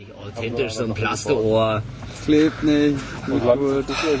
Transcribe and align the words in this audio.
Nicht 0.00 0.14
authentisch, 0.14 0.72
so 0.72 0.84
ein 0.84 0.94
Plasterohr. 0.94 1.82
Klebt 2.24 2.62
nicht. 2.62 2.96
Gut. 3.26 3.42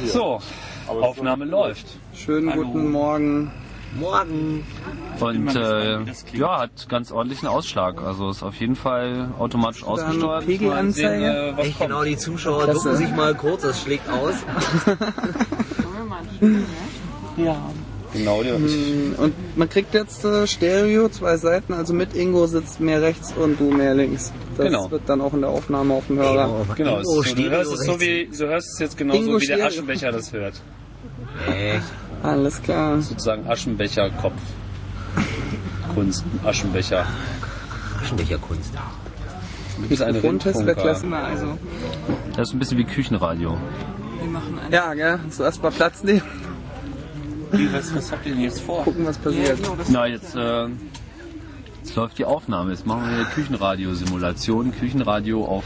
So, 0.08 0.38
Aufnahme 0.86 1.46
läuft. 1.46 1.86
Schönen 2.12 2.50
guten 2.50 2.90
Morgen. 2.90 3.50
Morgen. 3.98 4.66
Und 5.18 5.56
äh, 5.56 6.00
ja, 6.34 6.60
hat 6.60 6.86
ganz 6.90 7.10
ordentlichen 7.10 7.48
Ausschlag. 7.48 8.02
Also 8.02 8.28
ist 8.28 8.42
auf 8.42 8.56
jeden 8.56 8.76
Fall 8.76 9.30
automatisch 9.38 9.82
ausgesteuert. 9.82 10.44
Pegelanzeige? 10.44 11.24
Äh, 11.24 11.60
Echt 11.62 11.78
kommt. 11.78 11.88
genau, 11.88 12.04
die 12.04 12.18
Zuschauer 12.18 12.64
Klasse. 12.64 12.90
ducken 12.90 12.96
sich 12.98 13.16
mal 13.16 13.34
kurz, 13.34 13.62
das 13.62 13.80
schlägt 13.80 14.06
aus. 14.10 14.34
Genau, 18.12 18.42
die, 18.42 18.50
Mm, 18.50 19.14
Und 19.18 19.56
man 19.56 19.68
kriegt 19.68 19.94
jetzt 19.94 20.24
äh, 20.24 20.46
Stereo, 20.46 21.08
zwei 21.10 21.36
Seiten, 21.36 21.72
also 21.72 21.94
mit 21.94 22.14
Ingo 22.16 22.46
sitzt 22.46 22.80
mehr 22.80 23.00
rechts 23.02 23.32
und 23.32 23.60
du 23.60 23.70
mehr 23.70 23.94
links. 23.94 24.32
Das 24.56 24.66
Genau. 24.66 24.90
wird 24.90 25.02
dann 25.06 25.20
auch 25.20 25.32
in 25.32 25.42
der 25.42 25.50
Aufnahme 25.50 25.94
auf 25.94 26.06
dem 26.08 26.18
Hörer. 26.18 26.66
genau, 26.76 26.98
es 26.98 27.08
ist 27.08 27.14
so, 27.28 27.34
du 27.34 27.50
hörst 27.50 27.72
es 27.72 27.84
so 27.86 28.00
wie, 28.00 28.28
du 28.36 28.46
hörst 28.48 28.68
es 28.74 28.78
jetzt 28.80 28.96
genauso 28.98 29.20
Ingo 29.20 29.34
wie 29.40 29.46
der 29.46 29.54
Stereo. 29.54 29.66
Aschenbecher 29.66 30.10
das 30.12 30.32
hört. 30.32 30.54
Echt? 31.48 31.82
Alles 32.22 32.60
klar. 32.62 33.00
Sozusagen 33.00 33.46
Aschenbecher 33.48 34.10
Kopf. 34.10 34.40
Kunst, 35.94 36.24
Aschenbecher. 36.44 37.06
Aschenbecherkunst. 38.02 38.72
Du 39.80 39.88
bist 39.88 40.02
eine 40.02 40.20
Grundtest 40.20 40.66
wäre 40.66 40.76
klasse. 40.76 41.06
Also, 41.12 41.58
Das 42.36 42.48
ist 42.48 42.54
ein 42.54 42.58
bisschen 42.58 42.78
wie 42.78 42.84
Küchenradio. 42.84 43.56
wir 44.20 44.30
machen 44.30 44.58
einen. 44.62 44.72
Ja, 44.72 44.92
gell? 44.94 45.18
Zuerst 45.30 45.62
mal 45.62 45.70
Platz 45.70 46.02
nehmen, 46.02 46.22
Wie, 47.52 47.72
was, 47.72 47.94
was 47.94 48.12
habt 48.12 48.26
ihr 48.26 48.32
denn 48.32 48.42
jetzt 48.42 48.60
vor? 48.60 48.84
gucken, 48.84 49.06
was 49.06 49.18
passiert. 49.18 49.58
Ja, 49.60 49.74
das 49.76 49.88
Na, 49.88 50.06
jetzt, 50.06 50.34
äh, 50.34 50.66
jetzt 51.82 51.96
läuft 51.96 52.18
die 52.18 52.24
Aufnahme. 52.24 52.70
Jetzt 52.70 52.86
machen 52.86 53.02
wir 53.08 53.16
eine 53.16 53.24
Küchenradio-Simulation. 53.24 54.72
Küchenradio 54.72 55.44
auf 55.44 55.64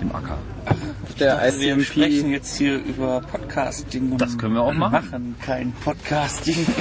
dem 0.00 0.14
Acker. 0.14 0.38
Der 1.18 1.38
Also 1.38 1.60
wir 1.60 1.80
sprechen 1.82 2.18
ICMP. 2.28 2.32
jetzt 2.32 2.56
hier 2.56 2.76
über 2.76 3.20
Podcasting 3.20 4.12
und 4.12 4.20
Das 4.20 4.38
können 4.38 4.54
wir 4.54 4.62
auch 4.62 4.72
machen. 4.72 4.92
machen 4.92 5.36
kein 5.44 5.72
Podcasting. 5.84 6.66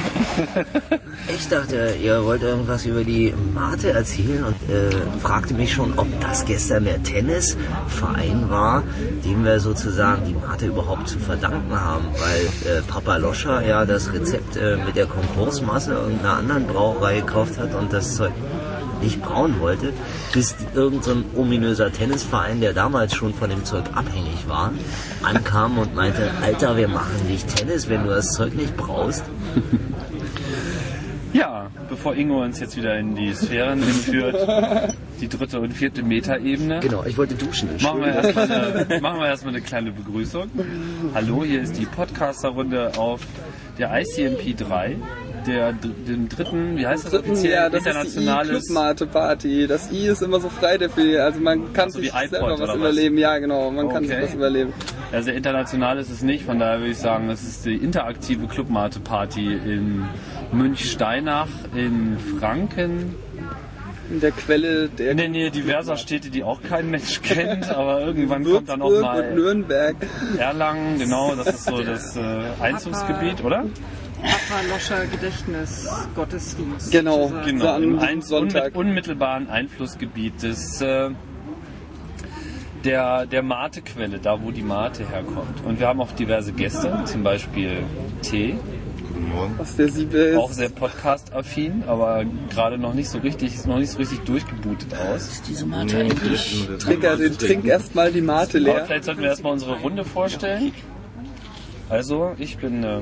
Ich 1.36 1.48
dachte, 1.50 1.96
ihr 2.02 2.24
wollt 2.24 2.44
irgendwas 2.44 2.86
über 2.86 3.04
die 3.04 3.34
Mate 3.54 3.90
erzählen 3.92 4.44
und 4.44 4.56
äh, 4.70 4.92
fragte 5.20 5.54
mich 5.56 5.74
schon, 5.74 5.98
ob 5.98 6.08
das 6.22 6.46
gestern 6.46 6.86
der 6.86 7.02
Tennisverein 7.04 8.50
war, 8.50 8.84
dem 9.26 9.44
wir 9.44 9.60
sozusagen 9.60 10.22
die 10.28 10.34
Mate 10.34 10.68
überhaupt 10.68 11.10
zu 11.10 11.18
verdanken 11.20 11.74
haben, 11.80 12.06
weil 12.14 12.78
äh, 12.78 12.82
Papa 12.84 13.18
Loscher 13.18 13.66
ja 13.66 13.86
das 13.86 14.14
Rezept 14.14 14.56
äh, 14.58 14.78
mit 14.86 14.96
der 14.96 15.08
Konkursmasse 15.08 15.94
irgendeiner 15.94 16.38
anderen 16.38 16.68
Brauerei 16.68 17.20
gekauft 17.22 17.58
hat 17.58 17.74
und 17.74 17.92
das 17.92 18.16
Zeug 18.16 18.32
nicht 19.02 19.22
brauen 19.22 19.60
wollte, 19.60 19.94
bis 20.34 20.56
irgendein 20.74 21.04
so 21.04 21.12
ein 21.12 21.26
ominöser 21.36 21.92
Tennisverein, 21.92 22.60
der 22.62 22.74
damals 22.74 23.14
schon 23.16 23.34
von 23.34 23.50
dem 23.50 23.64
Zeug 23.66 23.86
abhängig 23.94 24.48
war, 24.48 24.72
ankam 25.24 25.78
und 25.78 25.96
meinte, 25.96 26.32
Alter, 26.42 26.78
wir 26.78 26.88
machen 26.88 27.28
nicht 27.30 27.56
Tennis, 27.56 27.90
wenn 27.90 28.04
du 28.04 28.10
das 28.10 28.34
Zeug 28.34 28.56
nicht 28.56 28.76
braust. 28.78 29.24
Ja, 31.34 31.70
bevor 31.90 32.16
Ingo 32.16 32.42
uns 32.42 32.60
jetzt 32.60 32.78
wieder 32.78 32.98
in 32.98 33.14
die 33.14 33.34
Sphären 33.34 33.84
entführt, 33.84 34.48
die 35.22 35.28
dritte 35.28 35.60
und 35.60 35.72
vierte 35.72 36.02
Metaebene, 36.02 36.80
Genau, 36.80 37.04
ich 37.06 37.18
wollte 37.18 37.36
duschen. 37.36 37.70
machen 37.82 38.00
wir 38.02 38.08
erstmal 38.16 38.52
eine, 38.52 39.00
machen 39.02 39.20
wir 39.20 39.28
erstmal 39.28 39.54
eine 39.54 39.62
kleine 39.62 39.92
Begrüßung. 39.92 40.50
Hallo, 41.14 41.44
hier 41.44 41.62
ist 41.62 41.78
die 41.78 41.86
Podcaster-Runde 41.86 42.94
auf 42.98 43.22
der 43.78 43.92
ICMP 44.02 44.58
3, 44.58 44.96
der, 45.48 45.74
dem 45.74 46.30
dritten, 46.30 46.78
wie 46.78 46.86
heißt 46.86 47.06
das 47.06 47.12
Dritten, 47.12 47.32
offiziell, 47.32 47.54
ja, 47.54 47.70
das 47.70 47.80
ist 47.80 47.86
die 47.86 47.90
internationales... 47.90 48.64
I-Club-Mate-Party. 48.70 49.68
Das 49.68 49.92
I 49.92 50.08
ist 50.08 50.22
immer 50.22 50.40
so 50.40 50.50
frei 50.50 50.78
definiert. 50.78 51.22
Also 51.22 51.40
man 51.40 51.74
kann 51.74 51.90
so 51.90 52.00
sich 52.00 52.12
selber 52.12 52.60
was 52.60 52.76
überleben. 52.76 53.18
Ja, 53.18 53.38
genau. 53.40 53.72
Man 53.72 53.90
kann 53.90 54.04
sich 54.04 54.14
Okay. 54.14 54.26
was 54.26 54.34
überleben. 54.34 54.74
Also 55.12 55.32
international 55.32 55.98
ist 55.98 56.10
es 56.10 56.22
nicht, 56.22 56.44
von 56.46 56.60
daher 56.60 56.80
würde 56.80 56.92
ich 56.92 56.98
sagen, 56.98 57.30
es 57.30 57.42
ist 57.44 57.66
die 57.66 57.76
interaktive 57.76 58.46
Clubmate-Party 58.48 59.54
in 59.54 60.04
Münchsteinach, 60.52 61.48
in 61.76 62.18
Franken, 62.40 63.16
In 64.10 64.22
der 64.22 64.32
Quelle 64.32 64.88
der 64.88 65.12
in 65.12 65.18
der 65.18 65.28
Nähe 65.30 65.52
diverser 65.52 65.98
Städte, 65.98 66.30
die 66.30 66.44
auch 66.44 66.62
kein 66.62 66.90
Mensch 66.90 67.22
kennt, 67.24 67.70
aber 67.70 68.02
irgendwann 68.02 68.44
kommt 68.46 68.70
dann 68.70 68.82
auch 68.82 69.02
mal 69.02 69.34
Nürnberg. 69.34 69.96
Erlangen, 70.38 70.98
genau, 71.00 71.36
das 71.36 71.48
ist 71.48 71.66
so 71.66 71.82
das 71.82 72.16
äh, 72.16 72.22
Einzugsgebiet, 72.62 73.44
oder? 73.44 73.66
Papa 74.22 74.62
Loscher 74.70 75.06
Gedächtnis 75.06 75.88
Gottesdienst. 76.16 76.92
Genau. 76.92 77.32
Genau, 77.46 77.78
im 77.78 78.00
ein, 78.00 78.22
Sonntag. 78.22 78.74
unmit- 78.74 78.76
unmittelbaren 78.76 79.50
Einflussgebiet 79.50 80.42
des, 80.42 80.82
äh, 80.82 81.10
der, 82.84 83.26
der 83.26 83.44
Mate-Quelle, 83.44 84.20
da 84.20 84.42
wo 84.42 84.52
die 84.52 84.62
Mate 84.64 85.08
herkommt. 85.08 85.64
Und 85.66 85.80
wir 85.80 85.88
haben 85.88 86.02
auch 86.02 86.12
diverse 86.14 86.54
Gäste, 86.54 87.04
zum 87.06 87.24
Beispiel 87.24 87.84
T, 88.22 88.56
Was 89.58 89.76
der 89.76 89.90
Siebe 89.90 90.18
ist. 90.18 90.38
auch 90.38 90.52
sehr 90.52 90.70
podcast-affin, 90.70 91.84
aber 91.88 92.24
gerade 92.50 92.78
noch 92.78 92.94
nicht 92.94 93.10
so 93.10 93.18
richtig, 93.20 93.54
ist 93.56 93.68
noch 93.68 93.78
nicht 93.80 93.90
so 93.92 93.98
richtig 94.00 94.20
durchgebootet 94.22 94.94
aus. 94.96 95.42
Diese 95.48 95.66
Mate 95.66 95.98
eigentlich. 95.98 96.68
Trigger, 96.80 97.18
den 97.18 97.38
trink 97.38 97.66
erstmal 97.66 98.12
die 98.12 98.22
Mate 98.22 98.58
Aber 98.58 98.66
leer. 98.66 98.86
vielleicht 98.86 99.04
sollten 99.06 99.22
wir 99.22 99.30
erstmal 99.30 99.54
unsere 99.54 99.76
Runde 99.80 100.06
vorstellen. 100.06 100.72
Also, 101.90 102.34
ich 102.38 102.58
bin 102.58 102.84
äh, 102.84 103.00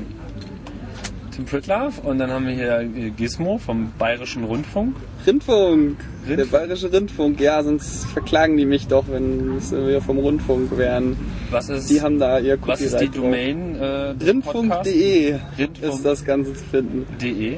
Tim 1.35 1.46
Pritlove 1.46 2.00
und 2.03 2.18
dann 2.19 2.31
haben 2.31 2.47
wir 2.47 2.53
hier 2.53 2.79
äh, 2.79 3.09
Gizmo 3.09 3.57
vom 3.57 3.91
Bayerischen 3.97 4.44
Rundfunk. 4.46 4.96
Rindfunk. 5.28 5.97
Der 6.28 6.38
Rindfunk. 6.38 6.51
bayerische 6.51 6.94
Rindfunk. 6.94 7.40
Ja, 7.41 7.62
sonst 7.62 8.06
verklagen 8.07 8.56
die 8.57 8.66
mich 8.66 8.88
doch, 8.88 9.03
wenn 9.09 9.59
wir 9.59 10.01
vom 10.01 10.18
Rundfunk 10.18 10.78
wären. 10.78 11.18
Was 11.51 11.69
ist, 11.69 11.90
Die 11.90 12.01
haben 12.01 12.19
da 12.19 12.40
ihr 12.40 12.57
was 12.66 12.79
ist 12.81 13.00
die. 13.00 13.09
Domain 13.09 13.75
äh? 13.75 14.13
Rindfunk.de 14.23 15.35
Rindfunk. 15.57 15.94
ist 15.94 16.06
das 16.06 16.23
Ganze 16.23 16.53
zu 16.53 16.63
finden. 16.63 17.06
De. 17.22 17.57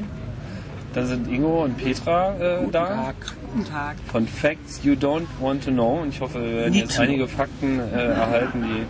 Dann 0.94 1.06
sind 1.06 1.28
Ingo 1.32 1.64
und 1.66 1.78
Petra 1.78 2.36
äh, 2.40 2.58
da 2.72 3.14
Guten 3.54 3.66
Tag. 3.70 3.96
von 4.12 4.28
Facts 4.28 4.82
You 4.84 4.94
Don't 4.94 5.28
Want 5.40 5.64
to 5.66 5.72
Know. 5.72 6.00
Und 6.02 6.10
ich 6.10 6.20
hoffe, 6.22 6.42
wir 6.42 6.52
werden 6.58 6.74
jetzt 6.74 7.00
einige 7.00 7.28
Fakten 7.28 7.80
äh, 7.80 8.06
erhalten, 8.08 8.64
die 8.64 8.84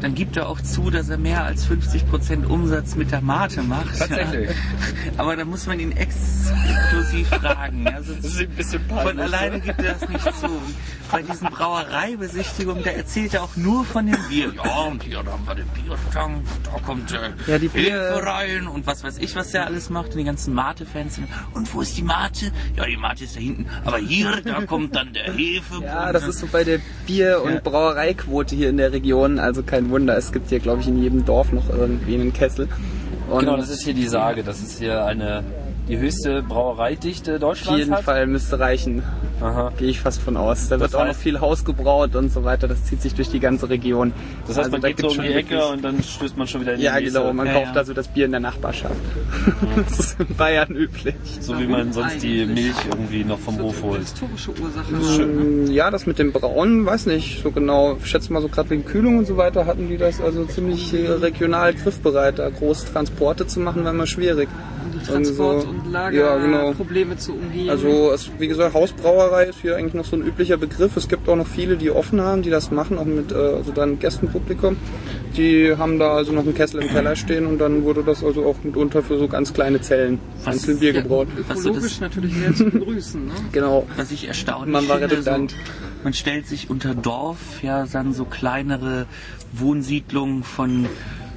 dann 0.00 0.14
gibt 0.14 0.36
er 0.36 0.48
auch 0.48 0.60
zu, 0.60 0.90
dass 0.90 1.08
er 1.08 1.18
mehr 1.18 1.44
als 1.44 1.66
50% 1.68 2.46
Umsatz 2.46 2.94
mit 2.96 3.10
der 3.12 3.20
Mate 3.20 3.62
macht. 3.62 3.98
Tatsächlich. 3.98 4.48
Ja. 4.50 4.54
Aber 5.18 5.36
da 5.36 5.44
muss 5.44 5.66
man 5.66 5.78
ihn 5.80 5.92
exklusiv 5.92 7.28
fragen. 7.28 7.86
Sonst- 8.04 8.24
Das 8.24 8.32
ist 8.32 8.40
ein 8.40 8.48
bisschen 8.50 8.82
von 8.88 8.96
peinlich, 8.98 9.20
alleine 9.24 9.56
ne? 9.56 9.60
gibt 9.60 9.82
er 9.82 9.94
das 9.94 10.08
nicht 10.08 10.22
zu. 10.40 10.46
Und 10.46 10.74
Bei 11.10 11.22
diesen 11.22 11.48
Brauereibesichtigungen, 11.50 12.82
da 12.84 12.90
erzählt 12.90 13.34
er 13.34 13.42
auch 13.42 13.56
nur 13.56 13.84
von 13.84 14.06
dem 14.06 14.16
Bier. 14.28 14.52
Ja, 14.54 14.82
und 14.84 15.02
hier, 15.02 15.22
da 15.22 15.32
haben 15.32 15.46
wir 15.46 15.54
den 15.54 15.66
Biertank, 15.68 16.44
da 16.64 16.80
kommt 16.86 17.12
äh, 17.12 17.30
Ja, 17.50 17.58
die 17.58 17.68
Hefe 17.68 18.20
rein 18.24 18.66
und 18.68 18.86
was 18.86 19.02
weiß 19.04 19.18
ich, 19.18 19.34
was 19.36 19.50
der 19.50 19.66
alles 19.66 19.90
macht. 19.90 20.10
Und 20.12 20.18
die 20.18 20.24
ganzen 20.24 20.54
Mate-Fans. 20.54 21.20
Und 21.54 21.72
wo 21.74 21.80
ist 21.82 21.96
die 21.96 22.02
Mate? 22.02 22.52
Ja, 22.76 22.86
die 22.86 22.96
Mate 22.96 23.24
ist 23.24 23.36
da 23.36 23.40
hinten. 23.40 23.66
Aber 23.84 23.98
hier, 23.98 24.40
da 24.44 24.62
kommt 24.62 24.94
dann 24.96 25.12
der 25.12 25.32
Hefe. 25.32 25.82
Ja, 25.82 26.12
das 26.12 26.24
ist 26.26 26.38
so 26.40 26.46
bei 26.46 26.64
der 26.64 26.78
Bier- 27.06 27.42
und 27.42 27.54
Ja. 27.54 27.60
Brauereiquote 27.60 28.54
hier 28.56 28.68
in 28.70 28.76
der 28.76 28.92
Region. 28.92 29.38
Also 29.38 29.62
kein 29.62 29.89
Wunder, 29.90 30.16
es 30.16 30.32
gibt 30.32 30.48
hier, 30.48 30.60
glaube 30.60 30.80
ich, 30.80 30.88
in 30.88 31.02
jedem 31.02 31.24
Dorf 31.24 31.52
noch 31.52 31.68
irgendwie 31.70 32.14
einen 32.14 32.32
Kessel. 32.32 32.68
Und 33.30 33.40
Genau, 33.40 33.56
das 33.56 33.70
ist 33.70 33.84
hier 33.84 33.94
die 33.94 34.08
Sage, 34.08 34.42
dass 34.42 34.60
es 34.60 34.78
hier 34.78 35.04
eine 35.04 35.44
die 35.90 35.98
höchste 35.98 36.42
Brauereidichte 36.42 37.34
auf 37.34 37.40
Deutschlands 37.40 37.78
jeden 37.80 37.92
hat. 37.94 38.04
Fall 38.04 38.26
müsste 38.26 38.58
reichen. 38.58 39.02
Aha. 39.40 39.72
Gehe 39.78 39.88
ich 39.88 40.00
fast 40.00 40.20
von 40.20 40.36
aus. 40.36 40.68
Da 40.68 40.78
wird 40.78 40.92
Das 40.92 40.94
auch 40.94 41.06
noch 41.06 41.14
viel 41.14 41.40
Haus 41.40 41.64
gebraut 41.64 42.14
und 42.14 42.30
so 42.30 42.44
weiter. 42.44 42.68
Das 42.68 42.84
zieht 42.84 43.00
sich 43.00 43.14
durch 43.14 43.30
die 43.30 43.40
ganze 43.40 43.70
Region. 43.70 44.12
Das 44.46 44.50
heißt, 44.50 44.58
Also 44.58 44.70
man 44.72 44.80
da 44.82 44.88
geht 44.88 45.00
so 45.00 45.08
um 45.08 45.22
die 45.22 45.32
Ecke 45.32 45.64
und 45.66 45.82
dann 45.82 46.02
stößt 46.02 46.36
man 46.36 46.46
schon 46.46 46.60
wieder 46.60 46.74
in 46.74 46.80
Ja, 46.80 46.96
die 46.96 47.04
nächste. 47.04 47.20
genau. 47.20 47.32
Man 47.32 47.46
Ja, 47.46 47.52
kauft 47.54 47.66
ja. 47.74 47.80
also 47.80 47.94
das 47.94 48.08
Bier 48.08 48.26
in 48.26 48.30
der 48.32 48.40
Nachbarschaft. 48.40 48.94
das 49.88 49.98
ist 49.98 50.20
in 50.20 50.34
Bayern 50.36 50.74
üblich. 50.74 51.14
So 51.40 51.58
wie 51.58 51.66
man 51.66 51.92
sonst 51.92 52.22
die. 52.22 52.44
Milch 52.44 52.74
irgendwie 52.90 53.24
noch 53.24 53.38
vom 53.38 53.58
Hof 53.60 53.82
holt. 53.82 54.00
Historische 54.00 54.50
Ursache. 54.50 55.22
Ähm, 55.22 55.66
Ja, 55.70 55.90
das 55.90 56.06
mit 56.06 56.18
dem 56.18 56.32
Brauen, 56.32 56.84
weiß 56.84 57.06
nicht 57.06 57.42
so 57.42 57.50
genau. 57.50 57.96
Ich 58.02 58.10
schätze 58.10 58.32
mal 58.32 58.42
so 58.42 58.48
gerade 58.48 58.70
wegen 58.70 58.84
Kühlung 58.84 59.18
und 59.18 59.26
so 59.26 59.36
weiter 59.36 59.64
hatten 59.66 59.88
die 59.88 59.96
das 59.96 60.20
also 60.20 60.44
ziemlich 60.44 60.92
äh, 60.92 61.08
regional 61.12 61.72
griffbereit, 61.74 62.38
da 62.38 62.50
groß 62.50 62.86
Transporte 62.92 63.46
zu 63.46 63.60
machen, 63.60 63.84
war 63.84 63.92
immer 63.92 64.06
schwierig. 64.06 64.48
Transport- 65.06 65.62
so- 65.62 65.74
und 65.86 65.92
Ja, 65.92 66.08
genau. 66.10 66.56
Lagerprobleme 66.66 67.16
zu 67.16 67.32
umgehen. 67.34 67.70
Also 67.70 68.12
es, 68.12 68.30
wie 68.38 68.48
gesagt, 68.48 68.74
Hausbrauerei 68.74 69.44
ist 69.46 69.60
hier 69.60 69.76
eigentlich 69.76 69.94
noch 69.94 70.04
so 70.04 70.16
ein 70.16 70.22
üblicher 70.22 70.56
Begriff. 70.56 70.96
Es 70.96 71.08
gibt 71.08 71.28
auch 71.28 71.36
noch 71.36 71.46
viele, 71.46 71.76
die 71.76 71.90
offen 71.90 72.20
haben, 72.20 72.42
die 72.42 72.50
das 72.50 72.70
machen, 72.70 72.98
auch 72.98 73.04
mit 73.04 73.32
äh, 73.32 73.34
also 73.34 73.72
dann 73.72 73.98
Gästenpublikum. 73.98 74.76
Die 75.36 75.74
haben 75.76 75.98
da 75.98 76.12
also 76.16 76.32
noch 76.32 76.42
einen 76.42 76.54
Kessel 76.54 76.82
im 76.82 76.88
Keller 76.88 77.14
stehen 77.16 77.46
und 77.46 77.58
dann 77.58 77.84
wurde 77.84 78.02
das 78.02 78.24
also 78.24 78.44
auch 78.46 78.56
mitunter 78.64 79.02
für 79.02 79.18
so 79.18 79.28
ganz 79.28 79.52
kleine 79.52 79.80
Zellen 79.80 80.18
Was- 80.44 80.54
einzeln 80.54 80.78
Bier 80.80 80.92
ja. 80.92 81.00
gebraut. 81.02 81.28
Was 81.48 81.62
so 81.62 81.68
ökologisch 81.70 81.92
das, 81.92 82.00
natürlich 82.00 82.34
sehr 82.34 82.54
zu 82.54 82.64
begrüßen. 82.64 83.26
Ne? 83.26 83.32
Genau. 83.52 83.86
was 83.96 84.10
ich 84.10 84.26
erstaunlich 84.28 84.72
Man 84.72 84.88
war 84.88 84.98
finde, 84.98 85.12
redundant. 85.16 85.50
So, 85.52 85.56
man 86.04 86.12
stellt 86.14 86.46
sich 86.46 86.70
unter 86.70 86.94
Dorf 86.94 87.62
ja 87.62 87.86
dann 87.86 88.12
so 88.14 88.24
kleinere 88.24 89.06
Wohnsiedlungen 89.52 90.42
von 90.42 90.86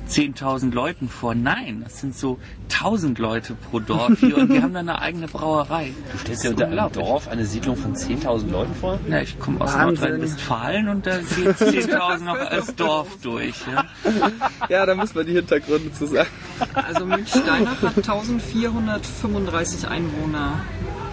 10.000 0.09 0.73
Leuten 0.73 1.09
vor. 1.09 1.33
Nein, 1.35 1.81
das 1.83 2.00
sind 2.01 2.15
so 2.15 2.38
1.000 2.69 3.19
Leute 3.21 3.55
pro 3.55 3.79
Dorf 3.79 4.19
hier 4.19 4.38
und 4.38 4.51
die 4.51 4.61
haben 4.61 4.73
dann 4.73 4.89
eine 4.89 5.00
eigene 5.00 5.27
Brauerei. 5.27 5.91
Du 6.11 6.17
stellst 6.17 6.44
dir 6.44 6.50
unter 6.51 6.67
einem 6.67 6.91
Dorf 6.91 7.27
eine 7.27 7.45
Siedlung 7.45 7.75
von 7.75 7.95
10.000 7.95 8.51
Leuten 8.51 8.73
vor? 8.75 9.00
Ja, 9.09 9.21
ich 9.21 9.39
komme 9.39 9.61
aus. 9.61 9.75
Nordrhein-Westfalen 9.75 10.89
und 10.89 11.05
da 11.05 11.17
geht 11.35 11.55
10.000 11.57 12.23
noch 12.23 12.38
als 12.39 12.75
Dorf 12.75 13.07
durch. 13.21 13.55
Ja. 13.71 13.85
Ja, 14.69 14.85
da 14.85 14.95
muss 14.95 15.15
man 15.15 15.25
die 15.25 15.33
Hintergründe 15.33 15.91
zu 15.94 16.06
sagen. 16.07 16.29
Also 16.73 17.06
Münchsteinach 17.06 17.81
hat 17.81 17.97
1435 17.97 19.88
Einwohner, 19.88 20.59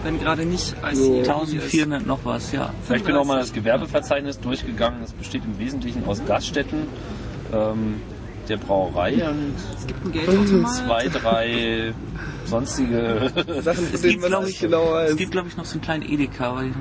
wenn 0.03 0.19
gerade 0.19 0.45
nicht 0.45 0.75
ICE 0.85 0.95
So. 0.97 1.21
ist. 1.21 1.29
1400 1.29 2.07
noch 2.07 2.21
was, 2.25 2.53
ja. 2.53 2.73
Ich 2.95 3.03
bin 3.05 3.17
auch 3.17 3.25
mal 3.25 3.39
das 3.39 3.53
Gewerbeverzeichnis 3.53 4.41
durchgegangen. 4.41 5.03
Es 5.03 5.13
besteht 5.13 5.43
im 5.45 5.59
Wesentlichen 5.59 6.05
aus 6.07 6.25
Gaststätten, 6.27 6.85
ähm, 7.53 8.01
der 8.49 8.57
Brauerei 8.57 9.29
und 9.29 9.55
Es 9.79 9.87
gibt 9.87 10.05
ein 10.05 10.13
Geldautomat. 10.13 10.75
zwei, 10.75 11.09
drei 11.09 11.95
sonstige. 12.47 13.31
Sachen, 13.63 13.89
Es 13.93 14.03
gibt, 14.03 14.21
man 14.21 14.31
glaube 14.31 14.47
nicht 14.47 14.55
ich, 14.57 14.61
genau 14.61 14.97
es 14.99 15.17
gibt, 15.17 15.33
glaub 15.33 15.47
ich, 15.47 15.57
noch 15.57 15.65
so 15.65 15.75
einen 15.75 15.83
kleinen 15.83 16.03
Edeka. 16.03 16.57
Weil, 16.57 16.73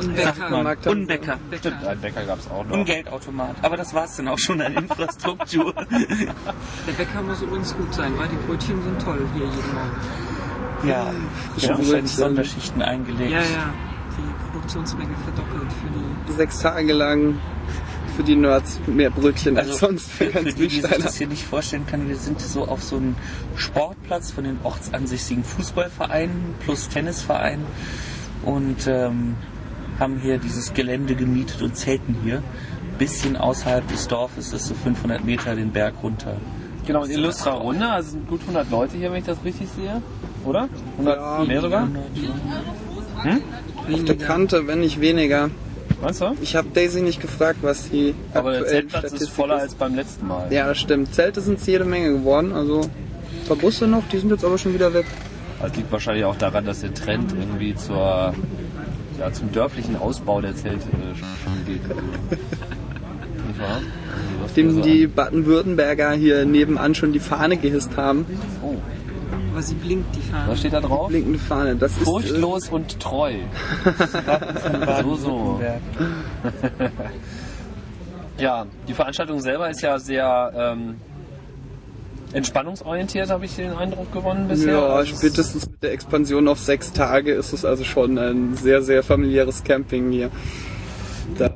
Und 0.00 0.10
ein 0.10 0.16
Sagt 0.24 0.38
Bäcker. 0.40 0.90
und 0.90 1.06
Bäcker. 1.06 1.38
Stimmt, 1.58 1.84
ein 1.86 2.00
Bäcker 2.00 2.24
gab 2.24 2.38
es 2.38 2.50
auch 2.50 2.60
Und 2.60 2.68
noch. 2.70 2.76
ein 2.78 2.84
Geldautomat. 2.84 3.56
Aber 3.62 3.76
das 3.76 3.92
war's 3.94 4.16
dann 4.16 4.28
auch 4.28 4.38
schon 4.38 4.60
an 4.60 4.74
Infrastruktur. 4.74 5.72
Der 5.90 6.92
Bäcker 6.96 7.22
muss 7.22 7.42
übrigens 7.42 7.74
gut 7.76 7.92
sein, 7.94 8.12
weil 8.18 8.28
die 8.28 8.36
Brötchen 8.46 8.82
sind 8.82 9.02
toll 9.02 9.20
hier 9.34 9.44
jeden 9.44 9.74
Morgen. 9.74 10.88
ja, 10.88 10.88
ja 10.88 11.12
wahrscheinlich 11.52 11.88
Brötchen. 11.90 12.06
Sonderschichten 12.08 12.82
eingelegt. 12.82 13.30
Ja, 13.30 13.38
ja. 13.40 13.72
Die 14.16 14.44
Produktionsmenge 14.52 15.14
verdoppelt 15.24 15.72
für 15.72 15.88
die. 16.28 16.32
Sechs 16.32 16.60
Tage 16.60 16.92
lang 16.92 17.34
für 18.16 18.22
die 18.22 18.36
Nerds 18.36 18.80
mehr 18.86 19.10
Brötchen 19.10 19.56
als 19.56 19.68
Also 19.68 19.86
sonst 19.86 20.10
für 20.10 20.26
für, 20.30 20.42
die, 20.44 20.68
die 20.68 20.80
sich 20.80 20.82
das 20.82 21.16
hier 21.16 21.26
nicht 21.26 21.44
vorstellen 21.44 21.86
können, 21.86 22.08
wir 22.08 22.16
sind 22.16 22.40
so 22.40 22.66
auf 22.66 22.82
so 22.82 22.96
einem 22.96 23.16
Sportplatz 23.56 24.30
von 24.30 24.44
den 24.44 24.58
ortsansässigen 24.62 25.44
Fußballvereinen 25.44 26.54
plus 26.60 26.88
Tennisvereinen 26.88 27.64
und 28.44 28.86
ähm, 28.86 29.34
haben 29.98 30.18
hier 30.20 30.38
dieses 30.38 30.74
Gelände 30.74 31.14
gemietet 31.14 31.62
und 31.62 31.76
zelten 31.76 32.16
hier. 32.22 32.42
Bisschen 32.98 33.36
außerhalb 33.36 33.86
des 33.88 34.06
Dorfes, 34.06 34.50
das 34.50 34.62
ist 34.62 34.68
so 34.68 34.74
500 34.74 35.24
Meter 35.24 35.56
den 35.56 35.72
Berg 35.72 35.94
runter. 36.02 36.36
Genau, 36.86 37.04
in 37.04 37.10
Illustra 37.10 37.52
Runde, 37.52 37.88
also 37.88 38.10
sind 38.10 38.28
gut 38.28 38.40
100 38.42 38.70
Leute 38.70 38.96
hier, 38.96 39.10
wenn 39.10 39.18
ich 39.18 39.24
das 39.24 39.42
richtig 39.44 39.68
sehe. 39.74 40.02
Oder? 40.44 40.68
100 40.98 41.16
Ja. 41.16 41.44
mehr 41.44 41.60
sogar? 41.60 41.88
Auf 43.92 44.04
der 44.04 44.18
Kante, 44.18 44.66
wenn 44.66 44.80
nicht 44.80 45.00
weniger. 45.00 45.50
Meinst 46.04 46.20
du? 46.20 46.36
Ich 46.42 46.54
habe 46.54 46.68
Daisy 46.68 47.00
nicht 47.00 47.22
gefragt, 47.22 47.60
was 47.62 47.88
die 47.88 48.14
Aber 48.34 48.52
der 48.52 48.66
Zeltplatz 48.66 49.04
ist 49.04 49.10
Statistik 49.10 49.36
voller 49.36 49.56
ist. 49.56 49.62
als 49.62 49.74
beim 49.74 49.94
letzten 49.94 50.28
Mal. 50.28 50.52
Ja, 50.52 50.68
das 50.68 50.78
stimmt. 50.78 51.14
Zelte 51.14 51.40
sind 51.40 51.58
es 51.58 51.66
jede 51.66 51.86
Menge 51.86 52.12
geworden. 52.12 52.52
Also 52.52 52.82
ein 52.82 53.48
paar 53.48 53.56
Busse 53.56 53.86
noch, 53.86 54.02
die 54.12 54.18
sind 54.18 54.30
jetzt 54.30 54.44
aber 54.44 54.58
schon 54.58 54.74
wieder 54.74 54.92
weg. 54.92 55.06
Das 55.62 55.74
liegt 55.74 55.90
wahrscheinlich 55.90 56.26
auch 56.26 56.36
daran, 56.36 56.66
dass 56.66 56.82
der 56.82 56.92
Trend 56.92 57.32
irgendwie 57.32 57.74
zur, 57.74 58.34
ja, 59.18 59.32
zum 59.32 59.50
dörflichen 59.52 59.96
Ausbau 59.96 60.42
der 60.42 60.54
Zelte 60.54 60.88
äh, 60.88 61.16
schon 61.16 61.64
geht. 61.66 61.80
Nicht 61.88 63.60
wahr? 63.60 63.80
Also, 64.42 64.54
Dem 64.56 64.82
die 64.82 65.06
Baden-Württemberger 65.06 66.12
hier 66.12 66.44
nebenan 66.44 66.94
schon 66.94 67.14
die 67.14 67.18
Fahne 67.18 67.56
gehisst 67.56 67.96
haben. 67.96 68.26
Oh, 68.62 68.74
Aber 69.54 69.62
sie 69.62 69.74
blinkt, 69.76 70.16
die 70.16 70.20
Fahne. 70.20 70.50
was 70.50 70.58
steht 70.58 70.72
da 70.72 70.80
drauf? 70.80 71.06
Blinkende 71.06 71.38
Fahne. 71.38 71.76
Das 71.76 71.92
ist 71.92 72.00
äh, 72.00 72.04
Furchtlos 72.04 72.68
und 72.70 72.98
treu. 72.98 73.34
so, 75.04 75.14
so. 75.14 75.60
Ja, 78.38 78.66
die 78.88 78.94
Veranstaltung 78.94 79.40
selber 79.40 79.70
ist 79.70 79.80
ja 79.80 79.96
sehr 80.00 80.52
ähm, 80.56 80.96
entspannungsorientiert, 82.32 83.30
habe 83.30 83.44
ich 83.44 83.54
den 83.54 83.72
Eindruck 83.72 84.12
gewonnen 84.12 84.48
bisher. 84.48 84.72
Ja, 84.72 85.00
es- 85.02 85.10
spätestens 85.10 85.70
mit 85.70 85.80
der 85.84 85.92
Expansion 85.92 86.48
auf 86.48 86.58
sechs 86.58 86.92
Tage 86.92 87.32
ist 87.32 87.52
es 87.52 87.64
also 87.64 87.84
schon 87.84 88.18
ein 88.18 88.56
sehr, 88.56 88.82
sehr 88.82 89.04
familiäres 89.04 89.62
Camping 89.62 90.10
hier. 90.10 90.30
Da, 91.38 91.48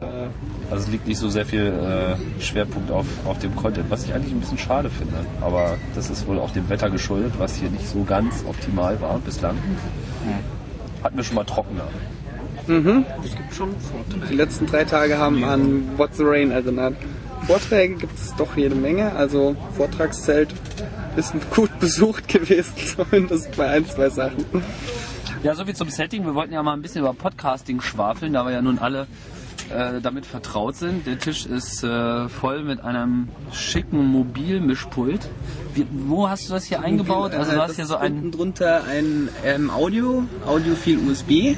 Also 0.70 0.84
es 0.84 0.90
liegt 0.90 1.06
nicht 1.06 1.18
so 1.18 1.28
sehr 1.28 1.46
viel 1.46 1.66
äh, 1.66 2.42
Schwerpunkt 2.42 2.90
auf, 2.90 3.06
auf 3.24 3.38
dem 3.38 3.56
Content, 3.56 3.90
was 3.90 4.04
ich 4.04 4.14
eigentlich 4.14 4.32
ein 4.32 4.40
bisschen 4.40 4.58
schade 4.58 4.90
finde. 4.90 5.14
Aber 5.40 5.76
das 5.94 6.10
ist 6.10 6.26
wohl 6.26 6.38
auch 6.38 6.50
dem 6.50 6.68
Wetter 6.68 6.90
geschuldet, 6.90 7.32
was 7.38 7.56
hier 7.56 7.70
nicht 7.70 7.88
so 7.88 8.04
ganz 8.04 8.44
optimal 8.46 9.00
war 9.00 9.18
bislang. 9.18 9.56
Hatten 11.02 11.16
wir 11.16 11.24
schon 11.24 11.36
mal 11.36 11.44
trockener. 11.44 11.88
Es 13.24 13.34
gibt 13.34 13.54
schon 13.54 13.70
Vorteile. 13.80 14.26
die 14.30 14.34
letzten 14.34 14.66
drei 14.66 14.84
Tage 14.84 15.16
haben 15.16 15.42
an 15.42 15.88
What's 15.96 16.18
the 16.18 16.24
Rain 16.26 16.50
erinnert. 16.50 16.96
Vorträge 17.46 17.94
gibt 17.94 18.18
es 18.18 18.34
doch 18.36 18.58
jede 18.58 18.74
Menge, 18.74 19.12
also 19.12 19.56
Vortragszelt 19.74 20.50
ist 21.16 21.32
gut 21.54 21.70
besucht 21.80 22.28
gewesen, 22.28 22.74
zumindest 22.96 23.56
bei 23.56 23.68
ein, 23.68 23.86
zwei 23.86 24.10
Sachen. 24.10 24.44
Ja, 25.42 25.54
soviel 25.54 25.74
zum 25.74 25.88
Setting. 25.88 26.26
Wir 26.26 26.34
wollten 26.34 26.52
ja 26.52 26.62
mal 26.62 26.74
ein 26.74 26.82
bisschen 26.82 27.00
über 27.00 27.14
Podcasting 27.14 27.80
schwafeln, 27.80 28.34
da 28.34 28.44
wir 28.44 28.52
ja 28.52 28.60
nun 28.60 28.78
alle 28.78 29.06
äh, 29.70 30.00
damit 30.00 30.26
vertraut 30.26 30.76
sind. 30.76 31.06
Der 31.06 31.18
Tisch 31.18 31.46
ist 31.46 31.82
äh, 31.84 32.28
voll 32.28 32.62
mit 32.62 32.80
einem 32.80 33.28
schicken 33.52 34.06
Mobilmischpult. 34.06 35.28
Wie, 35.74 35.86
wo 36.06 36.28
hast 36.28 36.48
du 36.48 36.54
das 36.54 36.64
hier 36.64 36.80
eingebaut? 36.82 37.34
Also 37.34 37.52
du 37.52 37.56
Äh, 37.56 37.60
hast 37.60 37.68
das 37.70 37.76
hier 37.76 37.86
so 37.86 37.96
ein 37.96 38.12
unten 38.14 38.30
drunter 38.32 38.82
ein 38.84 39.28
ähm, 39.44 39.70
Audio, 39.70 40.24
Audiophil 40.46 40.98
USB. 41.08 41.56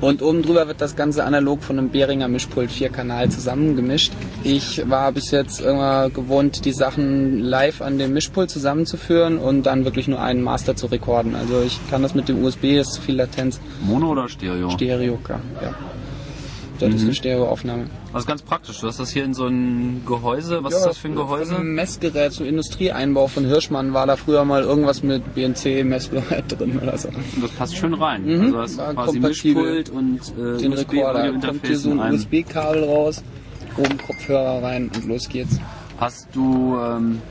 Und 0.00 0.20
oben 0.20 0.42
drüber 0.42 0.68
wird 0.68 0.80
das 0.82 0.96
Ganze 0.96 1.24
analog 1.24 1.62
von 1.62 1.78
einem 1.78 1.88
Behringer 1.88 2.28
Mischpult 2.28 2.70
4-Kanal 2.70 3.30
zusammengemischt. 3.30 4.12
Ich 4.42 4.88
war 4.90 5.10
bis 5.12 5.30
jetzt 5.30 5.60
immer 5.62 6.10
gewohnt, 6.10 6.66
die 6.66 6.72
Sachen 6.72 7.38
live 7.38 7.80
an 7.80 7.96
dem 7.98 8.12
Mischpult 8.12 8.50
zusammenzuführen 8.50 9.38
und 9.38 9.62
dann 9.64 9.84
wirklich 9.86 10.06
nur 10.06 10.20
einen 10.20 10.42
Master 10.42 10.76
zu 10.76 10.86
rekorden. 10.86 11.34
Also 11.34 11.62
ich 11.62 11.80
kann 11.90 12.02
das 12.02 12.14
mit 12.14 12.28
dem 12.28 12.44
USB, 12.44 12.64
ist 12.78 12.98
viel 12.98 13.14
Latenz, 13.16 13.60
Mono 13.82 14.10
oder 14.10 14.28
Stereo? 14.28 14.68
Stereo, 14.68 15.18
ja. 15.62 15.74
Das 16.80 16.88
Mhm. 16.88 16.94
ist 16.96 17.02
eine 17.04 17.14
Stereoaufnahme. 17.14 17.86
Also 18.12 18.26
ganz 18.26 18.42
praktisch. 18.42 18.80
Du 18.80 18.88
hast 18.88 18.98
das 18.98 19.10
hier 19.10 19.24
in 19.24 19.32
so 19.32 19.46
ein 19.46 20.02
Gehäuse. 20.06 20.62
Was 20.64 20.74
ist 20.74 20.84
das 20.86 20.98
für 20.98 21.08
ein 21.08 21.14
Gehäuse? 21.14 21.56
Ein 21.56 21.74
Messgerät, 21.74 22.32
so 22.32 22.42
Industrieeinbau 22.44 23.28
von 23.28 23.44
Hirschmann 23.44 23.94
war 23.94 24.06
da 24.06 24.16
früher 24.16 24.44
mal 24.44 24.62
irgendwas 24.62 25.02
mit 25.02 25.34
BNC-Messgerät 25.34 26.44
drin 26.58 26.80
oder 26.82 26.98
so. 26.98 27.08
Und 27.08 27.42
das 27.42 27.50
passt 27.52 27.76
schön 27.76 27.94
rein. 27.94 28.24
Mhm. 28.24 28.56
Also 28.56 28.56
das 28.56 28.76
War 28.78 28.88
ist 28.90 28.94
quasi. 28.96 29.20
Mischpult 29.20 29.90
und 29.90 30.20
äh, 30.38 30.58
Den 30.60 30.72
Rekorder, 30.72 31.32
kommt 31.38 31.66
hier 31.66 31.78
so 31.78 31.92
in 31.92 32.00
ein. 32.00 32.14
USB-Kabel 32.14 32.84
raus, 32.84 33.22
oben 33.76 33.98
Kopfhörer 33.98 34.62
rein 34.62 34.90
und 34.94 35.06
los 35.06 35.28
geht's. 35.28 35.60
Hast 35.98 36.28
du 36.34 36.76
ähm, 36.76 37.22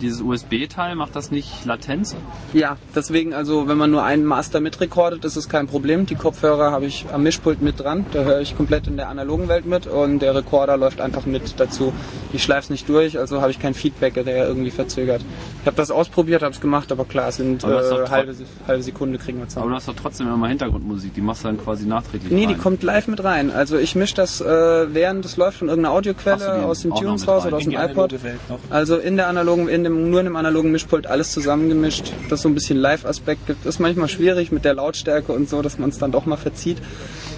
dieses 0.00 0.20
USB-Teil, 0.22 0.94
macht 0.94 1.14
das 1.16 1.30
nicht 1.30 1.64
Latenz? 1.64 2.16
Ja, 2.52 2.76
deswegen, 2.94 3.34
also 3.34 3.68
wenn 3.68 3.78
man 3.78 3.90
nur 3.90 4.02
einen 4.02 4.24
Master 4.24 4.60
mitrekordet, 4.60 5.24
ist 5.24 5.36
es 5.36 5.48
kein 5.48 5.66
Problem. 5.66 6.06
Die 6.06 6.14
Kopfhörer 6.14 6.70
habe 6.72 6.86
ich 6.86 7.06
am 7.12 7.22
Mischpult 7.22 7.62
mit 7.62 7.80
dran, 7.80 8.06
da 8.12 8.22
höre 8.24 8.40
ich 8.40 8.56
komplett 8.56 8.86
in 8.86 8.96
der 8.96 9.08
analogen 9.08 9.48
Welt 9.48 9.66
mit 9.66 9.86
und 9.86 10.20
der 10.20 10.34
Rekorder 10.34 10.76
läuft 10.76 11.00
einfach 11.00 11.26
mit 11.26 11.58
dazu. 11.60 11.92
Ich 12.32 12.42
schleife 12.42 12.60
es 12.64 12.70
nicht 12.70 12.88
durch, 12.88 13.18
also 13.18 13.40
habe 13.40 13.50
ich 13.50 13.58
kein 13.58 13.74
Feedback, 13.74 14.14
der 14.14 14.46
irgendwie 14.48 14.70
verzögert. 14.70 15.22
Ich 15.60 15.66
habe 15.66 15.76
das 15.76 15.90
ausprobiert, 15.90 16.42
habe 16.42 16.54
es 16.54 16.60
gemacht, 16.60 16.90
aber 16.92 17.04
klar, 17.04 17.28
es 17.28 17.36
sind 17.36 17.64
Aber 17.64 17.74
das 17.74 17.84
ist 17.86 17.92
doch 17.92 18.00
äh, 18.02 18.08
halbe, 18.08 18.34
halbe 18.66 18.82
Sekunde 18.82 19.18
kriegen 19.18 19.38
wir 19.38 19.42
Aber 19.42 19.48
zusammen. 19.50 19.68
du 19.70 19.74
hast 19.76 19.88
doch 19.88 19.96
trotzdem 20.00 20.28
immer 20.32 20.48
Hintergrundmusik, 20.48 21.14
die 21.14 21.20
machst 21.20 21.44
du 21.44 21.48
dann 21.48 21.58
quasi 21.58 21.86
nachträglich 21.86 22.30
Nee, 22.32 22.46
die 22.46 22.52
rein. 22.54 22.60
kommt 22.62 22.82
live 22.82 23.08
mit 23.08 23.22
rein. 23.22 23.50
Also 23.50 23.78
ich 23.78 23.94
mische 23.94 24.14
das, 24.14 24.40
äh, 24.40 24.46
während 24.94 25.24
es 25.24 25.36
läuft, 25.36 25.58
von 25.58 25.68
irgendeiner 25.68 25.94
Audioquelle 25.94 26.58
die 26.60 26.64
aus 26.64 26.80
dem 26.82 26.94
Tunes 26.94 27.26
raus 27.28 27.44
oder 27.46 27.56
aus 27.56 27.64
In 27.64 27.70
dem 27.70 27.78
die 27.78 27.84
iPod. 27.84 28.12
analoge 28.12 28.22
Welt 28.22 28.40
noch. 28.48 28.58
Also 28.70 28.96
in 28.96 29.16
der 29.16 29.28
analogen, 29.28 29.68
in 29.68 29.84
dem, 29.84 29.89
nur 29.90 30.20
in 30.20 30.26
dem 30.26 30.36
analogen 30.36 30.70
Mischpult 30.72 31.06
alles 31.06 31.32
zusammengemischt, 31.32 32.12
dass 32.28 32.42
so 32.42 32.48
ein 32.48 32.54
bisschen 32.54 32.78
Live-Aspekt 32.78 33.46
gibt. 33.46 33.66
Ist 33.66 33.78
manchmal 33.80 34.08
schwierig 34.08 34.50
mit 34.52 34.64
der 34.64 34.74
Lautstärke 34.74 35.32
und 35.32 35.48
so, 35.48 35.62
dass 35.62 35.78
man 35.78 35.90
es 35.90 35.98
dann 35.98 36.12
doch 36.12 36.26
mal 36.26 36.36
verzieht. 36.36 36.78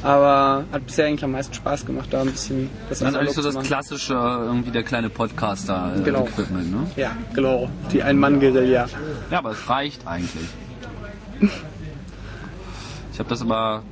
Aber 0.02 0.64
hat 0.72 0.86
bisher 0.86 1.06
eigentlich 1.06 1.24
am 1.24 1.32
meisten 1.32 1.54
Spaß 1.54 1.86
gemacht, 1.86 2.08
da 2.10 2.22
ein 2.22 2.30
bisschen 2.30 2.68
das 2.88 3.00
ist 3.00 3.14
eigentlich 3.14 3.32
so 3.32 3.42
das 3.42 3.56
klassische, 3.60 4.14
irgendwie 4.14 4.70
der 4.72 4.82
kleine 4.82 5.08
Podcaster-Equipment, 5.08 6.04
Genau. 6.64 6.80
ne? 6.82 6.90
Ja, 6.96 7.12
genau. 7.34 7.68
Die 7.92 8.02
Ein-Mann-Guerilla. 8.02 8.86
Ja, 9.30 9.38
aber 9.38 9.52
es 9.52 9.68
reicht 9.68 10.06
eigentlich. 10.06 10.48
Ich 13.12 13.18
habe 13.18 13.28
das 13.28 13.42
aber, 13.42 13.82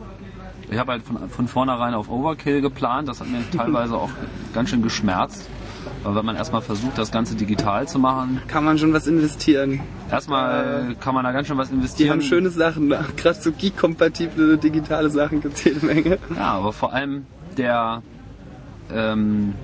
ich 0.70 0.78
habe 0.78 0.92
halt 0.92 1.02
von, 1.02 1.28
von 1.28 1.48
vornherein 1.48 1.94
auf 1.94 2.08
Overkill 2.10 2.60
geplant. 2.60 3.08
Das 3.08 3.20
hat 3.20 3.28
mir 3.28 3.42
teilweise 3.56 3.94
auch 3.94 4.10
ganz 4.54 4.70
schön 4.70 4.82
geschmerzt. 4.82 5.48
Weil 6.02 6.14
wenn 6.14 6.24
man 6.24 6.36
erstmal 6.36 6.62
versucht, 6.62 6.96
das 6.96 7.10
Ganze 7.12 7.34
digital 7.34 7.86
zu 7.88 7.98
machen, 7.98 8.40
Kann 8.48 8.64
man 8.64 8.78
schon 8.78 8.92
was 8.92 9.06
investieren. 9.06 9.80
erstmal 10.10 10.94
kann 11.00 11.14
man 11.14 11.24
da 11.24 11.32
ganz 11.32 11.46
schön 11.48 11.58
was 11.58 11.68
Die 11.68 11.74
investieren. 11.74 12.10
haben 12.10 12.22
schöne 12.22 12.50
Sachen, 12.50 12.88
gerade 13.16 13.38
so 13.40 13.52
geek-kompatible 13.52 14.56
digitale 14.58 15.10
Sachen 15.10 15.40
gibt 15.40 15.54
es 15.56 15.64
jede 15.64 15.84
Menge. 15.84 16.18
Ja, 16.36 16.52
aber 16.54 16.72
vor 16.72 16.92
allem 16.92 17.26
der, 17.56 18.02
ähm, 18.94 19.54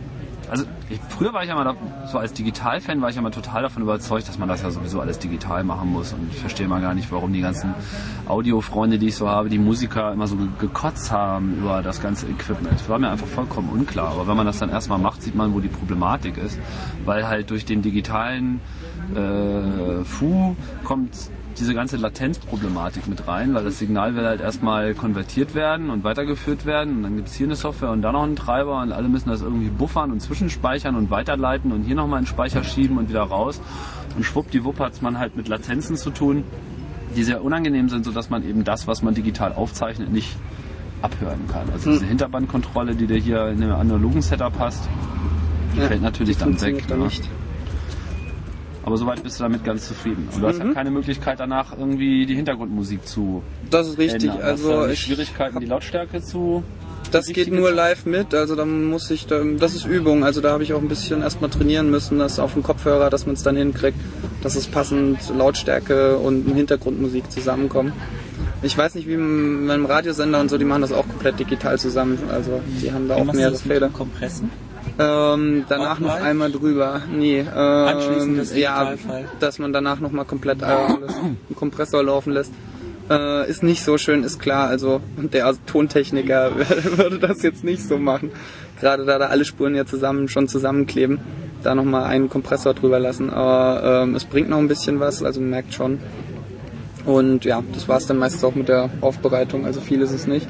also 0.51 0.65
ich, 0.89 1.01
früher 1.09 1.33
war 1.33 1.43
ich 1.43 1.49
ja 1.49 1.55
mal, 1.55 1.65
da, 1.65 1.75
so 2.07 2.19
als 2.19 2.33
Digital-Fan 2.33 3.01
war 3.01 3.09
ich 3.11 3.17
ja 3.17 3.23
mal 3.23 3.31
total 3.31 3.63
davon 3.63 3.83
überzeugt, 3.83 4.29
dass 4.29 4.39
man 4.39 4.49
das 4.49 4.63
ja 4.63 4.71
sowieso 4.71 5.01
alles 5.01 5.19
digital 5.19 5.65
machen 5.65 5.93
muss. 5.93 6.13
Und 6.13 6.31
ich 6.31 6.39
verstehe 6.39 6.69
mal 6.69 6.81
gar 6.81 6.95
nicht, 6.95 7.11
warum 7.11 7.33
die 7.33 7.41
ganzen 7.41 7.75
Audio-Freunde, 8.27 8.99
die 8.99 9.09
ich 9.09 9.17
so 9.17 9.29
habe, 9.29 9.49
die 9.49 9.59
Musiker 9.59 10.13
immer 10.13 10.27
so 10.27 10.37
ge- 10.37 10.49
gekotzt 10.59 11.11
haben 11.11 11.59
über 11.59 11.83
das 11.83 12.01
ganze 12.01 12.27
Equipment. 12.27 12.89
War 12.89 12.99
mir 12.99 13.11
einfach 13.11 13.27
vollkommen 13.27 13.69
unklar, 13.71 14.13
aber 14.13 14.27
wenn 14.27 14.37
man 14.37 14.47
das 14.47 14.59
dann 14.59 14.71
erstmal 14.71 14.99
macht, 14.99 15.23
sieht 15.23 15.35
man, 15.35 15.55
wo 15.55 15.61
die 15.61 15.69
Problematik 15.69 16.37
ist, 16.39 16.59
weil 17.05 17.27
halt 17.27 17.51
durch 17.51 17.65
den 17.65 17.83
digitalen 17.83 18.61
äh, 19.15 20.05
Fu 20.05 20.57
kommt 20.85 21.31
diese 21.59 21.75
ganze 21.75 21.97
Latenzproblematik 21.97 23.07
mit 23.09 23.27
rein, 23.27 23.55
weil 23.55 23.65
das 23.65 23.79
Signal 23.79 24.15
will 24.15 24.25
halt 24.25 24.41
erstmal 24.41 24.95
konvertiert 24.95 25.55
werden 25.55 25.91
und 25.91 26.05
weitergeführt 26.05 26.67
werden 26.67 26.97
und 26.99 27.03
dann 27.03 27.17
gibt 27.17 27.29
es 27.29 27.35
hier 27.35 27.47
eine 27.47 27.57
Software 27.57 27.91
und 27.91 28.03
da 28.03 28.13
noch 28.13 28.23
einen 28.23 28.37
Treiber 28.37 28.81
und 28.83 28.93
alle 28.93 29.09
müssen 29.09 29.29
das 29.29 29.43
irgendwie 29.43 29.71
buffern 29.71 30.13
und 30.13 30.21
zwischenspeichern 30.21 30.95
und 30.97 31.11
weiterleiten 31.11 31.73
und 31.73 31.83
hier 31.85 31.95
nochmal 31.95 32.19
einen 32.19 32.27
Speicher 32.27 32.63
schieben 32.65 32.99
und 32.99 33.09
wieder 33.09 33.23
raus 33.23 33.61
und 34.17 34.25
schwuppdiwupp 34.25 34.79
hat 34.81 35.01
man 35.03 35.19
halt 35.19 35.37
mit 35.37 35.49
Latenzen 35.49 35.97
zu 35.97 36.11
tun, 36.11 36.45
die 37.17 37.23
sehr 37.25 37.43
unangenehm 37.43 37.89
sind, 37.89 38.05
sodass 38.05 38.31
man 38.31 38.47
eben 38.47 38.65
das, 38.65 38.87
was 38.87 39.03
man 39.03 39.15
digital 39.15 39.53
aufzeichnet, 39.55 40.13
nicht 40.13 40.37
abhören 41.03 41.47
kann. 41.51 41.69
Also 41.73 41.91
diese 41.93 42.07
Hinterbandkontrolle, 42.07 42.95
die 42.95 43.07
dir 43.07 43.19
hier 43.19 43.49
in 43.49 43.63
einem 43.63 43.75
analogen 43.75 44.23
Setup 44.23 44.53
hast, 44.59 44.89
die 45.75 45.81
Ja, 45.81 45.87
fällt 45.87 46.03
natürlich 46.03 46.37
die 46.37 46.45
dann 46.45 46.61
weg. 46.61 46.85
dann 46.89 46.99
ne? 47.01 47.05
nicht. 47.07 47.29
Aber 48.87 48.97
soweit 48.97 49.21
bist 49.23 49.41
du 49.41 49.43
damit 49.43 49.65
ganz 49.65 49.89
zufrieden. 49.89 50.29
Und 50.33 50.41
du 50.41 50.47
hast 50.47 50.59
Mhm. 50.59 50.63
halt 50.67 50.75
keine 50.75 50.91
Möglichkeit 50.93 51.41
danach 51.41 51.77
irgendwie 51.77 52.25
die 52.25 52.37
Hintergrundmusik 52.37 53.05
zu 53.07 53.43
Das 53.69 53.89
ist 53.89 53.99
richtig. 53.99 54.31
ändern. 54.31 54.47
Hast 54.47 54.63
du 54.63 54.69
Also 54.71 54.81
dann 54.83 54.91
ich 54.93 55.01
Schwierigkeiten, 55.01 55.59
die 55.61 55.67
Lautstärke 55.67 56.23
zu. 56.23 56.63
Das 57.11 57.27
geht 57.27 57.53
nur 57.53 57.71
live 57.73 58.07
mit, 58.07 58.35
also 58.35 58.57
da 58.57 58.65
muss 58.65 59.11
ich, 59.11 59.27
da, 59.27 59.43
das 59.59 59.75
ist 59.75 59.87
Übung, 59.87 60.25
also 60.25 60.41
da 60.41 60.51
habe 60.51 60.65
ich 60.65 60.73
auch 60.73 60.81
ein 60.81 60.89
bisschen 60.89 61.23
erstmal 61.23 61.51
trainieren 61.51 61.89
müssen, 61.91 62.19
das 62.19 62.39
auf 62.41 62.55
dem 62.55 62.63
Kopfhörer, 62.65 63.11
dass 63.11 63.27
man 63.27 63.35
es 63.37 63.43
dann 63.45 63.57
hinkriegt, 63.57 63.99
dass 64.43 64.57
es 64.57 64.67
passend 64.67 65.19
Lautstärke 65.37 66.17
und 66.19 66.53
Hintergrundmusik 66.53 67.31
zusammenkommen. 67.31 67.93
Ich 68.63 68.77
weiß 68.77 68.97
nicht, 68.97 69.07
wie 69.07 69.17
mit 69.17 69.71
einem 69.71 69.87
Radiosender 69.87 70.41
und 70.41 70.49
so, 70.51 70.59
die 70.59 70.65
machen 70.65 70.83
das 70.83 70.93
auch 70.93 71.07
komplett 71.07 71.39
digital 71.39 71.79
zusammen, 71.79 72.19
also 72.29 72.61
die 72.83 72.91
haben 72.93 73.07
da 73.09 73.17
Wie 73.17 73.21
auch 73.21 73.33
mehrere 73.33 73.57
dem 73.57 73.93
Kompressen? 73.93 74.51
Ähm, 74.99 75.65
danach 75.69 75.99
noch 76.01 76.15
einmal 76.15 76.51
drüber. 76.51 77.03
Nee, 77.13 77.41
ähm, 77.41 77.47
Anschließend 77.49 78.39
das 78.39 78.57
ja, 78.57 78.95
dass 79.41 79.59
man 79.59 79.73
danach 79.73 80.01
nochmal 80.01 80.25
komplett 80.25 80.63
einen 80.63 81.37
Kompressor 81.55 82.03
laufen 82.03 82.33
lässt. 82.33 82.53
Äh, 83.11 83.49
ist 83.49 83.63
nicht 83.63 83.85
so 83.85 83.99
schön, 83.99 84.25
ist 84.25 84.41
klar. 84.41 84.69
Also 84.69 85.01
der 85.17 85.55
Tontechniker 85.67 86.53
würde 86.97 87.19
das 87.19 87.43
jetzt 87.43 87.63
nicht 87.63 87.87
so 87.87 87.99
machen. 87.99 88.31
Gerade 88.81 89.05
da 89.05 89.19
da 89.19 89.27
alle 89.27 89.45
Spuren 89.45 89.75
ja 89.75 89.87
zusammen 89.87 90.29
schon 90.29 90.49
zusammenkleben, 90.49 91.21
da 91.63 91.75
nochmal 91.75 92.05
einen 92.05 92.29
Kompressor 92.29 92.75
drüber 92.75 92.99
lassen. 92.99 93.31
Aber 93.31 94.03
ähm, 94.03 94.15
es 94.15 94.25
bringt 94.25 94.49
noch 94.49 94.59
ein 94.59 94.69
bisschen 94.69 94.99
was, 94.99 95.23
also 95.23 95.41
man 95.41 95.51
merkt 95.51 95.75
schon. 95.75 95.99
Und 97.07 97.45
ja, 97.45 97.63
das 97.73 97.89
war 97.89 97.99
es 97.99 98.07
dann 98.07 98.19
meistens 98.19 98.43
auch 98.43 98.55
mit 98.57 98.69
der 98.69 98.91
Aufbereitung. 99.01 99.65
Also 99.65 99.81
viel 99.81 100.01
ist 100.03 100.11
es 100.11 100.27
nicht. 100.27 100.47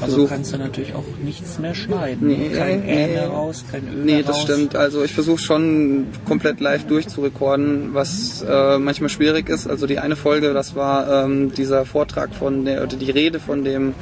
Also 0.00 0.16
Versuch- 0.16 0.28
kannst 0.28 0.52
du 0.52 0.58
natürlich 0.58 0.92
auch 0.94 1.04
nichts 1.22 1.58
mehr 1.60 1.74
schneiden. 1.74 2.26
Nee, 2.28 2.50
kein 2.50 2.80
nee. 2.80 3.06
Mehr 3.06 3.28
raus, 3.28 3.64
kein 3.70 3.82
Ö 3.86 4.04
Nee, 4.04 4.22
das 4.22 4.34
raus. 4.36 4.42
stimmt. 4.42 4.74
Also 4.74 5.04
ich 5.04 5.14
versuche 5.14 5.38
schon 5.38 6.06
komplett 6.26 6.58
live 6.60 6.84
durchzurekorden, 6.86 7.90
was 7.94 8.42
äh, 8.48 8.78
manchmal 8.78 9.08
schwierig 9.08 9.48
ist. 9.48 9.68
Also 9.68 9.86
die 9.86 10.00
eine 10.00 10.16
Folge, 10.16 10.52
das 10.52 10.74
war 10.74 11.24
ähm, 11.24 11.52
dieser 11.54 11.84
Vortrag 11.86 12.34
von 12.34 12.64
der, 12.64 12.82
oder 12.82 12.96
die 12.96 13.10
Rede 13.12 13.38
von 13.38 13.62
dem 13.64 13.94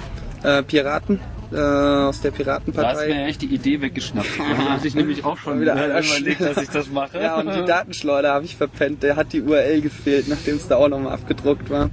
äh, 0.42 0.62
Piraten 0.62 1.20
äh, 1.52 1.56
aus 1.58 2.20
der 2.20 2.30
Da 2.30 2.36
hast 2.36 2.44
Piratenpartei. 2.44 3.08
mir 3.08 3.24
echt 3.26 3.42
die 3.42 3.54
Idee 3.54 3.80
weggeschnappt. 3.80 4.28
Da 4.38 4.74
hatte 4.74 4.88
ich 4.88 4.94
nämlich 4.94 5.24
auch 5.24 5.36
schon 5.36 5.60
Wieder 5.60 5.74
überlegt, 5.74 6.40
dass 6.40 6.62
ich 6.62 6.68
das 6.68 6.90
mache. 6.90 7.20
Ja, 7.20 7.38
und 7.38 7.54
die 7.54 7.64
Datenschleuder 7.64 8.32
habe 8.32 8.44
ich 8.44 8.56
verpennt. 8.56 9.02
Der 9.02 9.16
hat 9.16 9.32
die 9.32 9.42
URL 9.42 9.80
gefehlt, 9.80 10.28
nachdem 10.28 10.56
es 10.56 10.68
da 10.68 10.76
auch 10.76 10.88
nochmal 10.88 11.12
abgedruckt 11.12 11.70
war. 11.70 11.90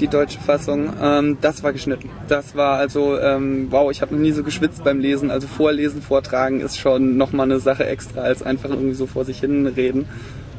Die 0.00 0.06
deutsche 0.06 0.38
Fassung. 0.38 0.92
Ähm, 1.02 1.38
das 1.40 1.62
war 1.62 1.72
geschnitten. 1.72 2.08
Das 2.28 2.54
war 2.54 2.78
also, 2.78 3.18
ähm, 3.18 3.66
wow, 3.70 3.90
ich 3.90 4.00
habe 4.00 4.14
noch 4.14 4.20
nie 4.20 4.32
so 4.32 4.44
geschwitzt 4.44 4.84
beim 4.84 5.00
Lesen. 5.00 5.30
Also 5.30 5.48
vorlesen, 5.48 6.02
vortragen 6.02 6.60
ist 6.60 6.78
schon 6.78 7.16
nochmal 7.16 7.46
eine 7.46 7.58
Sache 7.58 7.84
extra, 7.86 8.20
als 8.20 8.42
einfach 8.42 8.70
irgendwie 8.70 8.94
so 8.94 9.06
vor 9.06 9.24
sich 9.24 9.40
hin 9.40 9.66
reden. 9.66 10.06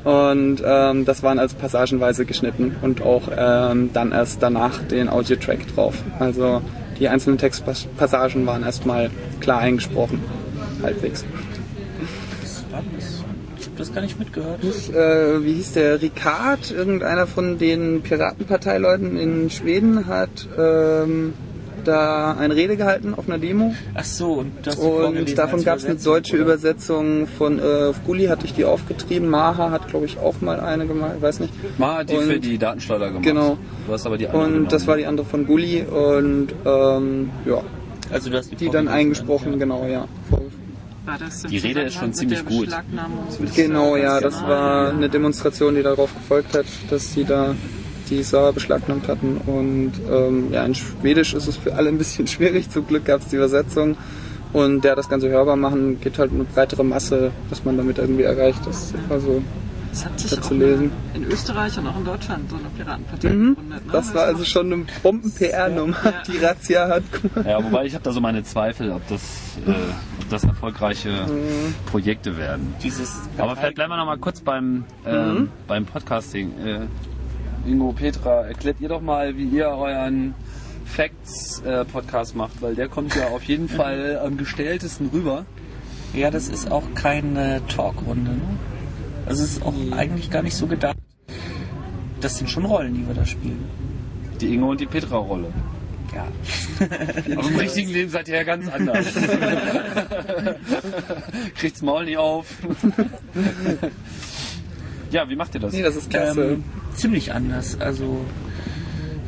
Und 0.04 0.64
ähm, 0.66 1.06
das 1.06 1.24
waren 1.24 1.40
also 1.40 1.58
passagenweise 1.58 2.26
geschnitten 2.26 2.76
und 2.82 3.02
auch 3.02 3.24
ähm, 3.36 3.92
dann 3.94 4.12
erst 4.12 4.42
danach 4.42 4.80
den 4.84 5.10
Audiotrack 5.10 5.68
drauf. 5.76 5.96
Also 6.20 6.62
die 7.00 7.08
einzelnen 7.08 7.38
Textpassagen 7.38 8.46
waren 8.46 8.64
erstmal 8.64 9.10
klar 9.40 9.60
eingesprochen. 9.60 10.22
Halbwegs. 10.84 11.26
Das? 12.42 12.66
Ich 13.60 13.66
hab 13.68 13.78
das 13.78 13.94
gar 13.94 14.02
nicht 14.02 14.20
mitgehört. 14.20 14.64
äh, 14.64 15.44
wie 15.44 15.54
hieß 15.54 15.74
der, 15.74 16.02
Ricard, 16.02 16.72
irgendeiner 16.72 17.28
von 17.28 17.58
den 17.58 18.02
Piratenparteileuten 18.02 19.18
in 19.18 19.50
Schweden 19.50 20.08
hat 20.08 20.48
ähm, 20.58 21.34
da 21.84 22.34
eine 22.34 22.56
Rede 22.56 22.78
gehalten 22.78 23.14
auf 23.16 23.28
einer 23.28 23.38
Demo 23.38 23.74
Ach 23.96 24.04
so, 24.04 24.34
und 24.34 24.52
das 24.64 24.76
und 24.78 25.38
davon 25.38 25.64
gab 25.64 25.78
es 25.78 25.86
eine 25.86 25.96
deutsche 25.96 26.38
Übersetzung 26.38 27.28
von 27.28 27.60
äh, 27.60 27.92
Gulli 28.06 28.26
hatte 28.28 28.46
ich 28.46 28.54
die 28.54 28.66
aufgetrieben, 28.66 29.30
Maha 29.30 29.72
hat 29.72 29.88
glaube 29.88 30.06
ich 30.06 30.18
auch 30.20 30.42
mal 30.42 30.60
eine 30.60 30.86
gemacht, 30.88 31.22
weiß 31.22 31.40
nicht. 31.40 31.54
Mal 31.80 32.00
hat 32.00 32.10
die 32.10 32.16
für 32.18 32.34
Und- 32.36 32.44
die 32.46 32.58
Datenschleuder 32.58 33.08
gemacht. 33.08 33.24
Genau. 33.24 33.58
Du 33.88 33.94
hast 33.94 34.06
aber 34.06 34.18
die 34.18 34.28
andere 34.28 34.44
Und 34.44 34.66
das 34.72 34.82
genommen. 34.84 34.88
war 34.88 34.98
die 34.98 35.06
andere 35.06 35.26
von 35.28 35.46
Gulli 35.48 35.82
und 35.84 36.48
ähm, 36.66 37.30
ja, 37.46 37.62
Also 38.12 38.30
du 38.30 38.38
hast 38.38 38.52
die, 38.52 38.56
die 38.56 38.70
dann 38.70 38.88
eingesprochen, 38.88 39.54
ja. 39.54 39.58
genau, 39.58 39.86
ja. 39.88 40.08
Das 41.18 41.42
Die 41.44 41.58
Rede 41.58 41.82
ist 41.82 41.96
schon 41.96 42.14
ziemlich 42.14 42.46
gut. 42.46 42.70
Genau, 43.56 43.96
ja, 43.96 44.20
das 44.22 44.34
Nationalen- 44.36 44.50
war 44.50 44.90
eine 44.94 45.10
Demonstration, 45.10 45.74
die 45.74 45.82
darauf 45.82 46.14
gefolgt 46.14 46.56
hat, 46.56 46.66
dass 46.92 47.14
sie 47.14 47.24
da 47.24 47.56
die 48.10 48.24
Server 48.24 48.54
beschlagnahmt 48.54 49.08
hatten. 49.08 49.38
Und 49.46 49.94
ähm, 50.12 50.52
ja, 50.52 50.66
in 50.66 50.76
Schwedisch 50.76 51.34
ist 51.34 51.48
es 51.48 51.58
für 51.58 51.76
alle 51.76 51.90
ein 51.90 51.98
bisschen 51.98 52.28
schwierig. 52.36 52.70
Zum 52.70 52.88
Glück 52.88 53.06
gab 53.06 53.22
es 53.22 53.28
die 53.28 53.36
Übersetzung. 53.38 53.96
Und 54.52 54.84
der 54.84 54.96
das 54.96 55.08
Ganze 55.10 55.30
hörbar 55.30 55.56
machen, 55.56 56.00
geht 56.02 56.18
halt 56.18 56.32
eine 56.32 56.44
breitere 56.44 56.84
Masse, 56.84 57.32
was 57.50 57.64
man 57.66 57.78
damit 57.78 58.00
irgendwie 58.00 58.24
erreicht. 58.24 58.60
Das 58.66 58.86
ist 58.86 58.96
also 59.08 59.44
Es 59.92 60.04
hat 60.06 60.20
sich 60.20 60.36
auch 60.36 60.42
zu 60.42 60.56
lesen. 60.56 60.92
in 61.14 61.24
Österreich 61.26 61.78
und 61.78 61.86
auch 61.86 61.96
in 61.98 62.06
Deutschland 62.06 62.50
so 62.50 62.56
eine 62.56 62.66
Piratenpartei 62.76 63.30
Mhm. 63.30 63.50
gegründet. 63.56 63.86
Ne? 63.86 63.92
Das 63.92 64.12
war 64.16 64.24
also 64.24 64.44
schon 64.46 64.74
eine 64.74 64.86
Bomben-PR-Nummer, 65.04 65.96
Ja. 66.04 66.14
die 66.28 66.38
Razzia 66.44 66.88
hat. 66.88 67.04
Ja, 67.46 67.64
wobei 67.64 67.86
ich 67.86 67.94
habe 67.94 68.04
da 68.04 68.12
so 68.12 68.22
meine 68.22 68.42
Zweifel, 68.44 68.92
ob 68.92 69.08
das, 69.08 69.22
äh, 69.68 69.70
ob 69.70 70.30
das 70.32 70.44
erfolgreiche 70.46 71.12
Projekte 71.86 72.36
werden. 72.36 72.74
Dieses 72.84 73.20
Aber 73.38 73.56
vielleicht 73.56 73.76
bleiben 73.76 73.92
wir 73.92 73.98
noch 73.98 74.06
mal 74.08 74.18
kurz 74.18 74.42
beim, 74.42 74.84
ähm, 75.06 75.50
beim 75.68 75.86
Podcasting. 75.86 76.52
Äh, 76.66 76.80
Ingo, 77.70 77.94
Petra, 77.94 78.48
erklärt 78.48 78.82
ihr 78.82 78.90
doch 78.90 79.02
mal, 79.02 79.38
wie 79.38 79.46
ihr 79.46 79.68
euren 79.68 80.34
Facts-Podcast 80.86 82.36
macht, 82.36 82.60
weil 82.62 82.74
der 82.74 82.88
kommt 82.88 83.16
ja 83.16 83.28
auf 83.28 83.44
jeden 83.44 83.70
Fall 83.70 84.20
am 84.26 84.38
gestelltesten 84.38 85.12
rüber. 85.14 85.46
Ja, 86.14 86.32
das 86.32 86.50
ist 86.50 86.72
auch 86.72 86.96
keine 86.96 87.62
Talkrunde. 87.68 88.32
Ne? 88.32 88.42
Also 89.28 89.44
es 89.44 89.52
ist 89.52 89.64
auch 89.64 89.76
eigentlich 89.92 90.32
gar 90.32 90.42
nicht 90.42 90.56
so 90.56 90.66
gedacht. 90.66 90.98
Das 92.22 92.40
sind 92.40 92.50
schon 92.50 92.66
Rollen, 92.66 92.96
die 92.96 93.08
wir 93.08 93.14
da 93.14 93.26
spielen. 93.26 93.64
Die 94.42 94.56
Ingo 94.56 94.72
und 94.72 94.82
die 94.82 94.88
Petra-Rolle. 94.88 95.54
Ja. 96.16 96.28
Aber 97.38 97.50
im 97.50 97.56
richtigen 97.56 97.92
Leben 97.92 98.10
seid 98.10 98.28
ihr 98.30 98.38
ja 98.38 98.44
ganz 98.44 98.68
anders. 98.68 99.06
Kriegt's 101.56 101.84
Maul 101.84 102.06
nicht 102.06 102.18
auf. 102.18 102.48
ja, 105.12 105.30
wie 105.30 105.36
macht 105.36 105.54
ihr 105.54 105.62
das? 105.62 105.72
Nee, 105.72 105.84
das 105.84 105.96
ist 105.96 106.10
klasse. 106.10 106.54
Ähm, 106.54 106.64
ziemlich 107.00 107.34
anders. 107.34 107.80
Also 107.80 108.26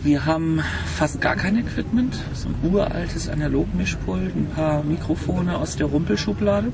wir 0.03 0.25
haben 0.25 0.61
fast 0.97 1.21
gar 1.21 1.35
kein 1.35 1.57
Equipment. 1.57 2.17
So 2.33 2.49
ein 2.49 2.55
uraltes 2.71 3.29
Analogmischpult, 3.29 4.35
ein 4.35 4.47
paar 4.47 4.83
Mikrofone 4.83 5.57
aus 5.57 5.75
der 5.75 5.87
Rumpelschublade. 5.87 6.71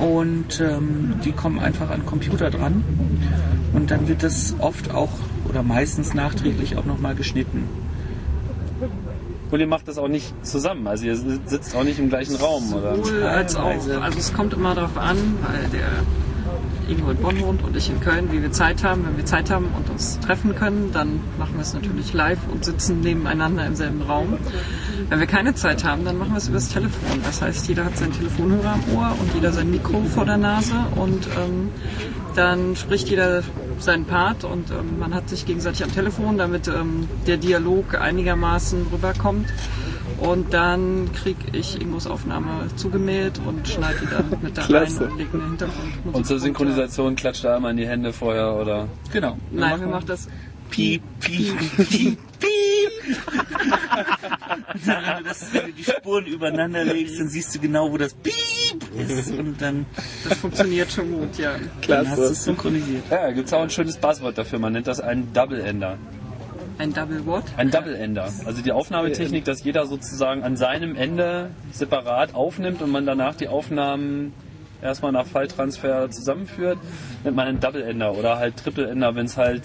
Und 0.00 0.60
ähm, 0.60 1.14
die 1.24 1.32
kommen 1.32 1.58
einfach 1.58 1.90
an 1.90 2.00
den 2.00 2.06
Computer 2.06 2.50
dran. 2.50 2.84
Und 3.72 3.90
dann 3.90 4.08
wird 4.08 4.22
das 4.22 4.54
oft 4.58 4.90
auch 4.92 5.10
oder 5.48 5.62
meistens 5.62 6.14
nachträglich 6.14 6.76
auch 6.76 6.84
nochmal 6.84 7.14
geschnitten. 7.14 7.68
Und 9.50 9.58
ihr 9.58 9.66
macht 9.66 9.88
das 9.88 9.98
auch 9.98 10.08
nicht 10.08 10.32
zusammen, 10.46 10.86
also 10.86 11.04
ihr 11.06 11.16
sitzt 11.16 11.74
auch 11.74 11.82
nicht 11.82 11.98
im 11.98 12.08
gleichen 12.08 12.36
Raum, 12.36 12.72
oder? 12.72 12.94
Sowohl 12.94 13.24
als 13.24 13.56
auch. 13.56 13.74
Also 14.00 14.18
es 14.18 14.32
kommt 14.32 14.54
immer 14.54 14.76
darauf 14.76 14.96
an, 14.96 15.16
weil 15.42 15.68
der 15.70 15.88
Ingo 16.90 17.10
in 17.10 17.16
Bonn 17.18 17.40
wohnt 17.40 17.62
und 17.62 17.76
ich 17.76 17.88
in 17.88 18.00
Köln, 18.00 18.32
wie 18.32 18.42
wir 18.42 18.50
Zeit 18.50 18.82
haben. 18.82 19.04
Wenn 19.06 19.16
wir 19.16 19.24
Zeit 19.24 19.50
haben 19.50 19.66
und 19.76 19.88
uns 19.90 20.18
treffen 20.20 20.54
können, 20.54 20.90
dann 20.92 21.20
machen 21.38 21.54
wir 21.54 21.62
es 21.62 21.72
natürlich 21.72 22.12
live 22.12 22.38
und 22.50 22.64
sitzen 22.64 23.00
nebeneinander 23.00 23.64
im 23.64 23.76
selben 23.76 24.02
Raum. 24.02 24.38
Wenn 25.08 25.20
wir 25.20 25.26
keine 25.26 25.54
Zeit 25.54 25.84
haben, 25.84 26.04
dann 26.04 26.18
machen 26.18 26.32
wir 26.32 26.38
es 26.38 26.48
übers 26.48 26.68
Telefon. 26.68 27.20
Das 27.24 27.42
heißt, 27.42 27.68
jeder 27.68 27.84
hat 27.84 27.96
seinen 27.96 28.12
Telefonhörer 28.12 28.72
am 28.72 28.96
Ohr 28.96 29.16
und 29.20 29.34
jeder 29.34 29.52
sein 29.52 29.70
Mikro 29.70 30.02
vor 30.02 30.24
der 30.24 30.36
Nase 30.36 30.74
und 30.96 31.26
ähm, 31.26 31.70
dann 32.34 32.76
spricht 32.76 33.08
jeder 33.08 33.42
seinen 33.78 34.04
Part 34.04 34.44
und 34.44 34.70
ähm, 34.70 34.98
man 34.98 35.14
hat 35.14 35.28
sich 35.28 35.46
gegenseitig 35.46 35.84
am 35.84 35.92
Telefon, 35.92 36.38
damit 36.38 36.68
ähm, 36.68 37.08
der 37.26 37.36
Dialog 37.36 38.00
einigermaßen 38.00 38.86
rüberkommt. 38.92 39.46
Und 40.20 40.52
dann 40.52 41.10
kriege 41.14 41.38
ich 41.52 41.80
Ingos 41.80 42.06
Aufnahme 42.06 42.68
zugemeldet 42.76 43.40
und 43.46 43.66
schneide 43.66 44.00
die 44.00 44.06
dann 44.06 44.30
mit 44.42 44.56
da 44.56 44.62
rein 44.62 44.68
Klasse. 44.68 45.04
und 45.06 45.18
lege 45.18 45.30
eine 45.34 45.44
Hintergrundmusik 45.44 46.04
Und 46.04 46.12
zur 46.26 46.36
runter. 46.36 46.38
Synchronisation 46.38 47.16
klatscht 47.16 47.44
da 47.44 47.56
einmal 47.56 47.70
in 47.72 47.78
die 47.78 47.86
Hände 47.88 48.12
vorher, 48.12 48.54
oder? 48.54 48.86
Genau. 49.12 49.36
Nein, 49.50 49.80
wir 49.80 49.86
machen 49.88 50.06
das 50.06 50.28
Piep, 50.70 51.02
piep, 51.20 51.58
piep, 51.88 52.18
piep. 52.38 53.16
Dann, 54.86 55.04
wenn, 55.04 55.16
du 55.18 55.24
das, 55.28 55.52
wenn 55.52 55.66
du 55.66 55.72
die 55.72 55.84
Spuren 55.84 56.26
übereinander 56.26 56.84
legst, 56.84 57.18
dann 57.18 57.28
siehst 57.28 57.54
du 57.54 57.58
genau, 57.58 57.90
wo 57.90 57.98
das 57.98 58.14
Piep 58.14 58.30
ist. 59.08 59.32
Und 59.32 59.60
dann, 59.60 59.84
Das 60.28 60.38
funktioniert 60.38 60.90
schon 60.92 61.10
gut, 61.12 61.36
ja. 61.38 61.52
dann 61.88 62.06
hast 62.08 62.18
du 62.18 62.20
Klasse. 62.20 62.22
es 62.32 62.44
synchronisiert. 62.44 63.02
Ja, 63.10 63.30
gibt's 63.32 63.52
auch 63.52 63.62
ein 63.62 63.70
schönes 63.70 63.96
Buzzword 63.96 64.38
dafür, 64.38 64.58
man 64.58 64.72
nennt 64.72 64.86
das 64.86 65.00
einen 65.00 65.32
Double-Ender. 65.32 65.98
Ein 66.80 66.94
Double 66.94 67.26
What? 67.26 67.44
Ein 67.58 67.70
Double-Ender. 67.70 68.32
Also 68.46 68.62
die 68.62 68.72
Aufnahmetechnik, 68.72 69.44
dass 69.44 69.62
jeder 69.62 69.84
sozusagen 69.84 70.42
an 70.42 70.56
seinem 70.56 70.96
Ende 70.96 71.50
separat 71.72 72.34
aufnimmt 72.34 72.80
und 72.80 72.90
man 72.90 73.04
danach 73.04 73.34
die 73.34 73.48
Aufnahmen 73.48 74.32
erstmal 74.80 75.12
nach 75.12 75.26
Falltransfer 75.26 76.10
zusammenführt, 76.10 76.78
nennt 77.22 77.36
man 77.36 77.48
einen 77.48 77.60
Double-Ender 77.60 78.14
oder 78.14 78.38
halt 78.38 78.56
Triple-Ender, 78.56 79.14
wenn 79.14 79.26
es 79.26 79.36
halt 79.36 79.64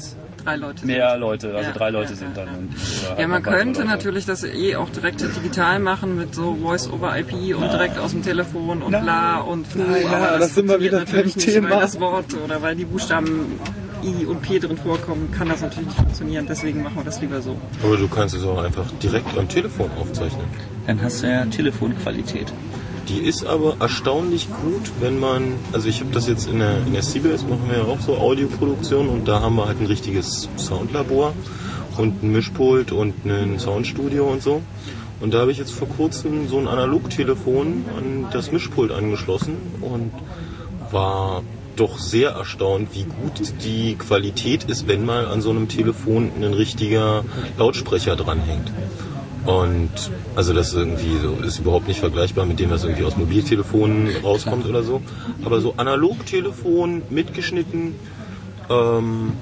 Leute. 0.58 0.86
mehr 0.86 1.18
Leute, 1.18 1.56
also 1.56 1.70
Ja, 1.70 1.76
drei 1.76 1.90
Leute 1.90 2.10
ja, 2.12 2.16
sind 2.18 2.36
ja, 2.36 2.44
dann. 2.44 2.70
ja. 3.16 3.22
Ja, 3.22 3.28
man 3.30 3.42
könnte 3.42 3.86
natürlich 3.86 4.26
das 4.26 4.44
eh 4.44 4.76
auch 4.76 4.90
direkt 4.90 5.22
digital 5.22 5.80
machen 5.80 6.18
mit 6.18 6.36
so 6.36 6.54
Voice-over-IP 6.62 7.56
und 7.56 7.72
direkt 7.72 7.98
aus 7.98 8.12
dem 8.12 8.24
Telefon 8.24 8.82
und 8.82 8.90
bla 8.92 9.38
und. 9.40 9.68
Na 9.76 9.98
ja, 9.98 10.10
aber 10.10 10.40
das 10.40 10.54
sind 10.54 10.68
wir 10.68 10.82
wieder 10.82 11.06
beim 11.06 11.24
nicht, 11.26 11.40
Thema. 11.40 11.70
Weil 11.70 11.80
das 11.80 11.98
Wort 12.02 12.36
oder 12.44 12.62
weil 12.62 12.76
die 12.76 12.84
Buchstaben 12.86 13.58
I 14.06 14.26
und 14.26 14.42
P 14.42 14.60
drin 14.60 14.78
vorkommen, 14.78 15.32
kann 15.32 15.50
das 15.50 15.62
natürlich 15.62 15.88
nicht 15.88 15.98
funktionieren. 15.98 16.46
Deswegen 16.48 16.84
machen 16.84 16.98
wir 16.98 17.04
das 17.04 17.22
lieber 17.22 17.42
so. 17.42 17.58
Aber 17.84 17.98
du 17.98 18.08
kannst 18.08 18.36
es 18.36 18.44
auch 18.44 18.64
einfach 18.64 18.86
direkt 19.04 19.38
am 19.38 19.50
Telefon 19.50 19.90
aufzeichnen. 20.00 20.46
Dann 20.86 21.02
hast 21.02 21.24
du 21.24 21.28
ja 21.28 21.46
Telefonqualität. 21.46 22.54
Die 23.10 23.20
ist 23.20 23.46
aber 23.46 23.78
erstaunlich 23.80 24.48
gut, 24.48 24.92
wenn 25.00 25.20
man, 25.20 25.54
also 25.72 25.88
ich 25.88 26.00
habe 26.00 26.12
das 26.12 26.28
jetzt 26.28 26.48
in 26.48 26.60
der, 26.60 26.78
in 26.86 26.94
der 26.94 27.04
CBS, 27.04 27.44
machen 27.44 27.64
wir 27.70 27.78
ja 27.78 27.84
auch 27.84 28.00
so 28.00 28.18
Audioproduktion 28.18 29.10
und 29.10 29.28
da 29.28 29.42
haben 29.42 29.56
wir 29.56 29.68
halt 29.68 29.80
ein 29.80 29.86
richtiges 29.86 30.50
Soundlabor 30.58 31.34
und 31.98 32.24
ein 32.24 32.32
Mischpult 32.32 32.92
und 32.92 33.14
ein 33.26 33.60
Soundstudio 33.60 34.26
und 34.26 34.42
so. 34.42 34.62
Und 35.22 35.34
da 35.34 35.40
habe 35.40 35.52
ich 35.52 35.58
jetzt 35.58 35.72
vor 35.72 35.88
kurzem 35.88 36.48
so 36.48 36.58
ein 36.58 36.68
Analogtelefon 36.68 37.86
an 37.98 38.28
das 38.34 38.52
Mischpult 38.52 38.92
angeschlossen 38.92 39.56
und 39.82 40.12
war 40.92 41.44
doch 41.76 42.00
sehr 42.00 42.32
erstaunt, 42.32 42.90
wie 42.94 43.04
gut 43.04 43.54
die 43.64 43.96
Qualität 43.96 44.66
ist, 44.66 44.88
wenn 44.88 45.06
mal 45.06 45.28
an 45.28 45.42
so 45.42 45.50
einem 45.50 45.68
Telefon 45.68 46.32
ein 46.36 46.54
richtiger 46.54 47.24
Lautsprecher 47.58 48.16
dranhängt. 48.16 48.72
Und 49.46 49.92
also 50.36 50.54
das 50.54 50.74
irgendwie 50.74 51.18
so, 51.22 51.38
ist 51.46 51.60
überhaupt 51.60 51.88
nicht 51.88 52.00
vergleichbar 52.00 52.46
mit 52.46 52.60
dem, 52.60 52.72
was 52.72 52.84
irgendwie 52.84 53.04
aus 53.04 53.16
Mobiltelefonen 53.16 54.10
rauskommt 54.24 54.66
oder 54.66 54.82
so. 54.82 55.02
Aber 55.44 55.62
so 55.62 55.76
Analogtelefon 55.78 57.04
mitgeschnitten 57.10 57.96
ähm, 58.70 59.34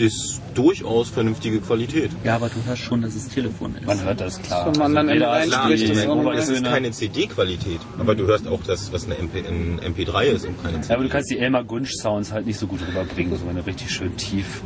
ist 0.00 0.40
durchaus 0.54 1.10
vernünftige 1.10 1.60
Qualität. 1.60 2.10
Ja, 2.24 2.36
aber 2.36 2.48
du 2.48 2.54
hörst 2.66 2.82
schon, 2.82 3.02
dass 3.02 3.14
es 3.14 3.28
Telefon 3.28 3.74
ist. 3.76 3.86
Man 3.86 4.02
hört 4.02 4.20
das 4.20 4.40
klar. 4.40 4.66
Wenn 4.72 4.78
man 4.80 4.94
dann 4.94 5.08
jeder 5.10 5.26
in 5.36 5.42
hat 5.42 5.48
Klar, 5.48 5.64
spricht, 5.66 5.90
das 5.90 6.06
noch 6.06 6.24
Das 6.32 6.44
ist 6.44 6.48
Obertöne. 6.50 6.70
keine 6.70 6.90
CD-Qualität, 6.90 7.80
aber 7.98 8.14
du 8.14 8.26
hörst 8.26 8.48
auch 8.48 8.60
das, 8.66 8.92
was 8.92 9.04
eine 9.04 9.16
MP, 9.18 9.40
ein 9.46 9.78
MP3 9.80 10.22
ist 10.24 10.46
und 10.46 10.60
keine 10.62 10.76
Ja, 10.76 10.82
CD. 10.82 10.94
aber 10.94 11.02
du 11.04 11.08
kannst 11.10 11.30
die 11.30 11.38
Elmar 11.38 11.64
Gunsch 11.64 11.92
Sounds 11.92 12.32
halt 12.32 12.46
nicht 12.46 12.58
so 12.58 12.66
gut 12.66 12.80
rüberbringen, 12.86 13.38
so 13.38 13.46
wenn 13.46 13.56
du 13.56 13.66
richtig 13.66 13.90
schön 13.90 14.16
tief 14.16 14.62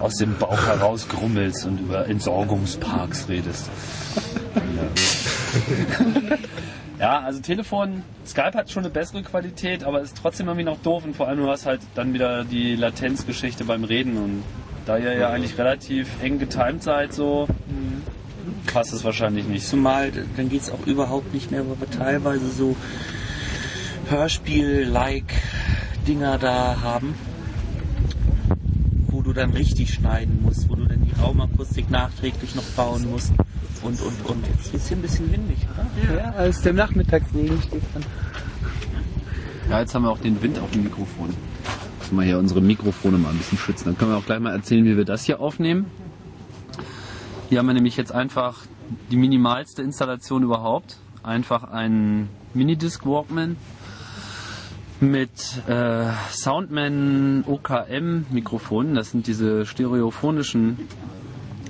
aus 0.00 0.14
dem 0.16 0.34
Bauch 0.36 0.66
heraus 0.66 1.06
grummelst 1.08 1.66
und 1.66 1.78
über 1.80 2.06
Entsorgungsparks 2.08 3.28
redest. 3.28 3.68
Ja. 6.98 7.20
also 7.20 7.40
Telefon, 7.40 8.02
Skype 8.26 8.52
hat 8.54 8.70
schon 8.70 8.84
eine 8.84 8.92
bessere 8.92 9.22
Qualität, 9.22 9.84
aber 9.84 10.00
ist 10.00 10.16
trotzdem 10.16 10.46
irgendwie 10.46 10.64
noch 10.64 10.78
doof 10.78 11.04
und 11.04 11.16
vor 11.16 11.28
allem 11.28 11.38
du 11.38 11.48
hast 11.48 11.66
halt 11.66 11.80
dann 11.94 12.14
wieder 12.14 12.44
die 12.44 12.76
Latenzgeschichte 12.76 13.64
beim 13.64 13.84
Reden 13.84 14.16
und 14.16 14.42
da 14.86 14.98
ihr 14.98 15.14
ja 15.14 15.30
eigentlich 15.30 15.58
relativ 15.58 16.08
eng 16.22 16.38
getimed 16.38 16.82
seid, 16.82 17.12
so 17.12 17.48
passt 18.66 18.92
es 18.92 19.04
wahrscheinlich 19.04 19.46
nicht. 19.46 19.66
Zumal, 19.66 20.12
dann 20.36 20.48
geht 20.48 20.62
es 20.62 20.70
auch 20.70 20.86
überhaupt 20.86 21.32
nicht 21.34 21.50
mehr, 21.50 21.68
weil 21.68 21.80
wir 21.80 21.90
teilweise 21.90 22.50
so 22.50 22.76
Hörspiel-like 24.08 25.32
Dinger 26.06 26.38
da 26.38 26.80
haben, 26.82 27.14
wo 29.06 29.22
du 29.22 29.32
dann 29.32 29.52
richtig 29.52 29.94
schneiden 29.94 30.42
musst, 30.42 30.68
wo 30.68 30.74
du 30.74 30.84
dann 30.84 31.04
die 31.04 31.20
Raumakustik 31.20 31.90
nachträglich 31.90 32.54
noch 32.54 32.64
bauen 32.76 33.08
musst. 33.10 33.32
Und, 33.82 34.00
und, 34.00 34.30
und. 34.30 34.46
Jetzt 34.46 34.74
ist 34.74 34.88
hier 34.88 34.96
ein 34.96 35.02
bisschen 35.02 35.32
windig, 35.32 35.58
oder? 35.72 36.14
Ja, 36.14 36.30
als 36.32 36.62
der 36.62 36.72
Nachmittagsregen 36.72 37.60
steht 37.62 37.82
dann. 37.94 38.04
Ja, 39.68 39.80
jetzt 39.80 39.94
haben 39.94 40.02
wir 40.02 40.10
auch 40.10 40.18
den 40.18 40.40
Wind 40.42 40.58
auf 40.58 40.70
dem 40.70 40.84
Mikrofon. 40.84 41.30
Müssen 41.98 42.16
wir 42.16 42.24
hier 42.24 42.38
unsere 42.38 42.60
Mikrofone 42.60 43.18
mal 43.18 43.30
ein 43.30 43.38
bisschen 43.38 43.58
schützen. 43.58 43.86
Dann 43.86 43.98
können 43.98 44.12
wir 44.12 44.18
auch 44.18 44.26
gleich 44.26 44.40
mal 44.40 44.52
erzählen, 44.52 44.84
wie 44.84 44.96
wir 44.96 45.04
das 45.04 45.24
hier 45.24 45.40
aufnehmen. 45.40 45.86
Hier 47.48 47.58
haben 47.58 47.66
wir 47.66 47.74
nämlich 47.74 47.96
jetzt 47.96 48.12
einfach 48.12 48.66
die 49.10 49.16
minimalste 49.16 49.82
Installation 49.82 50.42
überhaupt. 50.42 50.98
Einfach 51.22 51.64
einen 51.64 52.28
Minidisc 52.54 53.06
Walkman 53.06 53.56
mit 55.00 55.30
äh, 55.66 56.06
Soundman 56.30 57.44
OKM 57.46 58.26
Mikrofonen. 58.30 58.94
Das 58.94 59.10
sind 59.10 59.26
diese 59.26 59.66
stereophonischen 59.66 60.78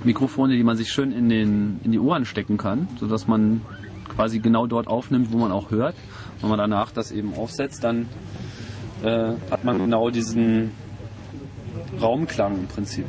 Mikrofone, 0.03 0.55
die 0.55 0.63
man 0.63 0.77
sich 0.77 0.91
schön 0.91 1.11
in, 1.11 1.29
den, 1.29 1.79
in 1.83 1.91
die 1.91 1.99
Ohren 1.99 2.25
stecken 2.25 2.57
kann, 2.57 2.87
sodass 2.99 3.27
man 3.27 3.61
quasi 4.15 4.39
genau 4.39 4.67
dort 4.67 4.87
aufnimmt, 4.87 5.31
wo 5.31 5.37
man 5.37 5.51
auch 5.51 5.71
hört. 5.71 5.95
Wenn 6.41 6.49
man 6.49 6.59
danach 6.59 6.91
das 6.91 7.11
eben 7.11 7.33
aufsetzt, 7.35 7.83
dann 7.83 8.07
äh, 9.03 9.33
hat 9.49 9.63
man 9.63 9.79
genau 9.79 10.09
diesen 10.09 10.71
Raumklang 12.01 12.59
im 12.59 12.67
Prinzip. 12.67 13.05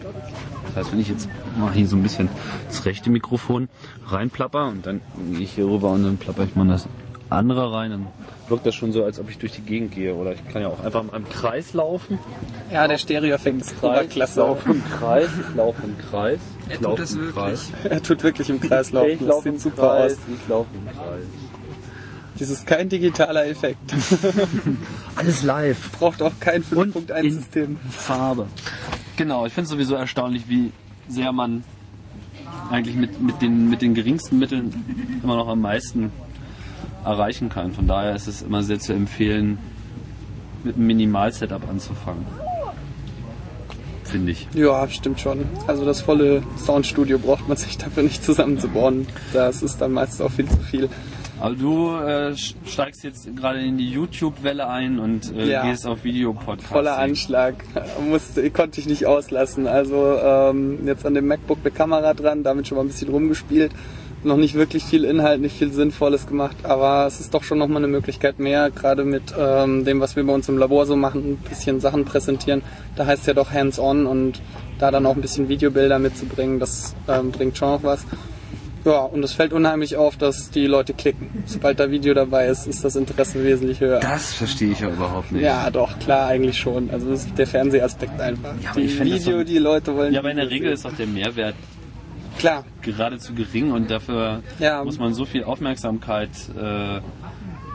Das 0.67 0.77
heißt, 0.77 0.93
wenn 0.93 1.01
ich 1.01 1.09
jetzt 1.09 1.29
mal 1.59 1.73
hier 1.73 1.87
so 1.87 1.97
ein 1.97 2.03
bisschen 2.03 2.29
das 2.67 2.85
rechte 2.85 3.11
Mikrofon 3.11 3.69
reinplapper 4.07 4.69
und 4.69 4.87
dann 4.87 5.01
gehe 5.33 5.41
ich 5.41 5.53
hier 5.53 5.67
rüber 5.67 5.93
und 5.93 6.05
dann 6.05 6.17
plapper 6.17 6.45
ich 6.45 6.57
mal 6.57 6.67
das 6.67 6.89
andere 7.35 7.73
rein, 7.73 7.91
dann 7.91 8.07
wirkt 8.49 8.67
das 8.67 8.75
schon 8.75 8.93
so, 8.93 9.05
als 9.05 9.19
ob 9.19 9.31
ich 9.31 9.39
durch 9.39 9.53
die 9.53 9.63
Gegend 9.63 9.93
gehe. 9.93 10.15
Oder 10.15 10.33
ich 10.33 10.49
kann 10.49 10.63
ja 10.63 10.69
auch 10.69 10.83
einfach 10.85 11.03
in 11.03 11.11
einem 11.11 11.29
Kreis 11.29 11.73
laufen. 11.75 12.19
Ja, 12.73 12.87
der 12.89 12.99
Stereo-Effekt 12.99 13.61
ist 13.63 13.73
Ich 13.77 13.83
Oberklasse. 13.83 14.41
laufe 14.41 14.71
im 14.71 14.83
Kreis, 14.85 15.29
ich 15.49 15.57
laufe 15.57 15.83
im 15.85 15.99
Kreis. 15.99 16.41
Er 16.69 16.81
tut 16.81 16.99
es 16.99 17.17
wirklich. 17.17 17.35
Kreis. 17.35 17.73
Er 17.85 18.03
tut 18.03 18.23
wirklich 18.23 18.51
im 18.51 18.61
Kreis 18.61 18.93
laufen. 18.93 19.11
Ich 19.11 19.21
laufe 19.21 19.49
im 19.49 19.59
super 19.59 19.77
Kreis, 19.83 20.13
aus. 20.13 20.19
ich 20.43 20.49
laufe 20.49 20.69
im 20.75 20.87
Kreis. 20.97 21.25
Das 22.39 22.51
ist 22.51 22.67
kein 22.67 22.89
digitaler 22.89 23.47
Effekt. 23.47 23.95
Alles 25.17 25.43
live. 25.45 25.93
Braucht 25.93 26.21
auch 26.21 26.33
kein 26.41 26.63
Und 26.75 26.97
5.1-System. 26.97 27.77
Farbe. 27.91 28.47
Genau, 29.17 29.47
ich 29.47 29.53
finde 29.53 29.67
es 29.67 29.71
sowieso 29.71 29.95
erstaunlich, 29.95 30.49
wie 30.49 30.73
sehr 31.09 31.31
man 31.33 31.63
eigentlich 32.71 32.97
mit, 32.97 33.21
mit, 33.23 33.41
den, 33.41 33.69
mit 33.71 33.83
den 33.83 33.95
geringsten 33.95 34.39
Mitteln 34.41 35.21
immer 35.23 35.37
noch 35.37 35.47
am 35.49 35.61
meisten 35.61 36.11
erreichen 37.05 37.49
kann. 37.49 37.73
Von 37.73 37.87
daher 37.87 38.15
ist 38.15 38.27
es 38.27 38.43
immer 38.43 38.63
sehr 38.63 38.79
zu 38.79 38.93
empfehlen, 38.93 39.59
mit 40.63 40.77
einem 40.77 40.87
Minimal-Setup 40.87 41.69
anzufangen. 41.69 42.25
Finde 44.05 44.33
ich. 44.33 44.47
Ja, 44.55 44.87
stimmt 44.89 45.21
schon. 45.21 45.45
Also 45.67 45.85
das 45.85 46.01
volle 46.03 46.43
Soundstudio 46.59 47.19
braucht 47.19 47.49
man 47.49 47.57
sich 47.57 47.79
dafür 47.79 48.03
nicht 48.03 48.23
zusammenzubauen. 48.25 49.07
Das 49.33 49.63
ist 49.63 49.79
dann 49.81 49.93
meistens 49.93 50.21
auch 50.21 50.31
viel 50.31 50.49
zu 50.49 50.59
viel. 50.59 50.89
Aber 51.41 51.55
du 51.57 51.97
äh, 51.97 52.35
steigst 52.65 53.03
jetzt 53.03 53.35
gerade 53.37 53.61
in 53.61 53.77
die 53.77 53.91
YouTube-Welle 53.91 54.69
ein 54.69 54.99
und 55.01 55.35
äh, 55.35 55.51
Ja. 55.51 55.63
gehst 55.69 55.87
auf 55.87 56.05
Videopodcast. 56.05 56.69
Voller 56.73 56.97
Anschlag. 56.99 57.57
Musste, 58.09 58.49
konnte 58.51 58.79
ich 58.81 58.87
nicht 58.87 59.07
auslassen. 59.07 59.67
Also 59.67 60.17
ähm, 60.23 60.87
jetzt 60.87 61.05
an 61.05 61.15
dem 61.15 61.27
MacBook 61.27 61.59
eine 61.63 61.71
Kamera 61.73 62.15
dran, 62.15 62.45
damit 62.45 62.69
schon 62.69 62.77
mal 62.77 62.85
ein 62.85 62.89
bisschen 62.89 63.09
rumgespielt. 63.09 63.73
Noch 64.25 64.37
nicht 64.39 64.55
wirklich 64.55 64.83
viel 64.85 65.05
Inhalt, 65.05 65.41
nicht 65.43 65.57
viel 65.57 65.71
Sinnvolles 65.71 66.27
gemacht, 66.27 66.57
aber 66.63 67.07
es 67.07 67.21
ist 67.21 67.35
doch 67.35 67.43
schon 67.45 67.59
nochmal 67.59 67.79
eine 67.79 67.89
Möglichkeit 67.89 68.39
mehr, 68.39 68.71
gerade 68.71 69.05
mit 69.05 69.35
ähm, 69.39 69.85
dem, 69.85 70.01
was 70.01 70.17
wir 70.17 70.25
bei 70.25 70.33
uns 70.33 70.49
im 70.49 70.57
Labor 70.57 70.87
so 70.87 70.97
machen, 70.97 71.33
ein 71.33 71.37
bisschen 71.37 71.79
Sachen 71.79 72.07
präsentieren. 72.07 72.63
Da 72.97 73.05
heißt 73.05 73.27
ja 73.27 73.35
doch 73.35 73.51
hands-on 73.53 74.07
und 74.07 74.41
da 74.79 74.91
dann 74.91 75.05
auch 75.05 75.15
ein 75.15 75.21
bisschen 75.21 75.49
Videobilder 75.51 75.99
mitzubringen, 75.99 76.59
das 76.59 76.95
ähm, 77.07 77.33
bringt 77.33 77.59
schon 77.59 77.69
noch 77.69 77.83
was. 77.83 78.07
Ja, 78.87 78.99
und 79.01 79.23
es 79.25 79.33
fällt 79.33 79.53
unheimlich 79.55 79.97
auf, 79.97 80.17
dass 80.19 80.51
die 80.51 80.67
Leute 80.67 80.93
klicken. 80.93 81.29
Sobald 81.47 81.81
da 81.81 81.91
Video 81.91 82.13
dabei 82.13 82.49
ist, 82.49 82.67
ist 82.67 82.85
das 82.85 82.97
Interesse 82.97 83.43
wesentlich 83.43 83.81
höher. 83.81 84.01
Das 84.01 84.35
verstehe 84.35 84.73
ich 84.73 84.81
ja 84.81 84.89
überhaupt 84.91 85.33
nicht. 85.33 85.43
Ja, 85.43 85.71
doch, 85.71 85.99
klar, 85.99 86.27
eigentlich 86.29 86.59
schon. 86.59 86.91
Also 86.91 87.09
das 87.11 87.25
ist 87.25 87.39
der 87.39 87.47
Fernsehaspekt 87.47 88.21
einfach. 88.21 88.55
Ja, 88.63 88.71
aber 88.73 88.81
die 88.83 88.99
Video, 89.01 89.39
so- 89.39 89.45
die 89.45 89.57
Leute 89.59 89.95
wollen. 89.97 90.13
Ja, 90.13 90.21
aber 90.21 90.31
in 90.31 90.37
der 90.37 90.51
Regel 90.51 90.69
sehen. 90.69 90.75
ist 90.75 90.87
auch 90.87 90.97
der 90.99 91.07
Mehrwert 91.07 91.55
Klar, 92.39 92.65
geradezu 92.83 93.35
gering 93.35 93.73
und 93.73 93.91
dafür 93.91 94.43
Ja. 94.59 94.85
muss 94.85 94.99
man 94.99 95.15
so 95.15 95.25
viel 95.25 95.45
Aufmerksamkeit 95.45 96.31
äh, 96.61 97.01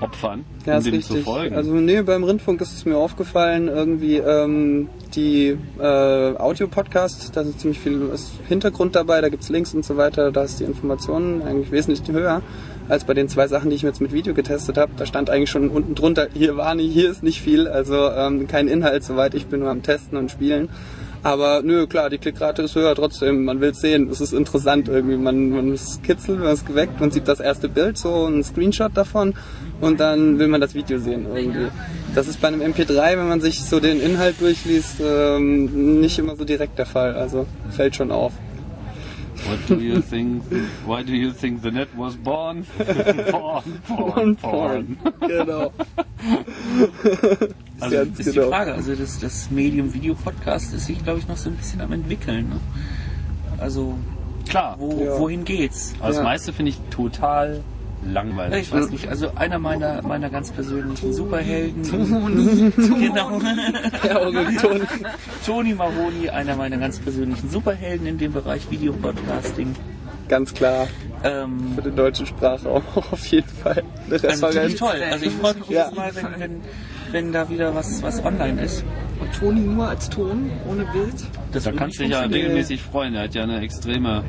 opfern, 0.03 0.45
ja, 0.65 0.77
um 0.77 0.83
dem 0.83 0.93
richtig. 0.95 1.17
zu 1.17 1.23
folgen. 1.23 1.55
Also 1.55 1.73
nee, 1.73 2.01
beim 2.01 2.23
Rundfunk 2.23 2.61
ist 2.61 2.73
es 2.73 2.85
mir 2.85 2.97
aufgefallen, 2.97 3.67
irgendwie 3.67 4.17
ähm, 4.17 4.89
die 5.15 5.57
äh, 5.79 5.83
Audio-Podcast, 5.83 7.35
da 7.35 7.41
ist 7.41 7.59
ziemlich 7.59 7.79
viel 7.79 8.09
Hintergrund 8.47 8.95
dabei, 8.95 9.21
da 9.21 9.29
gibt's 9.29 9.49
Links 9.49 9.73
und 9.73 9.83
so 9.83 9.97
weiter, 9.97 10.31
da 10.31 10.43
ist 10.43 10.59
die 10.59 10.63
Information 10.65 11.41
eigentlich 11.41 11.71
wesentlich 11.71 12.01
höher 12.11 12.41
als 12.87 13.03
bei 13.03 13.13
den 13.13 13.27
zwei 13.29 13.47
Sachen, 13.47 13.69
die 13.69 13.75
ich 13.75 13.83
mir 13.83 13.89
jetzt 13.89 14.01
mit 14.01 14.13
Video 14.13 14.33
getestet 14.33 14.77
habe. 14.77 14.91
Da 14.97 15.05
stand 15.05 15.29
eigentlich 15.29 15.49
schon 15.51 15.69
unten 15.69 15.95
drunter, 15.95 16.27
hier 16.33 16.57
war 16.57 16.73
nicht, 16.75 16.91
hier 16.93 17.11
ist 17.11 17.21
nicht 17.21 17.41
viel, 17.41 17.67
also 17.67 18.09
ähm, 18.09 18.47
kein 18.47 18.67
Inhalt 18.67 19.03
soweit, 19.03 19.35
ich 19.35 19.47
bin 19.47 19.59
nur 19.59 19.69
am 19.69 19.83
Testen 19.83 20.17
und 20.17 20.31
Spielen. 20.31 20.69
Aber 21.21 21.61
nö, 21.63 21.85
klar, 21.87 22.09
die 22.09 22.17
Klickrate 22.17 22.61
ist 22.61 22.75
höher 22.75 22.95
trotzdem. 22.95 23.43
Man 23.43 23.59
will 23.59 23.73
sehen. 23.73 24.09
Es 24.09 24.21
ist 24.21 24.33
interessant 24.33 24.87
irgendwie. 24.87 25.17
Man, 25.17 25.49
man 25.49 25.73
ist 25.73 26.01
kitzelt, 26.03 26.39
man 26.39 26.53
ist 26.53 26.65
geweckt, 26.65 26.99
man 26.99 27.11
sieht 27.11 27.27
das 27.27 27.39
erste 27.39 27.67
Bild, 27.67 27.97
so 27.97 28.25
ein 28.25 28.43
Screenshot 28.43 28.95
davon 28.95 29.33
und 29.81 29.99
dann 29.99 30.39
will 30.39 30.47
man 30.47 30.61
das 30.61 30.75
Video 30.75 30.97
sehen 30.99 31.25
irgendwie. 31.33 31.67
Das 32.15 32.27
ist 32.27 32.41
bei 32.41 32.47
einem 32.47 32.61
MP3, 32.61 33.17
wenn 33.17 33.27
man 33.27 33.41
sich 33.41 33.63
so 33.63 33.79
den 33.79 33.99
Inhalt 34.01 34.39
durchliest, 34.39 35.01
ähm, 35.01 35.99
nicht 35.99 36.19
immer 36.19 36.35
so 36.35 36.45
direkt 36.45 36.77
der 36.77 36.85
Fall. 36.85 37.15
Also 37.15 37.45
fällt 37.69 37.95
schon 37.95 38.11
auf. 38.11 38.31
What 39.47 39.59
do 39.69 39.75
you 39.83 40.01
think? 40.01 40.43
Why 40.85 41.03
do 41.03 41.13
you 41.13 41.31
think 41.31 41.61
the 41.61 41.71
net 41.71 41.87
was 41.95 42.15
born? 42.15 42.65
porn, 43.31 43.63
porn, 43.87 44.19
Und 44.19 44.41
porn. 44.41 44.97
genau. 45.21 45.71
Also 47.81 47.95
Ganz 47.95 48.19
ist 48.19 48.29
die 48.31 48.33
genau. 48.35 48.49
Frage, 48.49 48.73
also 48.73 48.93
das, 48.93 49.19
das 49.19 49.49
Medium 49.51 49.93
Video-Podcast 49.93 50.73
ist 50.73 50.85
sich, 50.87 51.01
glaube 51.01 51.19
ich, 51.19 51.27
noch 51.29 51.37
so 51.37 51.49
ein 51.49 51.55
bisschen 51.55 51.79
am 51.79 51.93
entwickeln. 51.93 52.49
Ne? 52.49 52.59
Also 53.57 53.95
Klar. 54.49 54.75
wo, 54.77 55.01
Ja. 55.01 55.17
wohin 55.17 55.45
geht's? 55.45 55.95
Das 56.01 56.17
Ja. 56.17 56.23
meiste 56.23 56.51
finde 56.51 56.71
ich 56.71 56.79
total 56.89 57.61
langweilig. 58.05 58.61
Ich 58.61 58.71
weiß 58.71 58.89
nicht, 58.89 59.07
also 59.07 59.31
einer 59.35 59.59
meiner, 59.59 60.01
meiner 60.01 60.29
ganz 60.29 60.51
persönlichen 60.51 61.13
Superhelden. 61.13 61.83
genau. 62.99 63.39
Ja, 64.07 64.19
Orienton. 64.19 64.81
Tony 65.45 65.73
Mahoney, 65.73 66.29
einer 66.29 66.55
meiner 66.55 66.77
ganz 66.77 66.99
persönlichen 66.99 67.49
Superhelden 67.49 68.07
in 68.07 68.17
dem 68.17 68.33
Bereich 68.33 68.69
Videopodcasting. 68.69 69.75
Ganz 70.27 70.53
klar. 70.53 70.87
Ähm, 71.23 71.73
Für 71.75 71.81
den 71.81 71.95
deutschen 71.95 72.25
Sprachraum 72.27 72.83
auf 72.95 73.25
jeden 73.27 73.49
Fall. 73.49 73.83
Eine 74.05 74.13
also 74.13 74.27
ziemlich 74.27 74.43
Referenz. 74.43 74.75
toll. 74.79 75.03
Also 75.11 75.25
ich 75.25 75.33
freue 75.33 75.53
mich 75.55 75.69
Ja. 75.69 75.83
jedes 75.85 75.97
Mal, 75.97 76.15
wenn, 76.15 76.39
wenn, 76.39 76.61
wenn 77.11 77.31
da 77.33 77.49
wieder 77.49 77.73
was, 77.75 78.01
was 78.03 78.23
online 78.23 78.61
ist. 78.61 78.85
Und 79.19 79.33
Toni 79.37 79.59
nur 79.61 79.87
als 79.89 80.07
Ton, 80.09 80.49
ohne 80.69 80.85
Bild. 80.85 81.15
Das 81.51 81.63
Da 81.63 81.71
kannst 81.71 81.99
du 81.99 82.03
dich 82.03 82.11
ja 82.11 82.21
regelmäßig 82.21 82.81
freuen. 82.81 83.15
Er 83.15 83.23
hat 83.23 83.33
ja 83.35 83.43
eine 83.43 83.59
extreme 83.61 84.23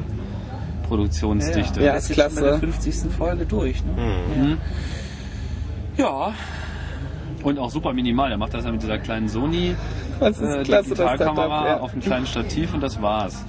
Produktionsdichte. 0.90 1.80
Ja, 1.80 1.92
Er 1.92 1.96
ist 1.98 2.10
ist 2.10 2.16
jetzt 2.16 2.34
schon 2.34 2.42
bei 2.44 2.50
der 2.50 2.58
klasse. 2.58 2.80
50. 2.80 3.12
Folge 3.16 3.46
durch. 3.46 3.82
Ne? 3.84 3.92
Mhm. 4.36 4.56
Ja, 5.96 6.32
Und 7.42 7.58
auch 7.58 7.70
super 7.70 7.92
minimal. 7.92 8.30
Er 8.30 8.36
macht 8.38 8.52
das 8.54 8.64
ja 8.64 8.72
mit 8.72 8.82
dieser 8.82 8.98
kleinen 8.98 9.28
Sony 9.28 9.74
Das 10.18 10.38
ist 10.38 10.42
äh, 10.42 10.62
klasse, 10.64 10.90
das. 10.90 10.98
Digitalkamera 10.98 11.66
Ja. 11.66 11.80
auf 11.80 11.92
einem 11.92 12.02
kleinen 12.02 12.26
Stativ 12.26 12.74
und 12.74 12.80
das 12.82 13.00
war's. 13.00 13.44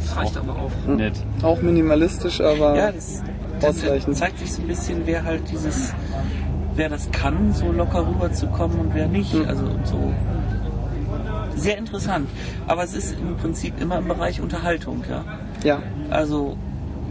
Das 0.00 0.16
reicht 0.16 0.36
aber 0.36 0.52
auch. 0.52 0.70
Nett. 0.88 1.14
Auch 1.42 1.60
minimalistisch, 1.62 2.40
aber 2.40 2.76
ja 2.76 2.92
das, 2.92 3.22
das 3.60 3.78
zeigt 4.18 4.38
sich 4.38 4.52
so 4.52 4.60
ein 4.62 4.68
bisschen, 4.68 5.02
wer 5.06 5.24
halt 5.24 5.42
dieses, 5.50 5.94
wer 6.74 6.88
das 6.90 7.10
kann, 7.12 7.52
so 7.54 7.72
locker 7.72 8.06
rüberzukommen 8.06 8.78
und 8.78 8.94
wer 8.94 9.08
nicht. 9.08 9.32
Mhm. 9.32 9.48
Also 9.48 9.64
so 9.84 10.12
sehr 11.56 11.78
interessant. 11.78 12.28
Aber 12.66 12.82
es 12.84 12.94
ist 12.94 13.12
im 13.18 13.36
Prinzip 13.36 13.80
immer 13.80 13.98
im 13.98 14.08
Bereich 14.08 14.40
Unterhaltung, 14.42 15.02
ja. 15.08 15.24
Ja, 15.62 15.78
Also 16.10 16.56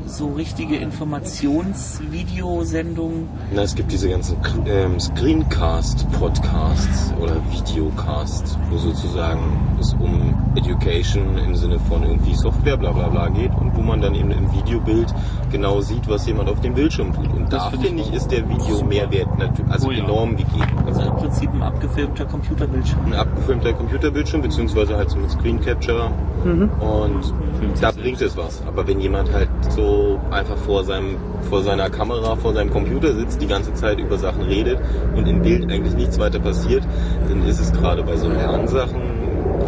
so 0.06 0.27
richtige 0.34 0.75
Informationsvideosendungen. 0.75 3.27
Na, 3.53 3.62
es 3.63 3.75
gibt 3.75 3.91
diese 3.91 4.10
ganzen 4.10 4.38
ähm, 4.65 4.99
Screencast-Podcasts 4.99 7.13
oder 7.19 7.36
Videocasts, 7.51 8.58
wo 8.69 8.77
sozusagen 8.77 9.39
es 9.79 9.93
um 9.93 10.34
Education 10.56 11.38
im 11.38 11.56
Sinne 11.56 11.79
von 11.79 12.03
irgendwie 12.03 12.36
Software 12.36 12.77
bla 12.77 12.91
bla 12.91 13.08
bla 13.10 13.29
geht 13.29 13.51
und 13.56 13.75
wo 13.75 13.82
man 13.82 14.01
dann 14.01 14.13
eben 14.15 14.32
im 14.32 14.51
Videobild 14.53 15.13
genau 15.51 15.82
sieht, 15.82 16.08
was 16.08 16.25
jemand 16.27 16.49
auf 16.49 16.62
dem 16.62 16.73
Bildschirm 16.73 17.13
tut. 17.13 17.32
Und 17.34 17.51
Das 17.51 17.63
da 17.63 17.69
finde 17.71 17.88
ich 17.88 17.93
finde 17.93 18.03
ich, 18.03 18.13
ist 18.13 18.32
der 18.32 18.47
Videomehrwert 18.49 19.38
natürlich 19.39 19.71
also 19.71 19.88
Oh 19.88 19.91
ja. 19.91 20.03
enorm 20.03 20.36
gegeben. 20.38 20.77
Also 20.86 21.01
im 21.01 21.15
Prinzip 21.15 21.51
ein 21.53 21.63
abgefilmter 21.63 22.25
Computerbildschirm. 22.25 23.06
ein 23.08 23.13
abgefilmter 23.13 23.73
Computerbildschirm, 23.73 24.41
beziehungsweise 24.41 24.95
halt 24.95 25.10
so 25.10 25.17
mit 25.17 25.32
Screen 25.32 25.60
Capture 25.62 26.12
und 26.43 27.34
Filmt 27.63 27.84
da 27.84 27.91
bringt 27.91 28.21
es 28.21 28.36
was. 28.38 28.62
Aber 28.67 28.88
wenn 28.88 28.99
jemand 28.99 29.32
halt 29.32 29.49
so 29.69 30.19
einfach 30.32 30.58
vor 30.58 30.84
seinem, 30.84 31.17
vor 31.49 31.62
seiner 31.63 31.89
Kamera, 31.89 32.36
vor 32.36 32.54
seinem 32.54 32.71
Computer 32.71 33.13
sitzt, 33.13 33.41
die 33.41 33.47
ganze 33.47 33.73
Zeit 33.73 33.99
über 33.99 34.17
Sachen 34.17 34.43
redet 34.43 34.80
und 35.15 35.28
im 35.28 35.41
Bild 35.41 35.71
eigentlich 35.71 35.95
nichts 35.95 36.19
weiter 36.19 36.39
passiert, 36.39 36.84
dann 37.28 37.45
ist 37.47 37.60
es 37.60 37.71
gerade 37.71 38.04
bei 38.04 38.15
so 38.17 38.28
Lernsachen, 38.28 39.02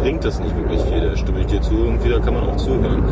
bringt 0.00 0.24
das 0.24 0.38
nicht 0.40 0.54
wirklich 0.56 0.82
viel. 0.82 1.00
Da 1.00 1.16
stimme 1.16 1.40
ich 1.40 1.46
dir 1.46 1.60
zu, 1.60 1.74
irgendwie 1.74 2.10
da 2.10 2.18
kann 2.18 2.34
man 2.34 2.44
auch 2.44 2.56
zuhören. 2.56 3.02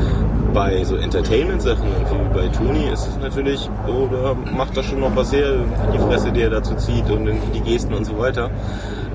Bei 0.52 0.84
so 0.84 0.96
Entertainment-Sachen, 0.96 1.84
irgendwie 1.88 2.14
wie 2.14 2.34
bei 2.34 2.48
Toni, 2.48 2.88
ist 2.92 3.08
es 3.08 3.18
natürlich, 3.18 3.68
oh, 3.88 4.06
da 4.10 4.34
macht 4.56 4.76
das 4.76 4.84
schon 4.84 5.00
noch 5.00 5.16
was 5.16 5.32
her, 5.32 5.64
die 5.92 5.98
Fresse, 5.98 6.30
die 6.30 6.42
er 6.42 6.50
dazu 6.50 6.74
zieht 6.76 7.10
und 7.10 7.28
die 7.54 7.60
Gesten 7.60 7.94
und 7.94 8.04
so 8.04 8.18
weiter. 8.18 8.50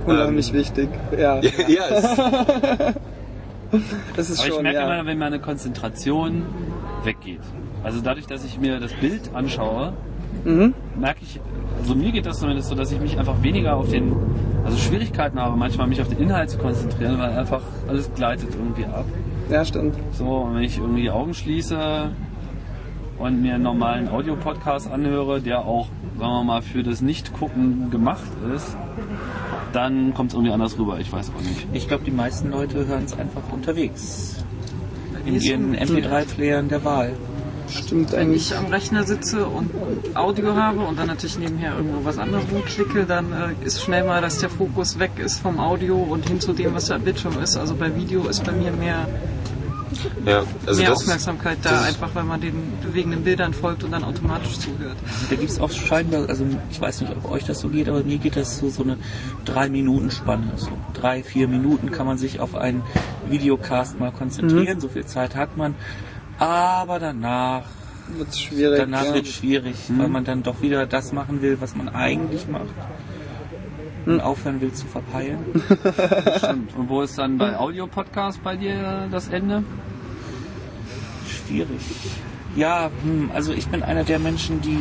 unheimlich 0.06 0.52
wichtig. 0.52 0.90
Ja, 1.18 1.36
ja, 1.68 1.84
es, 1.90 2.06
das 4.16 4.30
ist 4.30 4.40
Aber 4.40 4.48
ich 4.48 4.54
schon, 4.54 4.64
merke 4.64 4.80
ja. 4.80 4.86
immer, 4.94 5.06
wenn 5.06 5.18
meine 5.18 5.40
Konzentration 5.40 6.44
weggeht. 7.04 7.42
Also 7.84 8.02
dadurch, 8.02 8.28
dass 8.28 8.44
ich 8.44 8.60
mir 8.60 8.80
das 8.80 8.94
Bild 8.94 9.32
anschaue, 9.34 9.94
Mhm. 10.46 10.74
merke 10.98 11.20
ich, 11.24 11.40
also 11.82 11.96
mir 11.96 12.12
geht 12.12 12.26
das 12.26 12.40
zumindest 12.40 12.70
so, 12.70 12.76
dass 12.76 12.92
ich 12.92 13.00
mich 13.02 13.18
einfach 13.18 13.42
weniger 13.42 13.76
auf 13.76 13.90
den, 13.90 14.14
also 14.64 14.78
Schwierigkeiten 14.78 15.40
habe, 15.40 15.58
manchmal 15.58 15.88
mich 15.88 16.00
auf 16.02 16.08
den 16.08 16.20
Inhalt 16.20 16.50
zu 16.52 16.58
konzentrieren, 16.60 17.18
weil 17.20 17.32
einfach 17.32 17.62
alles 17.88 18.14
gleitet 18.14 18.50
irgendwie 18.54 18.86
ab. 18.86 19.06
ja, 19.50 19.66
stimmt. 19.66 19.96
So, 20.14 20.26
und 20.26 20.56
wenn 20.56 20.64
ich 20.64 20.78
irgendwie 20.78 21.02
die 21.02 21.12
Augen 21.12 21.34
schließe 21.34 22.12
und 23.18 23.42
mir 23.42 23.56
einen 23.56 23.64
normalen 23.64 24.08
Audiopodcast 24.08 24.90
anhöre, 24.92 25.42
der 25.42 25.66
auch, 25.66 25.88
sagen 26.18 26.32
wir 26.32 26.44
mal, 26.44 26.62
für 26.62 26.84
das 26.84 27.02
Nicht-Gucken 27.02 27.90
gemacht 27.90 28.30
ist, 28.56 28.78
dann 29.74 30.14
kommt 30.14 30.32
es 30.32 30.36
irgendwie 30.36 30.52
anders 30.54 30.78
rüber. 30.78 31.00
Ich 31.00 31.12
weiß 31.12 31.32
auch 31.36 31.42
nicht. 31.42 31.68
Ich 31.74 31.88
glaube, 31.88 32.04
die 32.04 32.12
meisten 32.12 32.52
Leute 32.52 32.86
hören 32.86 33.04
es 33.06 33.14
einfach 33.18 33.42
unterwegs. 33.52 34.36
In 35.26 35.36
Ist 35.36 35.46
ihren 35.46 35.76
ein- 35.76 35.88
MP3-Playern 35.88 36.70
der 36.70 36.84
Wahl. 36.86 37.14
Stimmt 37.70 38.12
Wenn 38.14 38.20
eigentlich. 38.20 38.50
ich 38.52 38.58
am 38.58 38.66
Rechner 38.66 39.04
sitze 39.04 39.46
und 39.46 39.70
Audio 40.16 40.56
habe 40.56 40.80
und 40.80 40.98
dann 40.98 41.06
natürlich 41.06 41.38
nebenher 41.38 41.76
irgendwo 41.78 42.04
was 42.04 42.18
anderes 42.18 42.44
rumklicke, 42.52 43.06
dann 43.06 43.32
äh, 43.32 43.66
ist 43.66 43.82
schnell 43.84 44.06
mal, 44.06 44.22
dass 44.24 44.40
der 44.40 44.50
Fokus 44.50 44.98
weg 44.98 45.12
ist 45.24 45.40
vom 45.40 45.60
Audio 45.60 45.96
und 45.98 46.28
hin 46.28 46.40
zu 46.40 46.54
dem, 46.54 46.74
was 46.74 46.86
da 46.88 46.96
am 46.96 47.02
Bildschirm 47.04 47.40
ist. 47.44 47.58
Also 47.58 47.76
bei 47.76 47.96
Video 47.96 48.28
ist 48.28 48.44
bei 48.44 48.54
mir 48.54 48.72
mehr, 48.72 49.08
Ja, 50.26 50.44
also 50.66 50.82
mehr 50.82 50.90
das, 50.92 51.02
Aufmerksamkeit 51.02 51.58
da, 51.64 51.82
einfach 51.82 52.14
weil 52.14 52.24
man 52.24 52.42
den 52.42 52.78
bewegenden 52.82 53.24
Bildern 53.24 53.54
folgt 53.54 53.84
und 53.84 53.92
dann 53.92 54.04
automatisch 54.04 54.60
zuhört. 54.60 54.98
Da 55.30 55.36
gibt 55.36 55.50
es 55.50 55.60
auch 55.60 55.72
scheinbar, 55.72 56.30
also 56.30 56.46
ich 56.70 56.80
weiß 56.80 57.02
nicht, 57.02 57.16
ob 57.16 57.32
euch 57.32 57.44
das 57.46 57.60
so 57.60 57.70
geht, 57.70 57.90
aber 57.90 58.04
mir 58.04 58.18
geht 58.18 58.36
das 58.36 58.60
so, 58.60 58.70
so 58.70 58.84
eine 58.84 58.98
drei 59.46 59.70
Minuten 59.70 60.12
Spanne. 60.12 60.52
So 60.56 60.70
drei, 60.94 61.24
vier 61.24 61.48
Minuten 61.48 61.92
kann 61.92 62.06
man 62.06 62.18
sich 62.18 62.40
auf 62.40 62.56
einen 62.56 62.84
Videocast 63.30 64.00
mal 64.00 64.12
konzentrieren, 64.12 64.80
so 64.80 64.90
viel 64.90 65.06
Zeit 65.06 65.36
hat 65.36 65.58
man. 65.58 65.76
Aber 66.38 67.00
danach, 67.00 67.64
Wird's 68.16 68.40
schwierig. 68.40 68.80
danach 68.80 69.06
ja. 69.06 69.14
wird 69.16 69.26
es 69.26 69.34
schwierig, 69.34 69.76
weil 69.90 70.08
man 70.08 70.24
dann 70.24 70.44
doch 70.44 70.62
wieder 70.62 70.86
das 70.86 71.12
machen 71.12 71.42
will, 71.42 71.58
was 71.60 71.76
man 71.76 71.90
eigentlich 71.90 72.48
macht. 72.48 72.74
Und 74.14 74.22
aufhören 74.22 74.62
will 74.62 74.74
zu 74.74 74.88
verpeilen. 74.88 75.40
Stimmt. 76.38 76.76
Und 76.76 76.90
wo 76.90 77.02
ist 77.02 77.18
dann 77.18 77.38
bei 77.38 77.58
Audio-Podcast 77.58 78.44
bei 78.44 78.56
dir 78.56 79.08
das 79.12 79.28
Ende? 79.28 79.64
Schwierig. 81.28 81.80
Ja, 82.56 82.90
hm, 83.04 83.32
also 83.34 83.54
ich 83.54 83.68
bin 83.68 83.84
einer 83.84 84.04
der 84.04 84.20
Menschen, 84.20 84.62
die 84.62 84.78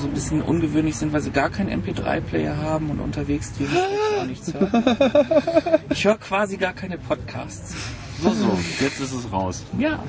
so 0.00 0.06
ein 0.06 0.14
bisschen 0.14 0.42
ungewöhnlich 0.42 0.96
sind, 0.96 1.12
weil 1.12 1.20
sie 1.20 1.30
gar 1.30 1.50
keinen 1.50 1.82
MP3-Player 1.82 2.56
haben 2.56 2.90
und 2.90 3.00
unterwegs 3.00 3.52
dementsprechend 3.58 4.20
auch 4.20 4.26
nichts 4.26 4.54
hören. 4.54 5.80
Ich 5.90 6.04
höre 6.04 6.16
quasi 6.16 6.56
gar 6.56 6.72
keine 6.72 6.96
Podcasts. 6.96 7.74
So, 8.22 8.30
so. 8.30 8.58
Jetzt 8.80 9.00
ist 9.00 9.12
es 9.12 9.30
raus. 9.32 9.64
Ja. 9.78 10.02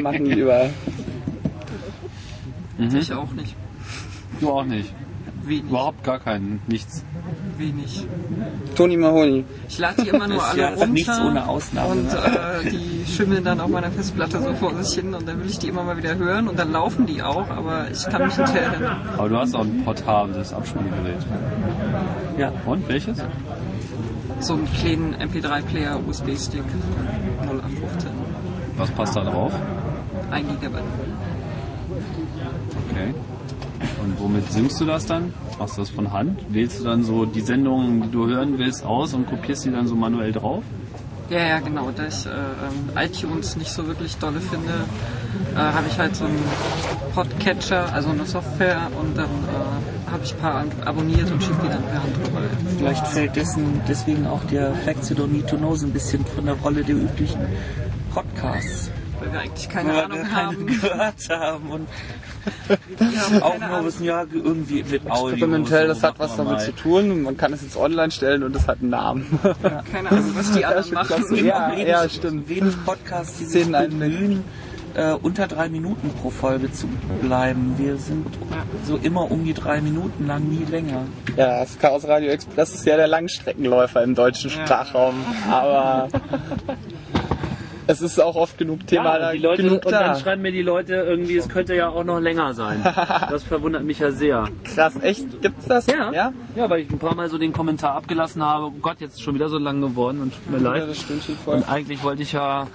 Machen 0.00 0.24
die 0.24 0.40
überall. 0.40 0.70
Ich 2.78 3.12
auch 3.12 3.32
nicht. 3.32 3.56
Du 4.40 4.50
auch 4.50 4.64
nicht. 4.64 4.92
Wenig. 5.44 5.64
Überhaupt 5.64 6.04
gar 6.04 6.18
keinen. 6.18 6.60
Nichts. 6.66 7.04
Wenig. 7.56 8.06
Toni 8.76 8.96
Mahoni. 8.96 9.44
Ich 9.68 9.78
lade 9.78 10.02
die 10.02 10.08
immer 10.08 10.28
nur 10.28 10.38
Das 10.38 10.46
ist 10.46 10.50
alle 10.52 10.62
ja 10.62 10.68
runter. 10.70 10.86
nichts 10.86 11.20
ohne 11.20 11.48
Ausnahme, 11.48 11.90
Und 11.90 12.08
äh, 12.12 12.70
die 12.70 13.04
schimmeln 13.10 13.44
dann 13.44 13.60
auf 13.60 13.68
meiner 13.70 13.90
Festplatte 13.90 14.40
so 14.42 14.54
vor 14.54 14.74
sich 14.82 14.94
hin 14.94 15.14
und 15.14 15.26
dann 15.28 15.40
will 15.40 15.48
ich 15.50 15.58
die 15.58 15.68
immer 15.68 15.82
mal 15.82 15.96
wieder 15.96 16.16
hören 16.16 16.48
und 16.48 16.58
dann 16.58 16.72
laufen 16.72 17.06
die 17.06 17.22
auch, 17.22 17.48
aber 17.50 17.90
ich 17.90 18.04
kann 18.06 18.26
mich 18.26 18.36
nicht 18.36 18.54
erinnern. 18.54 18.96
Aber 19.16 19.28
du 19.28 19.36
hast 19.38 19.54
auch 19.54 19.64
ein 19.64 19.82
portables 19.84 20.52
Abspielgerät. 20.52 21.26
Ja. 22.38 22.52
Und 22.66 22.88
welches? 22.88 23.18
So 24.40 24.54
einen 24.54 24.68
kleinen 24.72 25.14
MP3-Player 25.16 25.98
USB-Stick 26.06 26.62
0815. 27.42 28.10
Was 28.76 28.90
passt 28.92 29.16
da 29.16 29.24
drauf? 29.24 29.52
1 30.30 30.48
Gigabyte. 30.48 30.82
Okay. 32.90 33.14
Und 34.02 34.18
womit 34.18 34.50
synkst 34.50 34.80
du 34.80 34.84
das 34.86 35.06
dann? 35.06 35.32
Machst 35.58 35.76
du 35.76 35.82
das 35.82 35.90
von 35.90 36.12
Hand? 36.12 36.40
Wählst 36.48 36.80
du 36.80 36.84
dann 36.84 37.04
so 37.04 37.26
die 37.26 37.40
Sendungen, 37.42 38.02
die 38.02 38.10
du 38.10 38.26
hören 38.26 38.58
willst, 38.58 38.84
aus 38.84 39.14
und 39.14 39.26
kopierst 39.26 39.64
die 39.66 39.70
dann 39.70 39.86
so 39.86 39.94
manuell 39.94 40.32
drauf? 40.32 40.64
Ja, 41.28 41.38
ja, 41.46 41.58
genau. 41.60 41.90
Da 41.94 42.06
ich 42.06 42.26
äh, 42.26 43.04
iTunes 43.06 43.56
nicht 43.56 43.70
so 43.70 43.86
wirklich 43.86 44.16
dolle 44.16 44.40
finde, 44.40 44.72
äh, 45.54 45.58
habe 45.58 45.86
ich 45.88 45.98
halt 45.98 46.16
so 46.16 46.24
einen 46.24 46.42
Podcatcher, 47.14 47.92
also 47.92 48.10
eine 48.10 48.24
Software 48.24 48.88
und 49.00 49.16
dann 49.16 49.26
äh, 49.26 50.10
habe 50.10 50.24
ich 50.24 50.34
ein 50.34 50.40
paar 50.40 50.64
abonniert 50.86 51.30
und 51.30 51.40
schicke 51.42 51.58
die 51.62 51.68
dann 51.68 51.82
per 51.84 52.02
Hand 52.02 52.16
rüber. 52.26 52.40
Vielleicht 52.78 53.06
fällt 53.06 53.36
dessen, 53.36 53.80
deswegen 53.86 54.26
auch 54.26 54.42
der 54.44 54.74
Facts 54.74 55.10
You 55.10 55.16
Don't 55.16 55.28
Need 55.28 55.46
to 55.48 55.56
Know 55.56 55.76
so 55.76 55.86
ein 55.86 55.92
bisschen 55.92 56.24
von 56.26 56.46
der 56.46 56.54
Rolle 56.54 56.82
der 56.82 56.96
üblichen 56.96 57.40
Podcasts. 58.12 58.90
Weil 59.20 59.32
wir 59.32 59.40
eigentlich 59.40 59.68
keine 59.68 59.90
Weil 59.90 59.94
wir 59.96 60.04
Ahnung 60.06 60.22
keine 60.24 60.46
haben. 60.46 60.66
gehört 60.66 61.28
haben 61.28 61.70
und 61.70 61.86
Wir 61.86 61.86
haben 61.86 62.29
auch 63.40 63.58
nur 63.58 63.84
wissen, 63.84 64.04
ja, 64.04 64.24
irgendwie 64.32 64.82
mit 64.82 65.10
Audio. 65.10 65.30
Experimentell, 65.30 65.88
so 65.88 65.94
das 65.94 66.02
hat 66.02 66.18
was 66.18 66.36
damit 66.36 66.52
mal. 66.54 66.64
zu 66.64 66.72
tun. 66.72 67.22
Man 67.22 67.36
kann 67.36 67.52
es 67.52 67.62
jetzt 67.62 67.76
online 67.76 68.10
stellen 68.10 68.42
und 68.42 68.54
es 68.56 68.66
hat 68.66 68.78
einen 68.80 68.90
Namen. 68.90 69.38
Keine 69.92 70.10
Ahnung, 70.10 70.30
was 70.34 70.52
die 70.52 70.64
anderen 70.64 70.94
machen. 70.94 71.06
klasse. 71.06 71.40
Ja, 71.40 71.72
wenig, 71.72 71.86
ja, 71.86 72.08
stimmt. 72.08 72.48
Wenig 72.48 72.74
Podcasts, 72.84 73.38
die 73.38 73.44
sich 73.44 73.70
bemühen, 73.70 74.44
äh, 74.94 75.12
unter 75.12 75.46
drei 75.46 75.68
Minuten 75.68 76.10
pro 76.20 76.30
Folge 76.30 76.72
zu 76.72 76.86
bleiben. 77.22 77.74
Wir 77.78 77.96
sind 77.96 78.26
so 78.84 78.96
immer 78.96 79.30
um 79.30 79.44
die 79.44 79.54
drei 79.54 79.80
Minuten 79.80 80.26
lang, 80.26 80.48
nie 80.48 80.64
länger. 80.64 81.04
Ja, 81.36 81.60
das 81.60 81.78
Chaos 81.78 82.06
Radio 82.06 82.30
Express 82.30 82.74
ist 82.74 82.86
ja 82.86 82.96
der 82.96 83.08
Langstreckenläufer 83.08 84.02
im 84.02 84.14
deutschen 84.14 84.50
Sprachraum. 84.50 85.14
Aber 85.50 86.08
es 87.90 88.00
ist 88.02 88.20
auch 88.20 88.36
oft 88.36 88.56
genug 88.56 88.86
Thema 88.86 89.18
da, 89.18 89.32
die 89.32 89.38
Leute, 89.38 89.62
genug 89.62 89.84
und 89.84 89.92
da. 89.92 90.00
dann 90.12 90.20
schreiben 90.20 90.42
mir 90.42 90.52
die 90.52 90.62
Leute 90.62 90.94
irgendwie, 90.94 91.36
es 91.36 91.48
könnte 91.48 91.74
ja 91.74 91.88
auch 91.88 92.04
noch 92.04 92.20
länger 92.20 92.54
sein. 92.54 92.84
Das 93.30 93.44
verwundert 93.44 93.84
mich 93.84 93.98
ja 93.98 94.10
sehr. 94.10 94.48
Krass, 94.64 94.94
echt? 95.02 95.42
Gibt's 95.42 95.66
das? 95.66 95.86
Ja. 95.86 96.12
Ja, 96.12 96.32
Ja, 96.56 96.70
weil 96.70 96.80
ich 96.80 96.90
ein 96.90 96.98
paar 96.98 97.14
Mal 97.14 97.28
so 97.28 97.38
den 97.38 97.52
Kommentar 97.52 97.94
abgelassen 97.94 98.42
habe, 98.42 98.66
oh 98.66 98.72
Gott, 98.80 99.00
jetzt 99.00 99.14
ist 99.14 99.22
schon 99.22 99.34
wieder 99.34 99.48
so 99.48 99.58
lang 99.58 99.80
geworden 99.80 100.20
und 100.20 100.34
tut 100.34 100.50
mir 100.50 100.58
ja 100.58 100.74
leid. 100.74 100.88
das 100.88 101.02
voll. 101.44 101.56
Und 101.56 101.68
eigentlich 101.68 102.02
wollte 102.02 102.22
ich 102.22 102.32
ja, 102.32 102.66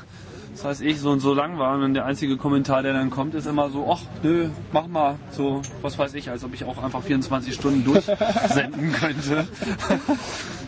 das 0.53 0.65
heißt 0.65 0.81
ich, 0.81 0.99
so 0.99 1.11
und 1.11 1.19
so 1.19 1.33
lang 1.33 1.57
war 1.57 1.77
und 1.77 1.93
der 1.93 2.05
einzige 2.05 2.37
Kommentar, 2.37 2.83
der 2.83 2.93
dann 2.93 3.09
kommt, 3.09 3.35
ist 3.35 3.47
immer 3.47 3.69
so, 3.69 3.87
ach 3.91 4.01
nö, 4.23 4.49
mach 4.71 4.87
mal, 4.87 5.15
so, 5.31 5.61
was 5.81 5.97
weiß 5.97 6.13
ich, 6.15 6.29
als 6.29 6.43
ob 6.43 6.53
ich 6.53 6.63
auch 6.63 6.81
einfach 6.83 7.01
24 7.01 7.53
Stunden 7.53 7.83
durchsenden 7.83 8.91
könnte. 8.99 9.47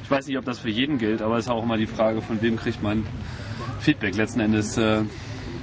Ich 0.03 0.11
weiß 0.11 0.27
nicht, 0.27 0.37
ob 0.37 0.45
das 0.45 0.59
für 0.59 0.69
jeden 0.69 0.97
gilt, 0.97 1.21
aber 1.21 1.37
es 1.37 1.45
ist 1.45 1.51
auch 1.51 1.63
immer 1.63 1.77
die 1.77 1.87
Frage, 1.87 2.21
von 2.21 2.41
wem 2.41 2.57
kriegt 2.57 2.81
man 2.83 3.05
Feedback. 3.79 4.15
Letzten 4.15 4.39
Endes 4.39 4.77
äh, 4.77 5.01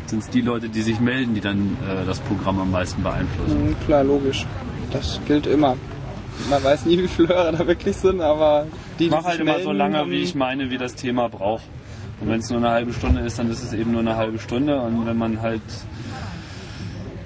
sind 0.06 0.22
es 0.22 0.30
die 0.30 0.40
Leute, 0.40 0.68
die 0.68 0.82
sich 0.82 1.00
melden, 1.00 1.34
die 1.34 1.40
dann 1.40 1.76
äh, 1.88 2.04
das 2.06 2.20
Programm 2.20 2.60
am 2.60 2.70
meisten 2.70 3.02
beeinflussen. 3.02 3.70
Mhm, 3.70 3.76
Klar, 3.86 4.04
logisch. 4.04 4.46
Das 4.92 5.20
gilt 5.26 5.46
immer. 5.46 5.76
Man 6.50 6.62
weiß 6.64 6.86
nie, 6.86 6.98
wie 6.98 7.08
viele 7.08 7.28
Hörer 7.28 7.52
da 7.52 7.66
wirklich 7.66 7.96
sind, 7.96 8.20
aber 8.20 8.66
die, 8.98 9.04
Ich 9.04 9.10
die 9.10 9.14
mache 9.16 9.28
halt 9.28 9.40
immer 9.40 9.52
melden, 9.52 9.64
so 9.64 9.72
lange, 9.72 9.98
haben- 9.98 10.10
wie 10.10 10.22
ich 10.22 10.34
meine, 10.34 10.70
wie 10.70 10.78
das 10.78 10.94
Thema 10.94 11.28
braucht. 11.28 11.64
Und 12.20 12.28
wenn 12.28 12.40
es 12.40 12.50
nur 12.50 12.58
eine 12.58 12.70
halbe 12.70 12.92
Stunde 12.92 13.20
ist, 13.22 13.38
dann 13.38 13.50
ist 13.50 13.62
es 13.62 13.72
eben 13.72 13.92
nur 13.92 14.00
eine 14.00 14.16
halbe 14.16 14.38
Stunde. 14.38 14.80
Und 14.80 15.06
wenn 15.06 15.16
man 15.16 15.40
halt 15.42 15.62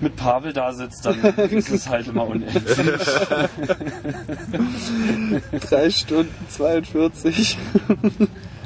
mit 0.01 0.17
Pavel 0.17 0.53
da 0.53 0.73
sitzt, 0.73 1.05
dann 1.07 1.21
ist 1.51 1.71
es 1.71 1.89
halt 1.89 2.09
immer 2.09 2.27
unendlich. 2.27 2.65
Drei 5.69 5.91
Stunden 5.91 6.35
42. 6.49 7.59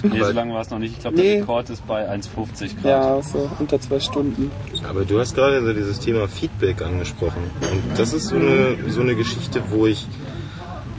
Nee, 0.02 0.22
so 0.22 0.32
lange 0.32 0.52
war 0.54 0.60
es 0.62 0.70
noch 0.70 0.78
nicht. 0.78 0.94
Ich 0.94 1.00
glaube, 1.00 1.16
Nee. 1.16 1.22
der 1.34 1.40
Rekord 1.42 1.70
ist 1.70 1.86
bei 1.86 2.08
1,50 2.08 2.74
Grad. 2.82 2.84
Ja, 2.84 3.22
so 3.22 3.50
unter 3.58 3.80
zwei 3.80 4.00
Stunden. 4.00 4.50
Aber 4.88 5.04
du 5.04 5.18
hast 5.20 5.34
gerade 5.34 5.64
so 5.64 5.72
dieses 5.72 6.00
Thema 6.00 6.28
Feedback 6.28 6.82
angesprochen. 6.82 7.50
Und 7.70 7.98
das 7.98 8.12
ist 8.12 8.28
so 8.28 8.36
eine, 8.36 8.76
so 8.88 9.00
eine 9.00 9.14
Geschichte, 9.14 9.62
wo 9.70 9.86
ich 9.86 10.06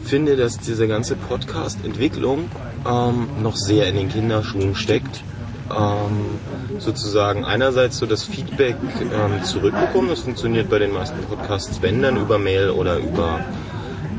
finde, 0.04 0.36
dass 0.36 0.60
diese 0.60 0.88
ganze 0.88 1.16
Podcast-Entwicklung 1.16 2.46
ähm, 2.90 3.28
noch 3.42 3.56
sehr 3.56 3.88
in 3.88 3.96
den 3.96 4.10
Kinderschuhen 4.10 4.76
steckt. 4.76 5.24
Ähm, 5.70 6.40
sozusagen 6.80 7.46
einerseits 7.46 7.98
so 7.98 8.06
das 8.06 8.24
Feedback 8.24 8.76
ähm, 9.02 9.44
zurückbekommen. 9.44 10.10
Das 10.10 10.20
funktioniert 10.20 10.70
bei 10.70 10.80
den 10.80 10.92
meisten 10.94 11.18
Podcasts, 11.24 11.82
wenn 11.82 12.02
dann 12.02 12.18
über 12.18 12.38
Mail 12.38 12.70
oder 12.70 12.98
über 12.98 13.40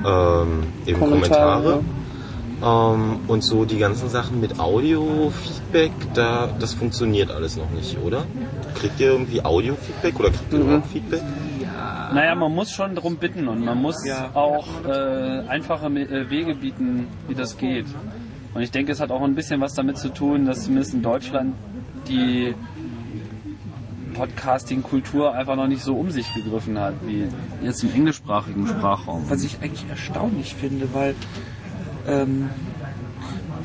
ähm, 0.07 0.65
eben 0.87 0.99
Kommentare. 0.99 1.63
Kommentare. 1.63 1.85
Ähm, 2.63 3.21
und 3.27 3.43
so 3.43 3.65
die 3.65 3.79
ganzen 3.79 4.09
Sachen 4.09 4.41
mit 4.41 4.59
Audio-Feedback, 4.61 5.93
da, 6.15 6.49
das 6.59 6.75
funktioniert 6.75 7.31
alles 7.31 7.57
noch 7.57 7.71
nicht, 7.71 7.99
oder? 7.99 8.25
Kriegt 8.75 9.01
ihr 9.01 9.09
irgendwie 9.09 9.45
Audio-Feedback 9.45 10.19
oder 10.21 10.31
kriegt 10.31 10.53
ihr 10.53 10.59
überhaupt 10.61 10.87
Feedback? 10.87 11.23
Naja, 12.13 12.35
man 12.35 12.55
muss 12.55 12.71
schon 12.71 12.95
darum 12.95 13.17
bitten 13.17 13.49
und 13.49 13.65
man 13.65 13.81
muss 13.81 14.07
Ja. 14.07 14.31
auch 14.35 14.67
äh, 14.87 15.49
einfache 15.49 15.87
äh, 15.87 16.31
Wege 16.31 16.55
bieten, 16.55 17.09
wie 17.29 17.35
das 17.35 17.57
geht. 17.57 17.87
Und 18.55 18.63
ich 18.63 18.71
denke, 18.71 18.93
es 18.93 19.01
hat 19.01 19.11
auch 19.11 19.23
ein 19.23 19.35
bisschen 19.35 19.61
was 19.61 19.75
damit 19.75 19.99
zu 19.99 20.11
tun, 20.11 20.47
dass 20.47 20.63
zumindest 20.65 20.95
in 20.95 21.03
Deutschland 21.03 21.55
die 22.09 22.55
Podcasting-Kultur 24.15 25.35
einfach 25.35 25.57
noch 25.57 25.67
nicht 25.67 25.83
so 25.83 25.97
um 25.97 26.11
sich 26.11 26.33
gegriffen 26.35 26.79
hat, 26.79 26.95
wie 27.05 27.27
jetzt 27.65 27.83
im 27.83 27.93
englischsprachigen 27.93 28.67
Sprachraum. 28.69 29.25
Was 29.29 29.43
ich 29.43 29.59
eigentlich 29.61 29.87
erstaunlich 29.91 30.55
finde, 30.55 30.89
weil 30.93 31.17
ähm, 32.07 32.51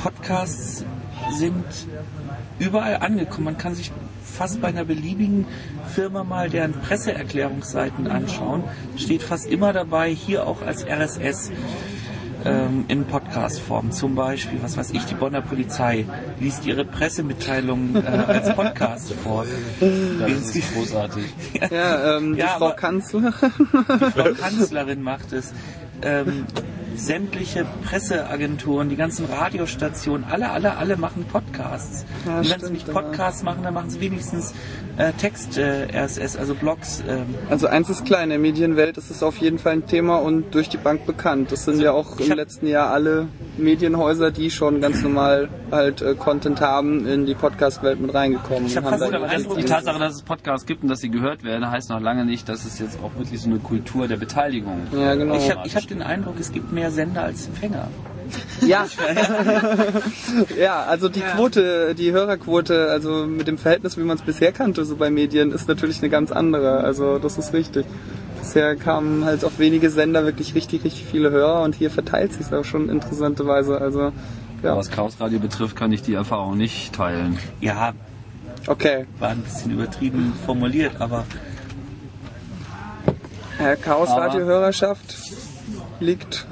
Podcasts 0.01 0.85
sind 1.37 1.65
überall 2.59 2.97
angekommen. 2.97 3.45
Man 3.45 3.57
kann 3.57 3.75
sich 3.75 3.91
fast 4.23 4.61
bei 4.61 4.69
einer 4.69 4.85
beliebigen 4.85 5.45
Firma 5.93 6.23
mal 6.23 6.49
deren 6.49 6.73
Presseerklärungsseiten 6.73 8.07
anschauen. 8.07 8.63
Steht 8.95 9.21
fast 9.21 9.47
immer 9.47 9.73
dabei, 9.73 10.09
hier 10.09 10.47
auch 10.47 10.61
als 10.61 10.85
RSS 10.85 11.51
ähm, 12.45 12.85
in 12.87 13.05
Podcast-Form. 13.05 13.91
Zum 13.91 14.15
Beispiel, 14.15 14.59
was 14.61 14.77
weiß 14.77 14.91
ich, 14.91 15.03
die 15.05 15.15
Bonner 15.15 15.41
Polizei 15.41 16.05
liest 16.39 16.65
ihre 16.65 16.85
Pressemitteilungen 16.85 17.95
äh, 17.95 18.07
als 18.07 18.53
Podcast 18.55 19.13
vor. 19.13 19.45
Das 20.19 20.55
ist 20.55 20.73
großartig. 20.73 21.25
Ja, 21.69 22.17
ähm, 22.17 22.33
die 22.33 22.39
Ja, 22.39 22.55
Frau 22.57 22.71
Kanzlerin. 22.71 23.33
Die 23.33 24.11
Frau 24.11 24.33
Kanzlerin 24.33 25.01
macht 25.01 25.33
es. 25.33 25.53
Ähm, 26.01 26.45
sämtliche 26.99 27.65
Presseagenturen, 27.83 28.89
die 28.89 28.95
ganzen 28.95 29.25
Radiostationen, 29.25 30.25
alle, 30.29 30.49
alle, 30.51 30.77
alle 30.77 30.97
machen 30.97 31.25
Podcasts. 31.25 32.05
Ja, 32.25 32.39
und 32.39 32.49
wenn 32.49 32.59
sie 32.59 32.71
nicht 32.71 32.87
ja. 32.87 32.93
Podcasts 32.93 33.43
machen, 33.43 33.63
dann 33.63 33.73
machen 33.73 33.89
sie 33.89 34.01
wenigstens 34.01 34.53
äh, 34.97 35.13
Text 35.13 35.57
äh, 35.57 35.87
RSS, 35.93 36.35
also 36.35 36.55
Blogs. 36.55 37.01
ähm. 37.07 37.35
Also 37.49 37.67
eins 37.67 37.89
ist 37.89 38.05
klar, 38.05 38.21
in 38.21 38.29
der 38.29 38.39
Medienwelt 38.39 38.97
ist 38.97 39.09
es 39.09 39.23
auf 39.23 39.37
jeden 39.37 39.57
Fall 39.57 39.73
ein 39.73 39.87
Thema 39.87 40.17
und 40.17 40.53
durch 40.53 40.69
die 40.69 40.77
Bank 40.77 41.05
bekannt. 41.05 41.51
Das 41.51 41.65
sind 41.65 41.79
ja 41.79 41.93
auch 41.93 42.19
im 42.19 42.31
letzten 42.33 42.67
Jahr 42.67 42.91
alle 42.91 43.27
Medienhäuser, 43.57 44.31
die 44.31 44.51
schon 44.51 44.81
ganz 44.81 45.01
normal 45.01 45.49
halt 45.71 46.01
äh, 46.01 46.15
Content 46.15 46.59
haben, 46.61 47.07
in 47.07 47.25
die 47.25 47.35
Podcast-Welt 47.35 47.99
mit 47.99 48.13
reingekommen. 48.13 48.65
Ich 48.65 48.75
hab 48.75 48.85
und 48.85 48.91
haben 48.91 48.99
fast 48.99 49.13
den 49.13 49.23
Eindruck, 49.23 49.57
Die 49.57 49.63
Tatsache, 49.63 49.99
dass 49.99 50.15
es 50.15 50.21
Podcasts 50.23 50.65
gibt 50.65 50.83
und 50.83 50.89
dass 50.89 50.99
sie 50.99 51.09
gehört 51.09 51.43
werden, 51.43 51.69
heißt 51.69 51.89
noch 51.89 52.01
lange 52.01 52.25
nicht, 52.25 52.49
dass 52.49 52.65
es 52.65 52.79
jetzt 52.79 52.99
auch 53.01 53.15
wirklich 53.17 53.41
so 53.41 53.49
eine 53.49 53.59
Kultur 53.59 54.07
der 54.07 54.17
Beteiligung 54.17 54.81
Ja, 54.91 55.15
genau. 55.15 55.35
Ich 55.35 55.49
habe 55.49 55.65
ich 55.65 55.75
hab 55.75 55.87
den 55.87 56.01
Eindruck, 56.01 56.35
es 56.39 56.51
gibt 56.51 56.71
mehr 56.71 56.88
Sender 56.91 57.23
als 57.23 57.47
Empfänger. 57.47 57.87
Ja. 58.61 58.85
ja, 60.59 60.83
also 60.83 61.09
die 61.09 61.21
Quote, 61.21 61.95
die 61.95 62.11
Hörerquote, 62.11 62.89
also 62.89 63.25
mit 63.25 63.47
dem 63.47 63.57
Verhältnis, 63.57 63.97
wie 63.97 64.03
man 64.03 64.17
es 64.17 64.23
bisher 64.23 64.51
kannte, 64.51 64.85
so 64.85 64.95
bei 64.95 65.09
Medien, 65.09 65.51
ist 65.51 65.67
natürlich 65.67 65.99
eine 65.99 66.09
ganz 66.09 66.31
andere. 66.31 66.79
Also 66.79 67.19
das 67.19 67.37
ist 67.37 67.53
richtig. 67.53 67.85
Bisher 68.39 68.75
kamen 68.75 69.25
halt 69.25 69.43
auf 69.43 69.59
wenige 69.59 69.89
Sender 69.89 70.25
wirklich 70.25 70.55
richtig, 70.55 70.83
richtig 70.83 71.05
viele 71.05 71.31
Hörer 71.31 71.63
und 71.63 71.75
hier 71.75 71.91
verteilt 71.91 72.33
sich 72.33 72.53
auch 72.53 72.63
schon 72.63 72.89
interessante 72.89 73.45
Weise. 73.45 73.79
Also 73.81 74.11
ja, 74.63 74.75
Was 74.75 74.89
Chaos 74.89 75.19
Radio 75.19 75.39
betrifft, 75.39 75.75
kann 75.75 75.91
ich 75.91 76.01
die 76.01 76.13
Erfahrung 76.13 76.57
nicht 76.57 76.93
teilen. 76.93 77.37
Ja, 77.61 77.93
okay. 78.67 79.05
war 79.19 79.29
ein 79.29 79.41
bisschen 79.41 79.71
übertrieben 79.71 80.33
formuliert, 80.45 80.93
aber 80.99 81.25
Ja, 83.59 83.75
Chaos 83.75 84.09
Radio 84.09 84.41
Hörerschaft 84.41 85.17
liegt 85.99 86.47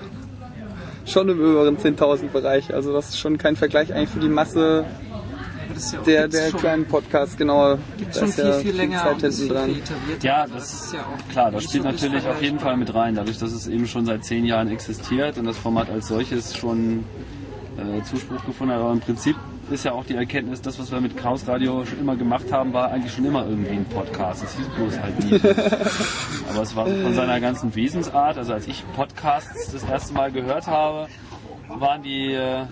schon 1.07 1.29
im 1.29 1.39
oberen 1.39 1.77
10.000 1.77 2.29
Bereich. 2.29 2.73
Also 2.73 2.93
das 2.93 3.09
ist 3.09 3.19
schon 3.19 3.37
kein 3.37 3.55
Vergleich 3.55 3.93
eigentlich 3.93 4.09
für 4.09 4.19
die 4.19 4.29
Masse 4.29 4.85
ja 5.91 6.01
der, 6.01 6.27
der 6.27 6.49
schon, 6.49 6.59
kleinen 6.59 6.85
Podcasts. 6.85 7.37
Genau, 7.37 7.77
gibt's 7.97 8.19
da 8.19 8.25
schon 8.25 8.33
viel, 8.33 8.45
ja 8.45 8.53
viel 8.53 8.75
länger 8.75 9.03
Zeit 9.03 9.21
hinten 9.21 9.49
dran. 9.49 9.75
Ja, 10.21 10.47
das 10.47 10.73
ist 10.73 10.93
ja 10.93 11.01
auch 11.01 11.31
Klar, 11.31 11.51
das 11.51 11.63
spielt 11.63 11.83
natürlich 11.83 12.27
auf 12.27 12.41
jeden. 12.41 12.57
Fall 12.59 12.77
mit 12.77 12.93
rein, 12.93 13.15
dadurch, 13.15 13.37
dass 13.37 13.51
es 13.51 13.67
eben 13.67 13.87
schon 13.87 14.05
seit 14.05 14.23
zehn 14.23 14.43
Jahren 14.45 14.69
existiert 14.69 15.37
und 15.37 15.45
das 15.45 15.57
Format 15.57 15.89
als 15.89 16.07
solches 16.07 16.55
schon 16.57 17.03
äh, 17.77 18.03
Zuspruch 18.03 18.43
gefunden 18.45 18.73
hat. 18.73 18.81
Aber 18.81 18.91
im 18.91 18.99
Prinzip 18.99 19.35
ist 19.69 19.85
ja 19.85 19.91
auch 19.91 20.05
die 20.05 20.15
Erkenntnis, 20.15 20.61
das, 20.61 20.79
was 20.79 20.91
wir 20.91 21.01
mit 21.01 21.17
Chaos 21.17 21.47
Radio 21.47 21.85
schon 21.85 21.99
immer 21.99 22.15
gemacht 22.15 22.51
haben, 22.51 22.73
war 22.73 22.91
eigentlich 22.91 23.13
schon 23.13 23.25
immer 23.25 23.45
irgendwie 23.45 23.71
ein 23.71 23.85
Podcast. 23.85 24.43
Es 24.43 24.55
hieß 24.57 24.67
bloß 24.69 24.99
halt 24.99 25.23
nie. 25.23 25.33
Aber 26.49 26.61
es 26.61 26.75
war 26.75 26.85
von 26.87 27.13
seiner 27.13 27.39
ganzen 27.39 27.75
Wesensart, 27.75 28.37
also 28.37 28.53
als 28.53 28.67
ich 28.67 28.83
Podcasts 28.95 29.71
das 29.71 29.83
erste 29.83 30.13
Mal 30.13 30.31
gehört 30.31 30.67
habe, 30.67 31.07
waren 31.67 32.01
die, 32.03 32.33
äh, 32.33 32.65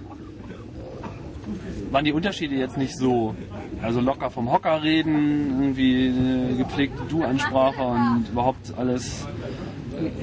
waren 1.91 2.05
die 2.05 2.13
Unterschiede 2.13 2.55
jetzt 2.55 2.77
nicht 2.77 2.97
so. 2.97 3.35
Also 3.81 3.99
locker 3.99 4.29
vom 4.29 4.51
Hocker 4.51 4.81
reden, 4.81 5.61
irgendwie 5.61 6.07
eine 6.07 6.55
gepflegte 6.57 7.03
Du-Ansprache 7.09 7.83
und 7.83 8.25
überhaupt 8.31 8.73
alles 8.77 9.27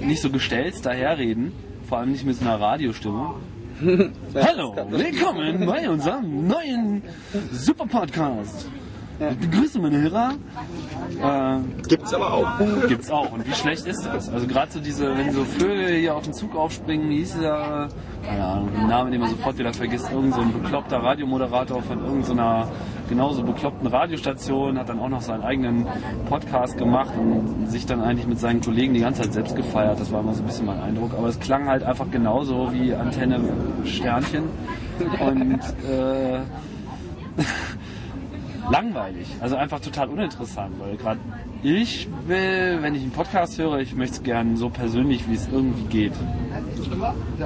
nicht 0.00 0.22
so 0.22 0.30
gestelzt 0.30 0.87
daherreden. 0.87 1.52
Vor 1.87 1.98
allem 1.98 2.12
nicht 2.12 2.24
mit 2.24 2.37
so 2.37 2.44
einer 2.44 2.58
Radiostimme. 2.58 3.35
Hallo, 3.83 4.77
willkommen 4.90 5.66
bei 5.66 5.90
unserem 5.90 6.47
neuen 6.47 7.03
Super 7.51 7.87
Podcast. 7.87 8.68
Ich 9.18 9.37
begrüße 9.38 9.79
meine 9.79 10.01
Hörer. 10.01 10.33
Äh, 11.22 11.88
Gibt's 11.88 12.12
aber 12.12 12.33
auch. 12.33 12.59
Gibt's 12.88 13.11
auch. 13.11 13.31
Und 13.33 13.46
wie 13.46 13.53
schlecht 13.53 13.87
ist 13.87 14.05
das? 14.05 14.29
Also 14.29 14.46
gerade 14.46 14.72
so 14.72 14.81
diese, 14.81 15.16
wenn 15.16 15.33
so 15.33 15.44
Vögel 15.44 15.96
hier 15.98 16.16
auf 16.16 16.25
den 16.25 16.33
Zug 16.33 16.57
aufspringen, 16.57 17.09
wie 17.09 17.18
hieß 17.18 17.35
dieser, 17.35 17.88
keine 18.25 18.44
Ahnung, 18.44 18.70
den 18.72 18.88
Namen, 18.88 19.12
den 19.12 19.20
man 19.20 19.31
sofort 19.31 19.59
wieder 19.59 19.72
vergisst, 19.72 20.11
irgend 20.11 20.35
so 20.35 20.40
ein 20.40 20.53
bekloppter 20.53 20.98
Radiomoderator 20.98 21.83
von 21.83 22.05
irgendeiner 22.05 22.68
genauso 23.09 23.42
bekloppten 23.42 23.87
Radiostation, 23.87 24.79
hat 24.79 24.88
dann 24.88 24.98
auch 24.98 25.09
noch 25.09 25.20
seinen 25.20 25.42
eigenen 25.42 25.87
Podcast 26.29 26.79
gemacht 26.79 27.12
und 27.18 27.70
sich 27.70 27.85
dann 27.87 28.01
eigentlich 28.01 28.27
mit 28.27 28.40
seinen 28.40 28.61
Kollegen 28.61 28.94
die 28.94 29.01
ganze 29.01 29.22
Zeit 29.22 29.35
selbst 29.35 29.57
gefeiert. 29.57 30.01
Das 30.01 30.11
war 30.12 30.20
immer 30.20 30.35
so 30.35 30.42
ein 30.42 30.46
bisschen 30.46 30.66
mein 30.66 30.81
Eindruck. 30.81 31.12
Aber 31.16 31.29
es 31.29 31.38
klang 31.38 31.68
halt 31.68 31.83
einfach 31.83 32.11
genauso 32.11 32.72
wie 32.72 32.94
Antenne 32.94 33.40
Sternchen. 33.85 34.44
Und 35.20 35.61
äh, 35.88 36.40
langweilig. 38.70 39.29
Also 39.40 39.57
einfach 39.57 39.81
total 39.81 40.09
uninteressant, 40.09 40.75
weil 40.79 40.96
gerade 40.96 41.20
ich 41.62 42.09
will, 42.27 42.79
wenn 42.81 42.94
ich 42.94 43.03
einen 43.03 43.12
Podcast 43.12 43.59
höre, 43.59 43.79
ich 43.79 43.94
möchte 43.94 44.16
es 44.16 44.22
gern 44.22 44.57
so 44.57 44.68
persönlich, 44.68 45.29
wie 45.29 45.35
es 45.35 45.48
irgendwie 45.48 45.85
geht. 45.85 46.12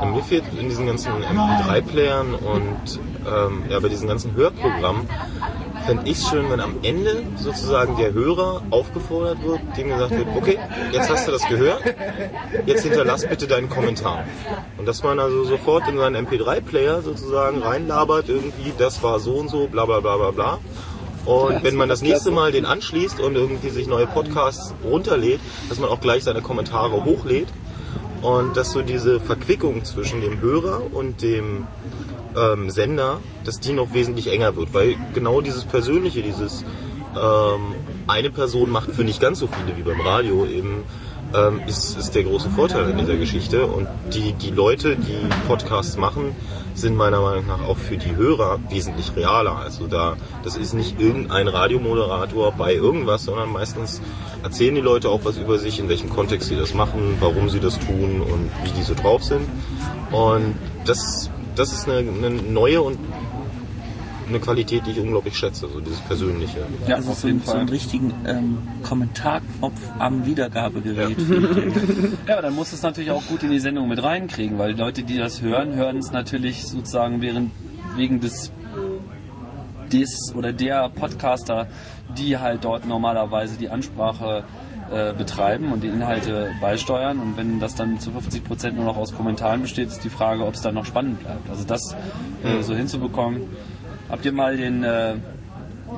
Und 0.01 0.15
mir 0.15 0.23
fehlt 0.23 0.45
in 0.59 0.69
diesen 0.69 0.87
ganzen 0.87 1.13
MP3-Playern 1.13 2.35
und 2.35 3.01
ähm, 3.27 3.63
ja, 3.69 3.81
bei 3.81 3.89
diesen 3.89 4.09
ganzen 4.09 4.35
Hörprogrammen, 4.35 5.07
fände 5.87 6.11
ich 6.11 6.19
es 6.19 6.29
schön, 6.29 6.51
wenn 6.51 6.61
am 6.61 6.75
Ende 6.83 7.23
sozusagen 7.37 7.97
der 7.97 8.13
Hörer 8.13 8.63
aufgefordert 8.71 9.43
wird, 9.45 9.61
dem 9.77 9.89
gesagt 9.89 10.11
wird, 10.11 10.27
okay, 10.37 10.59
jetzt 10.93 11.09
hast 11.09 11.29
du 11.29 11.33
das 11.33 11.47
gehört, 11.49 11.83
jetzt 12.67 12.83
hinterlass 12.83 13.27
bitte 13.27 13.47
deinen 13.47 13.71
Kommentar. 13.71 14.25
Und 14.79 14.87
dass 14.87 15.05
man 15.05 15.21
also 15.21 15.45
sofort 15.45 15.89
in 15.89 15.97
seinen 15.97 16.27
MP3-Player 16.27 17.03
sozusagen 17.03 17.63
reinlabert, 17.63 18.29
irgendwie, 18.29 18.73
das 18.77 19.03
war 19.03 19.21
so 19.21 19.35
und 19.35 19.49
so, 19.49 19.69
bla 19.69 19.85
bla 19.85 20.01
bla 20.01 20.17
bla 20.17 20.31
bla. 20.33 20.59
Und 21.27 21.65
wenn 21.65 21.75
man 21.75 21.89
das 21.89 22.03
nächste 22.03 22.31
Mal 22.31 22.53
den 22.53 22.65
anschließt 22.65 23.21
und 23.21 23.35
irgendwie 23.35 23.71
sich 23.71 23.89
neue 23.89 24.07
Podcasts 24.07 24.73
runterlädt, 24.85 25.41
dass 25.69 25.81
man 25.81 25.91
auch 25.91 26.01
gleich 26.01 26.23
seine 26.23 26.41
Kommentare 26.41 27.05
hochlädt 27.05 27.49
und 28.23 28.57
dass 28.57 28.71
so 28.71 28.83
diese 28.83 29.19
Verquickung 29.19 29.85
zwischen 29.85 30.21
dem 30.21 30.41
Hörer 30.41 30.83
und 30.93 31.23
dem 31.23 31.67
ähm, 32.37 32.71
Sender, 32.71 33.19
dass 33.45 33.59
die 33.59 33.73
noch 33.73 33.93
wesentlich 33.93 34.29
enger 34.29 34.57
wird, 34.57 34.73
weil 34.73 34.97
genau 35.15 35.41
dieses 35.41 35.65
Persönliche, 35.65 36.23
dieses 36.23 36.65
ähm, 37.21 37.75
eine 38.07 38.31
Person 38.31 38.71
macht 38.71 38.93
für 38.93 39.03
nicht 39.03 39.21
ganz 39.21 39.41
so 39.41 39.49
viele 39.49 39.77
wie 39.77 39.83
beim 39.83 40.01
Radio 40.01 40.47
eben, 40.47 40.85
ähm, 41.37 41.61
ist, 41.67 41.97
ist 41.97 42.15
der 42.15 42.25
große 42.25 42.51
Vorteil 42.51 42.91
in 42.91 42.99
dieser 42.99 43.17
Geschichte 43.17 43.67
und 43.67 43.87
die, 44.13 44.33
die 44.33 44.51
Leute, 44.51 44.97
die 44.97 45.29
Podcasts 45.47 45.97
machen, 45.97 46.35
sind 46.75 46.97
meiner 46.97 47.21
Meinung 47.21 47.47
nach 47.47 47.63
auch 47.63 47.77
für 47.77 47.97
die 47.97 48.17
Hörer 48.17 48.59
wesentlich 48.69 49.15
realer. 49.17 49.57
Also 49.57 49.87
da, 49.87 50.17
das 50.45 50.57
ist 50.57 50.75
nicht 50.75 51.01
irgendein 51.01 51.49
Radiomoderator 51.49 52.53
bei 52.53 52.75
irgendwas, 52.75 53.25
sondern 53.25 53.51
meistens 53.51 54.01
erzählen 54.43 54.75
die 54.75 54.81
Leute 54.81 55.09
auch 55.09 55.21
was 55.25 55.39
über 55.39 55.59
sich, 55.59 55.79
in 55.79 55.89
welchem 55.89 56.11
Kontext 56.11 56.49
sie 56.49 56.57
das 56.57 56.75
machen, 56.75 57.17
warum 57.21 57.49
sie 57.49 57.61
das 57.61 57.79
tun 57.79 58.21
und 58.21 58.51
wie 58.65 58.71
die 58.71 58.83
so 58.83 58.95
drauf 58.95 59.25
sind. 59.25 59.47
Und 60.13 60.55
das, 60.85 61.31
das 61.55 61.73
ist 61.73 61.89
eine, 61.89 61.99
eine 61.99 62.31
neue 62.31 62.83
und 62.83 62.99
eine 64.29 64.41
Qualität, 64.41 64.87
die 64.87 64.93
ich 64.93 65.01
unglaublich 65.01 65.37
schätze, 65.37 65.69
so 65.69 65.81
dieses 65.81 66.01
Persönliche. 66.01 66.59
Ja, 66.87 66.97
also 66.97 67.11
auf 67.11 67.19
so, 67.19 67.29
jeden 67.29 67.41
so 67.41 67.53
Fall. 67.53 67.61
einen 67.61 67.69
richtigen 67.69 68.13
ähm, 68.27 68.59
Kommentarknopf 68.83 69.81
am 69.99 70.27
Wiedergabegerät. 70.27 71.17
Ja, 72.27 72.33
aber 72.35 72.43
dann 72.43 72.55
muss 72.55 72.73
es 72.73 72.83
natürlich 72.83 73.11
auch 73.11 73.25
gut 73.27 73.43
in 73.43 73.51
die 73.51 73.61
Sendung 73.61 73.89
mit 73.89 74.03
reinkriegen, 74.03 74.59
weil 74.59 74.75
die 74.75 74.81
Leute, 74.81 75.03
die 75.03 75.19
das 75.19 75.43
hören, 75.43 75.75
hören 75.75 75.99
es 75.99 76.11
natürlich 76.11 76.65
sozusagen 76.65 77.21
während, 77.21 77.53
wegen 77.97 78.21
des, 78.21 78.53
des 79.93 80.35
oder 80.35 80.53
der 80.53 80.89
Podcaster, 80.89 81.69
die 82.19 82.39
halt 82.39 82.65
dort 82.65 82.87
normalerweise 82.87 83.57
die 83.57 83.69
Ansprache 83.69 84.45
äh, 84.91 85.13
betreiben 85.13 85.73
und 85.73 85.83
die 85.83 85.89
Inhalte 85.89 86.51
beisteuern. 86.61 87.19
Und 87.19 87.37
wenn 87.37 87.59
das 87.59 87.75
dann 87.75 87.99
zu 87.99 88.13
50 88.13 88.45
Prozent 88.45 88.77
nur 88.77 88.85
noch 88.85 88.97
aus 88.97 89.15
Kommentaren 89.15 89.63
besteht, 89.63 89.89
ist 89.89 90.05
die 90.05 90.11
Frage, 90.11 90.45
ob 90.47 90.55
es 90.55 90.63
dann 90.63 90.75
noch 90.75 90.85
spannend 90.85 91.21
bleibt. 91.21 91.51
Also 91.51 91.65
das 91.65 91.97
äh, 92.45 92.63
so 92.63 92.75
hinzubekommen. 92.75 93.43
Habt 94.09 94.25
ihr 94.25 94.33
mal 94.33 94.57
den 94.57 94.83
äh, 94.85 95.15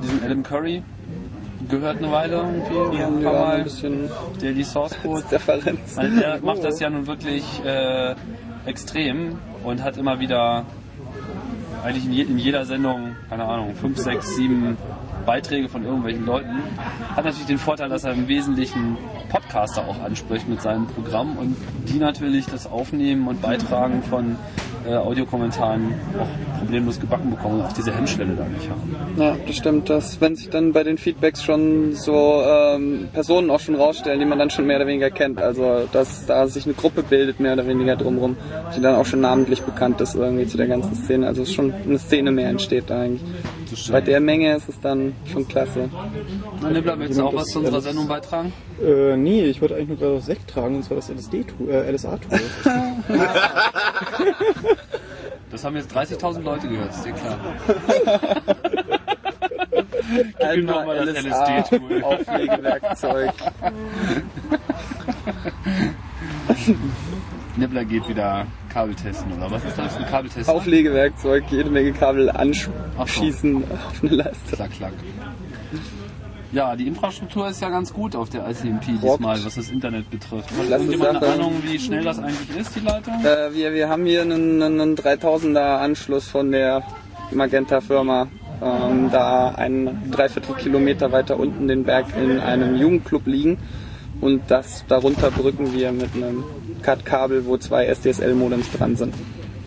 diesen 0.02 0.22
Adam 0.24 0.42
Curry 0.42 0.82
gehört 1.68 1.98
eine 1.98 2.10
Weile 2.12 2.36
irgendwie? 2.36 3.02
ein 3.02 3.22
paar 3.22 3.32
Ja, 3.32 3.40
Mal. 3.44 3.56
ein 3.56 3.64
bisschen 3.64 4.08
Der 4.40 4.52
die 4.52 4.64
Source 4.64 4.96
Code 5.02 5.24
Referenz. 5.30 5.98
also 5.98 6.16
der 6.18 6.40
macht 6.40 6.64
das 6.64 6.80
ja 6.80 6.88
nun 6.90 7.06
wirklich 7.06 7.44
äh, 7.64 8.14
extrem 8.66 9.38
und 9.64 9.82
hat 9.82 9.96
immer 9.96 10.20
wieder 10.20 10.64
eigentlich 11.84 12.06
in, 12.06 12.12
je, 12.12 12.22
in 12.22 12.38
jeder 12.38 12.64
Sendung, 12.64 13.16
keine 13.28 13.44
Ahnung, 13.44 13.74
fünf, 13.74 13.98
sechs, 13.98 14.34
sieben 14.36 14.76
Beiträge 15.26 15.68
von 15.68 15.84
irgendwelchen 15.84 16.24
Leuten. 16.26 16.56
Hat 17.14 17.24
natürlich 17.24 17.46
den 17.46 17.58
Vorteil, 17.58 17.88
dass 17.88 18.04
er 18.04 18.12
im 18.14 18.26
Wesentlichen 18.28 18.96
Podcaster 19.28 19.82
auch 19.86 20.02
anspricht 20.02 20.48
mit 20.48 20.60
seinem 20.62 20.86
Programm 20.86 21.36
und 21.36 21.56
die 21.88 21.98
natürlich 21.98 22.46
das 22.46 22.66
Aufnehmen 22.66 23.28
und 23.28 23.40
Beitragen 23.42 24.02
von 24.02 24.36
äh, 24.86 24.94
Audiokommentaren 24.94 25.94
auch 26.18 26.58
problemlos 26.58 27.00
gebacken 27.00 27.30
bekommen 27.30 27.60
und 27.60 27.66
auch 27.66 27.72
diese 27.72 27.94
Hemmschwelle 27.94 28.34
da 28.34 28.44
nicht 28.44 28.68
haben. 28.68 28.96
Ja, 29.16 29.36
das 29.46 29.56
stimmt, 29.56 29.88
dass 29.90 30.20
wenn 30.20 30.36
sich 30.36 30.50
dann 30.50 30.72
bei 30.72 30.84
den 30.84 30.98
Feedbacks 30.98 31.42
schon 31.42 31.94
so 31.94 32.42
ähm, 32.46 33.08
Personen 33.12 33.50
auch 33.50 33.60
schon 33.60 33.74
rausstellen, 33.74 34.18
die 34.20 34.26
man 34.26 34.38
dann 34.38 34.50
schon 34.50 34.66
mehr 34.66 34.76
oder 34.76 34.86
weniger 34.86 35.10
kennt. 35.10 35.40
Also 35.40 35.88
dass 35.92 36.26
da 36.26 36.46
sich 36.46 36.64
eine 36.64 36.74
Gruppe 36.74 37.02
bildet, 37.02 37.40
mehr 37.40 37.54
oder 37.54 37.66
weniger 37.66 37.96
drumherum, 37.96 38.36
die 38.76 38.80
dann 38.80 38.94
auch 38.94 39.06
schon 39.06 39.20
namentlich 39.20 39.62
bekannt 39.62 40.00
ist 40.00 40.14
irgendwie 40.14 40.46
zu 40.46 40.56
der 40.56 40.66
ganzen 40.66 40.94
Szene. 40.94 41.26
Also 41.26 41.44
schon 41.44 41.72
eine 41.72 41.98
Szene 41.98 42.30
mehr 42.30 42.48
entsteht 42.48 42.84
da 42.88 43.00
eigentlich. 43.00 43.22
Bei 43.90 44.00
der 44.00 44.20
Menge 44.20 44.56
ist 44.56 44.68
es 44.68 44.80
dann 44.80 45.14
schon 45.30 45.46
klasse. 45.46 45.88
Na, 46.62 46.70
Nibbler, 46.70 46.96
möchtest 46.96 47.20
du 47.20 47.24
auch 47.24 47.34
was 47.34 47.48
zu 47.48 47.58
unserer 47.60 47.80
Sendung 47.80 48.08
beitragen? 48.08 48.52
Äh, 48.82 49.16
nee, 49.16 49.44
ich 49.44 49.60
wollte 49.60 49.74
eigentlich 49.74 49.88
nur 49.88 49.98
gerade 49.98 50.14
das 50.16 50.26
Sekt 50.26 50.48
tragen, 50.50 50.76
und 50.76 50.84
zwar 50.84 50.96
das 50.96 51.08
LSD-Tool, 51.10 51.70
äh, 51.70 51.90
LSA-Tool. 51.90 52.40
Das 55.50 55.64
haben 55.64 55.76
jetzt 55.76 55.96
30.000 55.96 56.42
Leute 56.42 56.68
gehört, 56.68 56.90
ist 56.90 57.04
dir 57.04 57.12
klar. 57.12 57.38
Einmal 60.40 60.74
noch 60.74 60.86
mal 60.86 61.06
das 61.06 61.24
LSD-Tool. 61.24 62.02
Auflegewerkzeug. 62.02 63.32
Nibbler 67.56 67.84
geht 67.84 68.08
wieder 68.08 68.46
Kabel 68.78 68.94
testen, 68.94 69.32
oder 69.32 69.50
was 69.50 69.64
ist 69.64 69.76
das? 69.76 69.96
Ein 69.96 70.06
Kabeltest? 70.06 70.48
Auflegewerkzeug, 70.48 71.42
jede 71.50 71.68
Menge 71.68 71.92
Kabel 71.92 72.30
anschießen 72.30 73.64
auf 73.64 74.02
eine 74.04 74.14
Leiste. 74.14 74.54
Klack, 74.54 74.70
klack. 74.70 74.92
Ja, 76.52 76.76
die 76.76 76.86
Infrastruktur 76.86 77.48
ist 77.48 77.60
ja 77.60 77.70
ganz 77.70 77.92
gut 77.92 78.14
auf 78.14 78.30
der 78.30 78.48
ICMP 78.48 79.00
diesmal, 79.02 79.44
was 79.44 79.56
das 79.56 79.68
Internet 79.68 80.08
betrifft. 80.10 80.50
Hat 80.56 80.70
irgendjemand 80.70 81.24
eine. 81.24 81.34
Ahnung, 81.34 81.54
wie 81.64 81.76
schnell 81.76 82.04
das 82.04 82.20
eigentlich 82.20 82.56
ist, 82.56 82.76
die 82.76 82.80
Leitung? 82.80 83.14
Äh, 83.24 83.52
wir, 83.52 83.74
wir 83.74 83.88
haben 83.88 84.06
hier 84.06 84.22
einen, 84.22 84.62
einen 84.62 84.94
3000er 84.94 85.78
Anschluss 85.80 86.28
von 86.28 86.52
der 86.52 86.84
Magenta-Firma. 87.32 88.28
Ähm, 88.62 89.10
da 89.10 89.50
einen 89.56 90.10
Dreiviertel 90.12 90.54
Kilometer 90.54 91.10
weiter 91.10 91.38
unten 91.38 91.66
den 91.66 91.82
Berg 91.82 92.06
in 92.16 92.38
einem 92.38 92.76
Jugendclub 92.76 93.26
liegen. 93.26 93.58
Und 94.20 94.42
das 94.48 94.84
darunter 94.86 95.32
brücken 95.32 95.72
wir 95.72 95.90
mit 95.90 96.14
einem 96.14 96.44
CAT-Kabel, 96.82 97.46
wo 97.46 97.56
zwei 97.56 97.86
SDSL-Modems 97.86 98.70
dran 98.72 98.96
sind. 98.96 99.14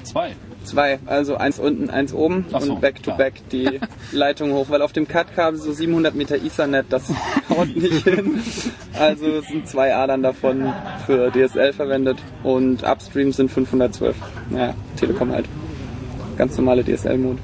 Zwei. 0.03 0.35
Zwei, 0.63 0.99
also 1.07 1.37
eins 1.37 1.57
unten, 1.57 1.89
eins 1.89 2.13
oben 2.13 2.45
so, 2.49 2.57
und 2.57 2.81
back 2.81 2.97
to 2.97 3.03
klar. 3.03 3.17
back 3.17 3.33
die 3.51 3.79
Leitung 4.11 4.53
hoch, 4.53 4.67
weil 4.69 4.83
auf 4.83 4.93
dem 4.93 5.07
CAT-Kabel 5.07 5.59
so 5.59 5.71
700 5.71 6.13
Meter 6.13 6.35
Ethernet, 6.35 6.85
das 6.89 7.11
haut 7.49 7.75
nicht 7.75 8.03
hin. 8.03 8.39
Also 8.97 9.41
sind 9.41 9.67
zwei 9.67 9.95
Adern 9.95 10.21
davon 10.21 10.71
für 11.07 11.31
DSL 11.31 11.73
verwendet 11.73 12.19
und 12.43 12.83
upstream 12.83 13.31
sind 13.31 13.49
512. 13.49 14.15
Naja, 14.51 14.75
Telekom 14.97 15.31
halt. 15.31 15.45
Ganz 16.37 16.55
normale 16.57 16.83
DSL-Mode. 16.83 17.39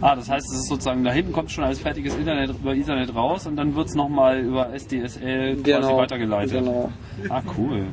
Ah, 0.00 0.14
das 0.14 0.30
heißt, 0.30 0.46
es 0.52 0.58
ist 0.60 0.68
sozusagen, 0.68 1.02
da 1.02 1.10
hinten 1.10 1.32
kommt 1.32 1.50
schon 1.50 1.64
als 1.64 1.80
fertiges 1.80 2.14
Internet 2.16 2.50
über 2.50 2.74
Ethernet 2.74 3.14
raus 3.14 3.46
und 3.46 3.56
dann 3.56 3.74
wird 3.74 3.88
es 3.88 3.94
nochmal 3.94 4.38
über 4.40 4.72
SDSL 4.72 5.56
quasi 5.62 5.92
weitergeleitet. 5.92 6.58
Genau. 6.64 6.92
Ah, 7.28 7.42
cool. 7.56 7.84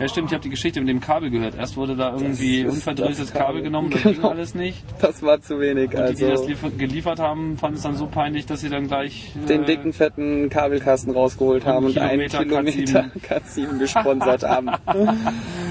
Ja, 0.00 0.08
stimmt, 0.08 0.28
ich 0.28 0.32
habe 0.34 0.42
die 0.42 0.48
Geschichte 0.48 0.80
mit 0.80 0.88
dem 0.88 1.00
Kabel 1.00 1.30
gehört. 1.30 1.54
Erst 1.58 1.76
wurde 1.76 1.94
da 1.94 2.12
irgendwie 2.14 2.64
unverdrehtes 2.64 3.32
Kabel. 3.32 3.46
Kabel 3.46 3.62
genommen, 3.62 3.90
das 3.90 4.02
ging 4.02 4.14
Genau. 4.14 4.28
alles 4.30 4.54
nicht. 4.54 4.82
Das 5.00 5.22
war 5.22 5.40
zu 5.42 5.60
wenig. 5.60 5.94
Und 5.94 6.08
die, 6.08 6.14
die 6.14 6.20
das 6.22 6.30
Also 6.40 6.48
liefer- 6.48 6.70
geliefert 6.70 7.18
haben, 7.20 7.58
fanden 7.58 7.76
es 7.76 7.82
dann 7.82 7.96
so 7.96 8.06
peinlich, 8.06 8.46
dass 8.46 8.60
sie 8.62 8.70
dann 8.70 8.86
gleich... 8.86 9.32
den 9.48 9.62
äh, 9.64 9.66
dicken, 9.66 9.92
fetten 9.92 10.48
Kabelkasten 10.48 11.12
rausgeholt 11.12 11.66
haben 11.66 11.84
und 11.86 11.98
einen 11.98 12.28
Kilometer 12.30 12.44
Kilometer 12.44 13.10
K7 13.28 13.78
gesponsert 13.78 14.42
haben. 14.48 14.70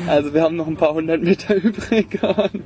Also 0.08 0.34
wir 0.34 0.42
haben 0.42 0.56
noch 0.56 0.68
ein 0.68 0.76
paar 0.78 0.94
hundert 0.94 1.22
Meter 1.22 1.56
übrig. 1.64 2.20
Und 2.24 2.64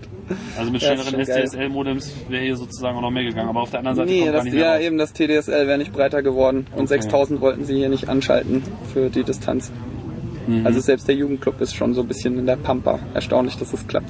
Also 0.57 0.71
mit 0.71 0.81
schnelleren. 0.81 1.19
SDSL-Modems 1.19 2.13
wäre 2.29 2.43
hier 2.43 2.55
sozusagen 2.55 2.97
auch 2.97 3.01
noch 3.01 3.11
mehr 3.11 3.23
gegangen, 3.23 3.49
aber 3.49 3.61
auf 3.61 3.69
der 3.71 3.79
anderen 3.79 3.97
Seite 3.97 4.09
Nee, 4.09 4.21
kommt 4.31 4.33
das, 4.47 4.53
ja 4.53 4.73
raus. 4.73 4.81
eben 4.81 4.97
das 4.97 5.13
TDSL 5.13 5.67
wäre 5.67 5.77
nicht 5.77 5.93
breiter 5.93 6.21
geworden 6.23 6.67
und 6.73 6.83
Okay. 6.85 7.01
6000 7.01 7.41
wollten 7.41 7.65
sie 7.65 7.75
hier 7.75 7.89
nicht 7.89 8.09
anschalten 8.09 8.63
für 8.93 9.09
die 9.09 9.23
Distanz. 9.23 9.71
Mhm. 10.47 10.65
Also 10.65 10.79
selbst 10.79 11.07
der 11.07 11.15
Jugendclub 11.15 11.59
ist 11.61 11.75
schon 11.75 11.93
so 11.93 12.01
ein 12.01 12.07
bisschen 12.07 12.37
in 12.39 12.45
der 12.45 12.55
Pampa. 12.57 12.99
Erstaunlich, 13.13 13.57
dass 13.57 13.73
es 13.73 13.85
klappt. 13.87 14.09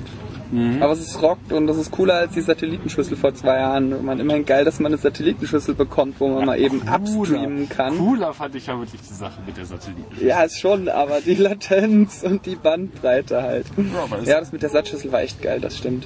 Mhm. 0.51 0.81
Aber 0.81 0.93
es 0.93 0.99
ist 0.99 1.21
rockt 1.21 1.51
und 1.51 1.67
das 1.67 1.77
ist 1.77 1.91
cooler 1.91 2.15
als 2.15 2.33
die 2.33 2.41
Satellitenschüssel 2.41 3.17
vor 3.17 3.33
zwei 3.33 3.57
Jahren. 3.57 4.05
Man 4.05 4.19
immerhin 4.19 4.45
geil, 4.45 4.63
dass 4.63 4.79
man 4.79 4.91
eine 4.91 4.97
Satellitenschüssel 5.01 5.73
bekommt, 5.75 6.19
wo 6.19 6.27
man 6.27 6.45
mal 6.45 6.59
eben 6.59 6.81
upstreamen 6.87 7.67
kann. 7.67 7.97
Cooler 7.97 8.33
fand 8.33 8.55
ich 8.55 8.67
ja 8.67 8.77
wirklich 8.77 9.01
die 9.01 9.13
Sache 9.13 9.39
mit 9.45 9.57
der 9.57 9.65
Satelliten. 9.65 10.03
Ja, 10.25 10.43
ist 10.43 10.59
schon, 10.59 10.87
aber 10.87 11.21
die 11.21 11.33
Latenz 11.35 12.23
und 12.23 12.45
die 12.45 12.55
Bandbreite 12.55 13.41
halt. 13.41 13.65
ist- 13.77 14.27
Ja, 14.27 14.39
das 14.39 14.51
mit 14.51 14.61
der 14.61 14.69
Satzschüssel 14.69 15.11
war 15.11 15.21
echt 15.21 15.41
geil, 15.41 15.59
das 15.59 15.77
stimmt. 15.77 16.05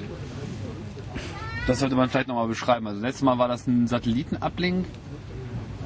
Das 1.67 1.79
sollte 1.79 1.95
man 1.95 2.09
vielleicht 2.09 2.27
nochmal 2.27 2.47
beschreiben. 2.47 2.87
Also 2.87 3.01
letztes 3.01 3.21
Mal 3.21 3.37
war 3.37 3.47
das 3.47 3.67
ein 3.67 3.87
Satellitenablink 3.87 4.85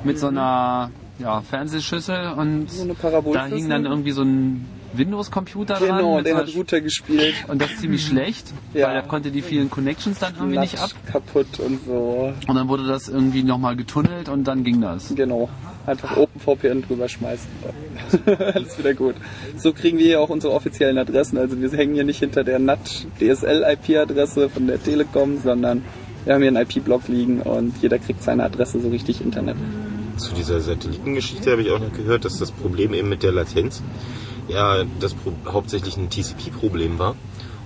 mit 0.03 0.17
so 0.19 0.27
einer 0.27 0.91
ja, 1.19 1.41
Fernsehschüssel 1.41 2.31
und 2.37 2.69
So 2.71 2.85
da 3.33 3.45
hing 3.45 3.69
dann 3.69 3.85
irgendwie 3.85 4.11
so 4.11 4.21
ein 4.23 4.65
Windows-Computer 4.97 5.75
dran. 5.75 5.97
Genau, 5.97 6.21
der 6.21 6.37
hat 6.37 6.55
Router 6.55 6.81
gespielt. 6.81 7.35
und 7.47 7.61
das 7.61 7.77
ziemlich 7.77 8.05
schlecht, 8.05 8.47
Ja. 8.73 8.87
weil 8.87 8.95
er 8.95 9.01
konnte 9.03 9.31
die 9.31 9.41
vielen 9.41 9.69
Connections 9.69 10.19
dann 10.19 10.33
irgendwie 10.35 10.59
nicht 10.59 10.79
ab. 10.79 10.91
Kaputt 11.11 11.59
und 11.59 11.85
so. 11.85 12.33
Und 12.47 12.55
dann 12.55 12.67
wurde 12.67 12.85
das 12.85 13.09
irgendwie 13.09 13.43
nochmal 13.43 13.75
getunnelt 13.75 14.29
und 14.29 14.43
dann 14.45 14.63
ging 14.63 14.81
das. 14.81 15.13
Genau. 15.15 15.49
Einfach 15.85 16.15
OpenVPN 16.15 16.83
drüber 16.83 17.09
schmeißen. 17.09 17.49
Alles 18.53 18.77
wieder 18.79 18.93
gut. 18.93 19.15
So 19.57 19.73
kriegen 19.73 19.97
wir 19.97 20.05
hier 20.05 20.21
auch 20.21 20.29
unsere 20.29 20.53
offiziellen 20.53 20.97
Adressen. 20.97 21.37
Also 21.37 21.59
wir 21.59 21.69
hängen 21.71 21.93
hier 21.95 22.05
nicht 22.05 22.19
hinter 22.19 22.43
der 22.43 22.59
NAT 22.59 23.05
DSL 23.19 23.65
IP-Adresse 23.67 24.49
von 24.49 24.67
der 24.67 24.81
Telekom, 24.81 25.39
sondern 25.39 25.83
wir 26.25 26.33
haben 26.35 26.41
hier 26.41 26.51
einen 26.55 26.65
IP-Block 26.67 27.09
liegen 27.09 27.41
und 27.41 27.73
jeder 27.81 27.99
kriegt 27.99 28.23
seine 28.23 28.43
Adresse 28.45 28.79
so 28.79 28.87
richtig 28.89 29.19
Internet. 29.19 29.57
Zu 30.15 30.33
dieser 30.35 30.61
Satellitengeschichte 30.61 31.51
habe 31.51 31.63
ich 31.63 31.71
auch 31.71 31.79
noch 31.79 31.91
gehört, 31.91 32.23
dass 32.23 32.37
das 32.37 32.51
Problem 32.51 32.93
eben 32.93 33.09
mit 33.09 33.23
der 33.23 33.31
Latenz 33.33 33.81
ja 34.47 34.83
das 34.99 35.13
Pro 35.13 35.33
hauptsächlich 35.51 35.97
ein 35.97 36.09
TCP-Problem 36.09 36.99
war. 36.99 37.15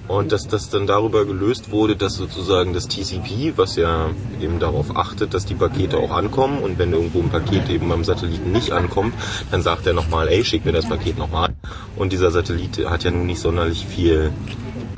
Und 0.08 0.32
dass 0.32 0.48
das 0.48 0.70
dann 0.70 0.88
darüber 0.88 1.26
gelöst 1.26 1.70
wurde, 1.70 1.98
dass 1.98 2.16
sozusagen 2.16 2.74
das 2.74 2.88
TCP, 2.88 3.58
was 3.58 3.76
ja 3.76 4.10
eben 4.42 4.58
darauf 4.58 4.96
achtet, 4.96 5.34
dass 5.34 5.46
die 5.46 5.54
Pakete 5.54 5.98
auch 5.98 6.12
ankommen 6.12 6.60
und 6.60 6.80
wenn 6.80 6.94
irgendwo 6.94 7.20
ein 7.20 7.30
Paket 7.30 7.70
eben 7.70 7.90
beim 7.90 8.06
Satelliten 8.06 8.54
nicht 8.54 8.72
ankommt, 8.72 9.14
dann 9.52 9.62
sagt 9.62 9.86
er 9.86 9.94
nochmal, 9.94 10.30
ey, 10.30 10.46
schick 10.46 10.64
mir 10.64 10.72
das 10.72 10.88
Paket 10.88 11.18
nochmal. 11.18 11.54
Und 11.98 12.14
dieser 12.14 12.32
Satellit 12.32 12.86
hat 12.90 13.04
ja 13.04 13.12
nun 13.12 13.26
nicht 13.26 13.42
sonderlich 13.42 13.86
viel 13.86 14.32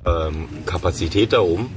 ähm, 0.06 0.48
Kapazität 0.68 1.34
da 1.34 1.40
oben, 1.40 1.72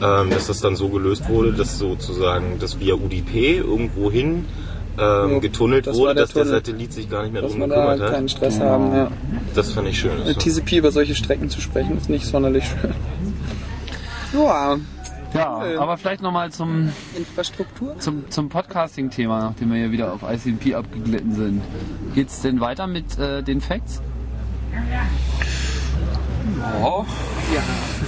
ähm, 0.00 0.30
dass 0.30 0.46
das 0.46 0.60
dann 0.60 0.76
so 0.76 0.88
gelöst 0.88 1.28
wurde, 1.28 1.54
dass 1.54 1.78
sozusagen 1.78 2.60
das 2.60 2.78
via 2.78 2.94
UDP 2.94 3.56
irgendwo 3.56 4.12
hin 4.12 4.44
ähm, 4.98 5.30
Ja, 5.32 5.38
getunnelt 5.38 5.86
das 5.86 5.96
wurde, 5.96 6.14
der 6.14 6.24
dass 6.24 6.32
der 6.32 6.42
Tunnel. 6.44 6.56
Satellit 6.58 6.92
sich 6.92 7.08
gar 7.10 7.22
nicht 7.22 7.32
mehr 7.32 7.42
Dass 7.42 7.50
drum 7.52 7.60
man 7.60 7.70
da 7.70 7.76
gekümmert 7.76 8.00
hat. 8.02 8.14
keinen 8.14 8.28
Stress 8.28 8.60
haben. 8.60 8.92
Ja. 8.94 9.10
Das 9.54 9.72
fand 9.72 9.88
ich 9.88 9.98
schön. 9.98 10.24
Mit 10.26 10.38
TCP 10.38 10.76
über 10.78 10.90
solche 10.92 11.14
Strecken 11.14 11.48
zu 11.50 11.60
sprechen, 11.60 11.96
ist 11.96 12.08
nicht 12.10 12.26
sonderlich 12.26 12.64
schön. 12.64 12.92
Ja, 14.32 14.76
Ja, 15.34 15.58
Cool. 15.62 15.78
aber 15.78 15.96
vielleicht 15.96 16.20
nochmal 16.22 16.50
zum, 16.50 16.90
Infrastruktur. 17.16 17.98
zum, 17.98 18.28
zum 18.30 18.48
Podcasting-Thema, 18.48 19.40
nachdem 19.40 19.72
wir 19.72 19.78
ja 19.80 19.90
wieder 19.90 20.12
auf 20.12 20.20
ICMP 20.22 20.74
abgeglitten 20.74 21.32
sind. 21.34 21.62
Geht's 22.14 22.40
denn 22.42 22.60
weiter 22.60 22.86
mit 22.86 23.18
äh, 23.18 23.42
den 23.42 23.60
Facts? 23.60 24.02
Ja, 24.72 25.06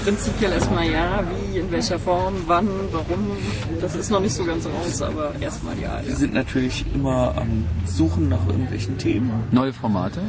prinzipiell 0.05 0.53
erstmal 0.53 0.91
ja. 0.91 1.23
Wie, 1.53 1.59
in 1.59 1.71
welcher 1.71 1.99
Form, 1.99 2.35
wann, 2.47 2.69
warum, 2.93 3.37
das 3.81 3.95
ist 3.95 4.11
noch 4.11 4.21
nicht 4.21 4.35
so 4.35 4.45
ganz 4.45 4.67
raus, 4.67 5.03
aber 5.03 5.33
erstmal 5.41 5.79
ja. 5.79 6.01
Wir 6.03 6.11
ja. 6.11 6.17
sind 6.17 6.35
natürlich 6.35 6.85
immer 6.95 7.35
am 7.37 7.67
Suchen 7.87 8.29
nach 8.29 8.47
irgendwelchen 8.47 8.99
Themen 8.99 9.31
Neue 9.51 9.73
Formate? 9.73 10.21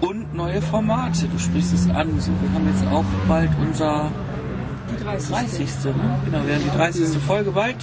und 0.00 0.34
neue 0.34 0.60
Formate. 0.62 1.26
Du 1.28 1.38
sprichst 1.38 1.74
es 1.74 1.88
an. 1.90 2.20
So, 2.20 2.32
wir 2.40 2.52
haben 2.52 2.66
jetzt 2.68 2.86
auch 2.92 3.04
bald 3.28 3.50
unser 3.60 4.10
Die 4.90 5.04
30. 5.04 5.30
30. 5.30 5.84
Ne? 5.84 6.18
Genau, 6.24 6.46
wir 6.46 6.54
haben 6.54 6.64
die 6.64 6.76
30. 6.76 7.18
Folge 7.22 7.52
bald. 7.52 7.76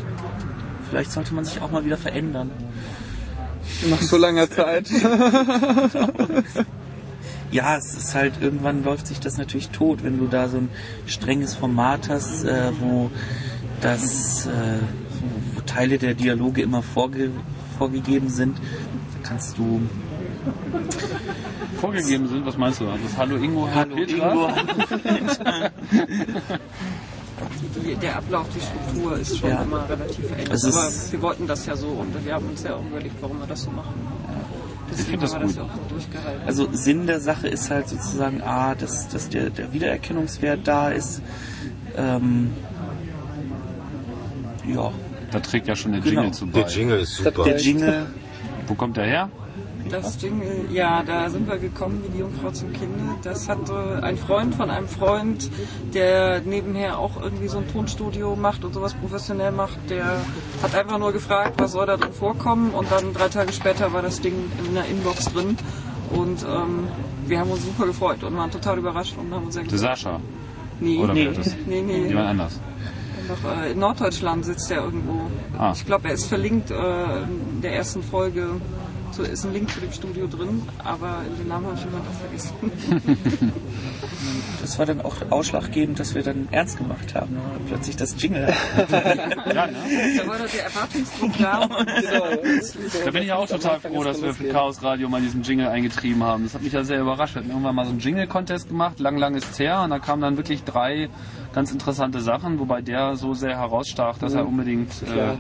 Vielleicht 0.90 1.12
sollte 1.12 1.34
man 1.34 1.46
sich 1.46 1.62
auch 1.62 1.72
mal 1.72 1.86
wieder 1.86 1.98
verändern. 1.98 2.52
Nach 3.90 4.02
so 4.02 4.18
langer 4.18 4.50
Zeit. 4.50 4.90
Ja, 7.52 7.78
es 7.78 7.94
ist 7.96 8.14
halt, 8.14 8.34
irgendwann 8.42 8.84
läuft 8.84 9.08
sich 9.08 9.20
das 9.20 9.38
natürlich 9.38 9.70
tot, 9.70 10.04
wenn 10.04 10.18
du 10.20 10.28
da 10.28 10.50
so 10.50 10.58
ein 10.58 10.70
strenges 11.06 11.56
Format 11.56 12.10
hast, 12.10 12.44
äh, 12.44 12.72
wo 12.80 13.10
das, 13.82 14.48
äh, 14.48 14.50
wo, 15.56 15.62
Teile 15.62 15.98
der 15.98 16.14
Dialoge 16.14 16.62
immer 16.62 16.82
vorge 16.84 17.32
vorgegeben 17.78 18.30
sind. 18.30 18.58
Da 18.58 19.30
kannst 19.30 19.58
du 19.58 19.82
Vorgegeben 21.80 22.28
sind, 22.28 22.46
was 22.46 22.58
meinst 22.58 22.80
du? 22.82 22.88
Also 22.90 23.04
das 23.04 23.18
Hallo 23.18 23.36
Ingo, 23.38 23.68
Hallo, 23.74 23.96
Petra? 23.96 24.32
Ingo, 24.32 24.50
der 28.02 28.16
Ablauf, 28.18 28.48
die 28.56 28.62
Struktur 28.62 29.18
ist 29.20 29.38
schon 29.38 29.50
Ja. 29.50 29.62
immer 29.64 29.88
relativ 29.90 30.26
ist- 30.52 30.66
aber 30.66 30.90
wir 31.12 31.22
wollten 31.22 31.48
das 31.48 31.66
ja 31.66 31.76
so 31.76 31.88
und 31.88 32.26
wir 32.26 32.34
haben 32.34 32.48
uns 32.48 32.64
ja 32.64 32.76
auch 32.76 32.86
überlegt, 32.86 33.16
warum 33.22 33.40
wir 33.40 33.48
das 33.48 33.64
so 33.64 33.72
machen. 33.72 33.94
Deswegen 34.98 35.20
find 35.20 35.24
das 35.24 35.40
gut. 35.40 35.56
Also 36.46 36.68
Sinn 36.72 37.08
der 37.08 37.20
Sache 37.20 37.48
ist 37.48 37.70
halt 37.70 37.88
sozusagen, 37.90 38.42
A, 38.42 38.76
dass, 38.76 39.08
dass 39.10 39.30
der, 39.30 39.50
der 39.50 39.72
Wiedererkennungswert 39.74 40.62
da 40.68 40.90
ist. 40.90 41.22
Ähm, 41.96 42.52
ja, 44.68 44.92
Da 45.32 45.40
trägt 45.40 45.68
ja 45.68 45.76
schon 45.76 45.92
der 45.94 46.02
Jingle 46.02 46.24
Genau. 46.24 46.34
zu 46.34 46.48
bei. 46.48 46.62
Der 46.62 46.70
Jingle 46.70 47.00
ist 47.00 47.16
super. 47.16 47.44
der 47.44 47.58
Jingle, 47.60 48.06
Wo 48.68 48.74
kommt 48.76 48.98
der 48.98 49.06
her? 49.06 49.30
Das 49.90 50.22
Jingle, 50.22 50.66
ja, 50.72 51.04
da 51.04 51.30
sind 51.30 51.48
wir 51.48 51.58
gekommen 51.58 52.04
wie 52.06 52.10
die 52.10 52.20
Jungfrau 52.20 52.52
zum 52.52 52.74
Kinde. 52.74 53.16
Das 53.24 53.48
hatte 53.48 54.00
ein 54.04 54.18
Freund 54.18 54.56
von 54.56 54.70
einem 54.70 54.88
Freund, 54.88 55.50
der 55.94 56.42
nebenher 56.42 57.00
auch 57.00 57.22
irgendwie 57.22 57.48
so 57.48 57.58
ein 57.60 57.68
Tonstudio 57.72 58.36
macht 58.36 58.64
und 58.64 58.74
sowas 58.74 58.94
professionell 58.94 59.52
macht. 59.52 59.78
Der 59.90 60.20
hat 60.62 60.76
einfach 60.76 60.98
nur 60.98 61.14
gefragt, 61.14 61.54
was 61.58 61.72
soll 61.72 61.86
da 61.86 61.98
drin 61.98 62.14
vorkommen 62.14 62.72
und 62.72 62.92
dann 62.92 63.14
drei 63.14 63.30
Tage 63.30 63.54
später 63.54 63.94
war 63.94 64.02
das 64.02 64.22
Ding 64.22 64.34
in 64.66 64.74
der 64.74 64.86
Inbox 64.86 65.32
drin 65.34 65.58
und 66.12 66.44
ähm, 66.44 66.88
wir 67.26 67.40
haben 67.40 67.52
uns 67.52 67.66
super 67.66 67.86
gefreut 67.86 68.24
und 68.24 68.36
waren 68.38 68.52
total 68.52 68.78
überrascht 68.78 69.16
und 69.18 69.34
haben 69.34 69.46
uns 69.46 69.54
sehr 69.56 69.64
gefreut. 69.64 69.80
Sascha. 69.80 70.20
Nee, 70.80 71.00
Oder 71.00 71.14
nee, 71.14 71.32
das? 71.36 71.56
nee, 71.66 71.82
nee. 71.82 72.08
Jemand 72.08 72.30
anders. 72.30 72.60
Doch, 73.28 73.52
äh, 73.52 73.72
in 73.72 73.80
Norddeutschland 73.80 74.46
sitzt 74.46 74.72
er 74.72 74.84
irgendwo. 74.84 75.22
Ah. 75.58 75.74
Ich 75.76 75.86
glaube, 75.86 76.08
er 76.08 76.14
ist 76.14 76.28
verlinkt 76.28 76.72
äh, 76.72 77.24
in 77.24 77.62
der 77.62 77.76
ersten 77.76 78.04
Folge. 78.04 78.50
So 79.18 79.24
ist 79.24 79.46
ein 79.46 79.54
Link 79.54 79.72
zu 79.72 79.80
dem 79.80 79.92
Studio 79.92 80.28
drin, 80.28 80.62
aber 80.78 81.24
den 81.40 81.48
Namen 81.48 81.66
habe 81.66 81.76
ich 81.76 81.86
immer 81.88 81.98
noch 81.98 82.14
vergessen. 82.14 82.54
Das 84.62 84.78
war 84.78 84.86
dann 84.86 85.02
auch 85.02 85.16
ausschlaggebend, 85.32 86.00
dass 86.00 86.14
wir 86.14 86.22
dann 86.22 86.48
ernst 86.52 86.78
gemacht 86.78 87.16
haben. 87.16 87.34
ne? 87.34 87.42
Plötzlich 87.68 87.96
das 87.96 88.22
Jingle. 88.22 88.54
Ja, 88.78 89.66
ne? 89.66 89.74
da 90.18 90.28
war 90.28 90.38
doch 90.38 90.48
der 90.48 90.66
Erwartungsdruck 90.66 91.32
da. 91.40 91.64
Und, 91.64 93.06
Da 93.06 93.12
bin 93.12 93.24
ich 93.24 93.32
auch 93.32 93.48
total 93.48 93.80
froh, 93.80 94.04
dass 94.04 94.22
wir 94.22 94.36
für 94.36 94.50
Chaos 94.50 94.84
Radio 94.84 95.10
mal 95.10 95.22
diesen 95.22 95.42
Jingle 95.42 95.68
eingetrieben 95.68 96.22
haben. 96.24 96.44
Das 96.44 96.54
hat 96.54 96.62
mich 96.62 96.74
ja 96.74 96.84
sehr 96.84 97.02
überrascht. 97.02 97.34
Wir 97.34 97.42
hatten 97.42 97.50
irgendwann 97.50 97.74
mal 97.76 97.86
so 97.86 97.92
einen 97.92 98.00
Jingle-Contest 98.00 98.68
gemacht, 98.68 99.00
lang, 99.00 99.18
lang 99.18 99.34
ist 99.34 99.50
es 99.50 99.58
her. 99.58 99.82
Und 99.82 99.90
da 99.90 99.98
kamen 99.98 100.22
dann 100.22 100.38
wirklich 100.38 100.64
drei 100.64 101.10
ganz 101.54 101.72
interessante 101.72 102.22
Sachen, 102.22 102.60
wobei 102.60 102.82
der 102.82 103.16
so 103.16 103.34
sehr 103.34 103.58
herausstach, 103.58 104.20
dass 104.20 104.36
er 104.36 104.48
unbedingt 104.48 104.92
äh, 105.04 105.38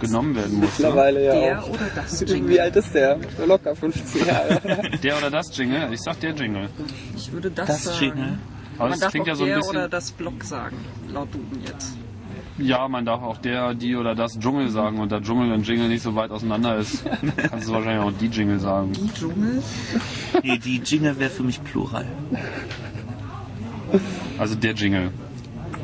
genommen 0.00 0.34
werden 0.36 0.58
musste. 0.60 0.82
Mittlerweile 0.82 1.24
ja 1.24 1.32
der 1.34 1.62
auch. 1.62 1.68
oder 1.70 1.86
das 1.94 2.20
Wie 2.26 2.32
Jingle? 2.32 2.60
alt 2.60 2.76
ist 2.76 2.94
der? 2.94 3.18
Locker 3.46 3.74
15 3.76 4.26
Jahre. 4.26 4.60
Der 5.02 5.16
oder 5.18 5.30
das 5.30 5.56
Jingle? 5.56 5.88
Ich 5.92 6.00
sag 6.00 6.18
der 6.20 6.32
Jingle. 6.34 6.68
Ich 7.16 7.30
würde 7.32 7.50
das, 7.50 7.66
Das 7.66 7.84
sagen. 7.84 7.98
Jingle. 8.00 8.38
Aber 8.76 8.84
Man 8.84 8.90
das 8.92 9.00
darf 9.00 9.10
klingt 9.10 9.24
auch 9.26 9.28
ja 9.28 9.34
so 9.34 9.44
ein 9.44 9.48
der 9.50 9.58
oder 9.58 9.68
bisschen. 9.72 9.90
das 9.90 10.10
Block 10.12 10.44
sagen, 10.44 10.76
laut 11.12 11.28
Duden 11.34 11.62
jetzt. 11.66 11.96
Ja, 12.58 12.88
man 12.88 13.04
darf 13.04 13.22
auch 13.22 13.38
der, 13.38 13.74
die 13.74 13.94
oder 13.94 14.14
das 14.16 14.36
Dschungel 14.38 14.68
sagen. 14.68 14.98
Und 14.98 15.12
da 15.12 15.20
Dschungel 15.20 15.52
und 15.52 15.66
Jingle 15.66 15.88
nicht 15.88 16.02
so 16.02 16.14
weit 16.16 16.30
auseinander 16.32 16.76
ist, 16.76 17.04
kannst 17.50 17.68
du 17.68 17.72
wahrscheinlich 17.72 18.04
auch 18.04 18.18
die 18.18 18.26
Jingle 18.26 18.58
sagen. 18.58 18.92
Die 18.92 19.12
Dschungel? 19.14 19.62
Nee, 20.42 20.58
die 20.58 20.78
Jingle 20.84 21.18
wäre 21.18 21.30
für 21.30 21.44
mich 21.44 21.62
plural. 21.62 22.06
Also 24.38 24.54
der 24.54 24.72
Jingle. 24.74 25.10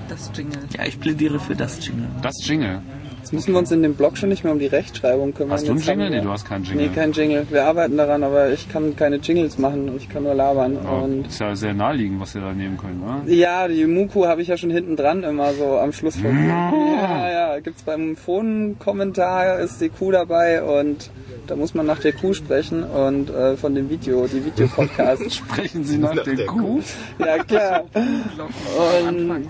Das 0.09 0.31
Jingle. 0.37 0.59
Ja, 0.77 0.85
ich 0.85 0.99
plädiere 1.01 1.41
für 1.41 1.55
das 1.57 1.85
Jingle. 1.87 2.09
Das 2.23 2.35
Jingle. 2.47 2.83
Jetzt 3.25 3.33
müssen 3.33 3.53
wir 3.55 3.59
uns 3.59 3.73
in 3.73 3.83
dem 3.83 3.95
Blog 3.95 4.19
schon 4.19 4.29
nicht 4.29 4.45
mehr 4.45 4.53
um 4.53 4.59
die 4.59 4.67
Rechtschreibung 4.67 5.33
kümmern. 5.33 5.53
Hast 5.53 5.67
du 5.67 5.71
einen 5.71 5.79
Jetzt 5.79 5.89
Jingle? 5.89 6.11
wir- 6.11 6.19
Nee, 6.19 6.23
du 6.23 6.31
hast 6.31 6.45
keinen 6.47 6.63
Jingle. 6.65 6.89
Nee, 6.89 6.95
kein 6.95 7.13
Jingle. 7.13 7.47
Wir 7.49 7.65
arbeiten 7.65 7.97
daran, 7.97 8.23
aber 8.23 8.51
ich 8.53 8.69
kann 8.69 8.95
keine 8.97 9.17
Jingles 9.17 9.57
machen. 9.57 9.91
Ich 9.97 10.11
kann 10.11 10.25
nur 10.25 10.35
labern. 10.35 10.77
Ja, 10.85 10.91
Und 10.91 11.27
ist 11.29 11.41
ja 11.41 11.57
sehr 11.57 11.73
naheliegend, 11.73 12.21
was 12.21 12.35
wir 12.35 12.43
da 12.43 12.53
nehmen 12.53 12.77
können, 12.77 13.03
oder? 13.03 13.33
ja, 13.33 13.67
die 13.67 13.87
Muku 13.87 14.27
habe 14.27 14.43
ich 14.43 14.49
ja 14.49 14.59
schon 14.59 14.69
hinten 14.69 14.95
dran 14.97 15.23
immer 15.23 15.55
so 15.55 15.79
am 15.79 15.93
Schluss. 15.93 16.17
Von, 16.17 16.47
ja, 16.49 17.31
ja, 17.31 17.44
gibt's 17.61 17.83
beim 17.83 18.17
Phone-Kommentar 18.17 19.59
ist 19.59 19.81
die 19.81 19.89
Kuh 19.89 20.11
dabei 20.11 20.63
und 20.63 21.11
da 21.47 21.57
muss 21.57 21.75
man 21.75 21.85
nach 21.85 21.99
der 21.99 22.13
Kuh 22.13 22.33
sprechen 22.33 22.85
und 22.85 23.29
äh, 23.31 23.57
von 23.57 23.75
dem 23.75 23.91
Video, 23.91 24.27
die 24.27 24.45
Videopodcast. 24.45 25.35
Sprechen 25.35 25.85
Sie 25.85 25.99
nach, 25.99 26.15
Nach 26.15 26.23
der, 26.23 26.35
der 26.35 26.47
Kuh? 26.47 26.81
ja, 27.19 27.45
klar. 27.45 27.85
Und-. 27.95 29.45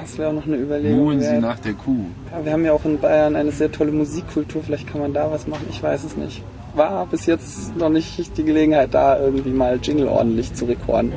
Das 0.00 0.18
wäre 0.18 0.30
auch 0.30 0.34
noch 0.34 0.46
eine 0.46 0.56
Überlegung. 0.56 0.98
Muhen 0.98 1.20
Sie 1.20 1.38
nach 1.38 1.58
der 1.60 1.74
Kuh. 1.74 2.06
Ja, 2.32 2.44
wir 2.44 2.52
haben 2.52 2.64
ja 2.64 2.72
auch 2.72 2.84
in 2.84 2.98
Bayern 2.98 3.36
eine 3.36 3.52
sehr 3.52 3.70
tolle 3.70 3.92
Musikkultur. 3.92 4.62
Vielleicht 4.62 4.88
kann 4.88 5.00
man 5.00 5.12
da 5.12 5.30
was 5.30 5.46
machen. 5.46 5.66
Ich 5.70 5.82
weiß 5.82 6.04
es 6.04 6.16
nicht. 6.16 6.42
War 6.74 7.06
bis 7.06 7.26
jetzt 7.26 7.76
noch 7.76 7.90
nicht 7.90 8.36
die 8.36 8.44
Gelegenheit, 8.44 8.92
da 8.92 9.18
irgendwie 9.18 9.50
mal 9.50 9.78
Jingle 9.82 10.08
ordentlich 10.08 10.54
zu 10.54 10.64
rekorden. 10.64 11.12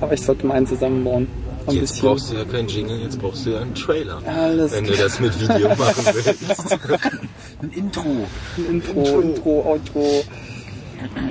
Aber 0.00 0.12
ich 0.12 0.22
sollte 0.22 0.46
meinen 0.46 0.66
zusammenbauen. 0.66 1.28
Ein 1.68 1.74
Jetzt 1.74 1.92
bisschen. 1.92 2.08
brauchst 2.08 2.32
du 2.32 2.36
ja 2.36 2.44
keinen 2.44 2.68
Jingle, 2.68 2.98
jetzt 3.00 3.18
brauchst 3.20 3.44
du 3.46 3.50
ja 3.50 3.60
einen 3.60 3.74
Trailer. 3.74 4.22
Alles 4.26 4.72
Wenn 4.72 4.84
du 4.84 4.96
das 4.96 5.20
mit 5.20 5.38
Video 5.40 5.68
machen 5.76 6.04
willst. 6.14 6.78
Ein 7.62 7.70
Intro. 7.70 8.02
Ein 8.56 8.64
Intro, 8.70 9.20
Intro, 9.20 9.50
Outro. 9.66 10.24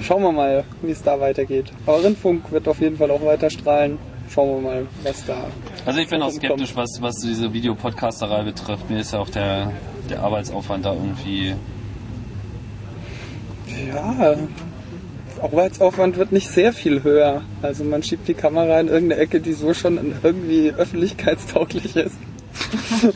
Schauen 0.02 0.22
wir 0.24 0.32
mal, 0.32 0.64
wie 0.82 0.92
es 0.92 1.02
da 1.02 1.20
weitergeht. 1.20 1.72
Aber 1.86 2.04
Rindfunk 2.04 2.52
wird 2.52 2.68
auf 2.68 2.80
jeden 2.80 2.98
Fall 2.98 3.10
auch 3.12 3.24
weiter 3.26 3.50
strahlen. 3.50 3.98
Schauen 4.30 4.56
wir 4.64 4.70
mal, 4.70 4.88
was 5.04 5.26
da. 5.26 5.46
Also 5.86 6.00
ich 6.00 6.10
bin 6.10 6.22
auch 6.22 6.28
Kommt. 6.30 6.38
skeptisch, 6.44 6.76
was, 6.76 6.98
was 7.02 7.16
diese 7.16 7.52
Videopodcasterei 7.54 8.44
betrifft. 8.44 8.90
Mir 8.90 9.00
ist 9.00 9.14
ja 9.14 9.20
auch 9.20 9.30
der, 9.30 9.72
der 10.10 10.22
Arbeitsaufwand 10.22 10.86
da 10.86 10.94
irgendwie... 10.94 11.56
Ja, 13.88 14.36
Arbeitsaufwand 15.44 16.18
wird 16.18 16.32
nicht 16.32 16.50
sehr 16.50 16.74
viel 16.74 17.04
höher. 17.04 17.42
Also 17.62 17.84
man 17.84 18.04
schiebt 18.04 18.28
die 18.28 18.34
Kamera 18.34 18.80
in 18.80 18.88
irgendeine 18.88 19.22
Ecke, 19.22 19.40
die 19.40 19.54
so 19.54 19.74
schon 19.74 20.16
irgendwie 20.24 20.72
öffentlichkeitstauglich 20.72 21.96
ist. 21.96 22.18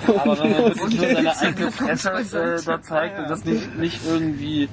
Aber 0.07 0.39
wenn 0.43 0.51
man 0.51 0.63
wirklich 0.75 0.99
nur 0.99 1.15
seine 1.15 1.37
eigene 1.39 1.71
Fresse 1.71 2.09
äh, 2.11 2.61
da 2.65 2.81
zeigt 2.81 3.19
und 3.19 3.29
das 3.29 3.43
nicht, 3.45 3.77
nicht 3.77 3.99
irgendwie 4.07 4.69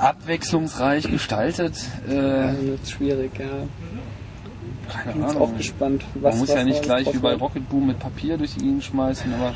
abwechslungsreich 0.00 1.10
gestaltet, 1.10 1.76
äh, 2.08 2.14
Dann 2.14 2.66
wird's 2.66 2.90
schwierig, 2.90 3.32
ja. 3.38 3.46
keine 4.92 5.12
Bin 5.12 5.24
Ahnung. 5.24 5.42
auch 5.42 5.56
gespannt, 5.56 6.04
was 6.14 6.34
Man 6.34 6.38
muss 6.40 6.48
was 6.48 6.56
ja 6.56 6.64
nicht 6.64 6.82
gleich 6.82 7.12
wie 7.12 7.18
bei 7.18 7.30
wird. 7.30 7.40
Rocket 7.40 7.68
Boom 7.68 7.88
mit 7.88 7.98
Papier 7.98 8.38
durch 8.38 8.54
die 8.54 8.60
Gegend 8.60 8.84
schmeißen, 8.84 9.32
aber 9.34 9.54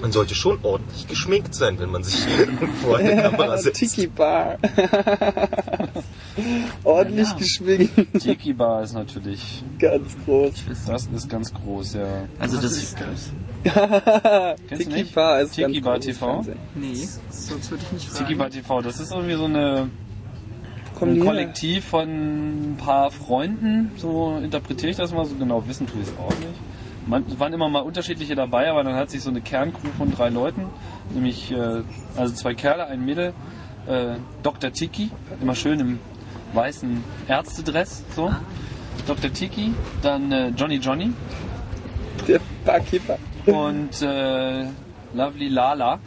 Man 0.00 0.12
sollte 0.12 0.34
schon 0.34 0.58
ordentlich 0.62 1.06
geschminkt 1.08 1.54
sein, 1.54 1.78
wenn 1.78 1.90
man 1.90 2.04
sich 2.04 2.24
hier 2.24 2.48
vor 2.82 2.98
der 2.98 3.30
Kamera 3.30 3.56
setzt. 3.62 3.80
Tiki 3.80 4.06
Bar. 4.06 4.58
Ordentlich 6.84 7.34
geschwingt. 7.36 7.90
Tiki 8.20 8.52
Bar 8.52 8.82
ist 8.82 8.92
natürlich, 8.92 9.64
Ganz 9.78 10.16
groß. 10.24 10.52
das 10.86 11.06
ist 11.06 11.30
ganz 11.30 11.52
groß, 11.52 11.94
ja. 11.94 12.24
Also 12.38 12.60
das, 12.60 12.94
Kennst 14.68 14.70
du 14.70 14.76
Tiki? 14.90 15.02
Bar 15.14 15.40
ist 15.40 15.54
Tiki 15.54 15.72
ganz 15.80 15.84
Bar 15.84 16.00
TV? 16.00 16.44
Nee, 16.74 17.08
sonst 17.30 17.70
würde 17.70 17.84
ich 17.86 17.92
nicht 17.92 18.08
fragen. 18.08 18.26
Tiki 18.26 18.38
Bar 18.38 18.50
TV, 18.50 18.82
das 18.82 19.00
ist 19.00 19.12
irgendwie 19.12 19.34
so 19.34 19.44
eine 19.44 19.88
ein? 21.00 21.20
Kollektiv 21.20 21.84
von 21.84 22.08
ein 22.08 22.76
paar 22.78 23.10
Freunden, 23.10 23.90
so 23.96 24.38
interpretiere 24.42 24.90
ich 24.90 24.96
das 24.96 25.12
mal, 25.12 25.24
so 25.26 25.34
genau 25.34 25.66
wissen 25.66 25.86
tue 25.86 26.00
ich 26.02 26.08
es 26.08 26.14
auch 26.18 26.30
nicht. 26.38 26.54
Man, 27.06 27.24
es 27.28 27.38
waren 27.38 27.52
immer 27.52 27.68
mal 27.68 27.80
unterschiedliche 27.80 28.34
dabei, 28.34 28.68
aber 28.68 28.82
dann 28.82 28.94
hat 28.96 29.10
sich 29.10 29.22
so 29.22 29.30
eine 29.30 29.40
Kerncrew 29.40 29.88
von 29.96 30.10
drei 30.12 30.28
Leuten, 30.28 30.66
nämlich 31.14 31.52
äh, 31.52 31.82
also 32.16 32.34
zwei 32.34 32.54
Kerle, 32.54 32.86
ein 32.86 33.04
Mädel, 33.04 33.32
äh, 33.86 34.16
Dr. 34.42 34.72
Tiki, 34.72 35.10
immer 35.40 35.54
schön 35.54 35.78
im 35.78 35.98
weißen 36.52 37.02
Ärztedress, 37.28 38.04
so. 38.14 38.34
Dr. 39.06 39.32
Tiki, 39.32 39.72
dann 40.02 40.32
äh, 40.32 40.48
Johnny 40.48 40.76
Johnny 40.76 41.12
Der 42.26 42.40
Barkeeper. 42.64 43.18
und 43.46 44.02
äh, 44.02 44.64
Lovely 45.14 45.48
Lala 45.48 46.00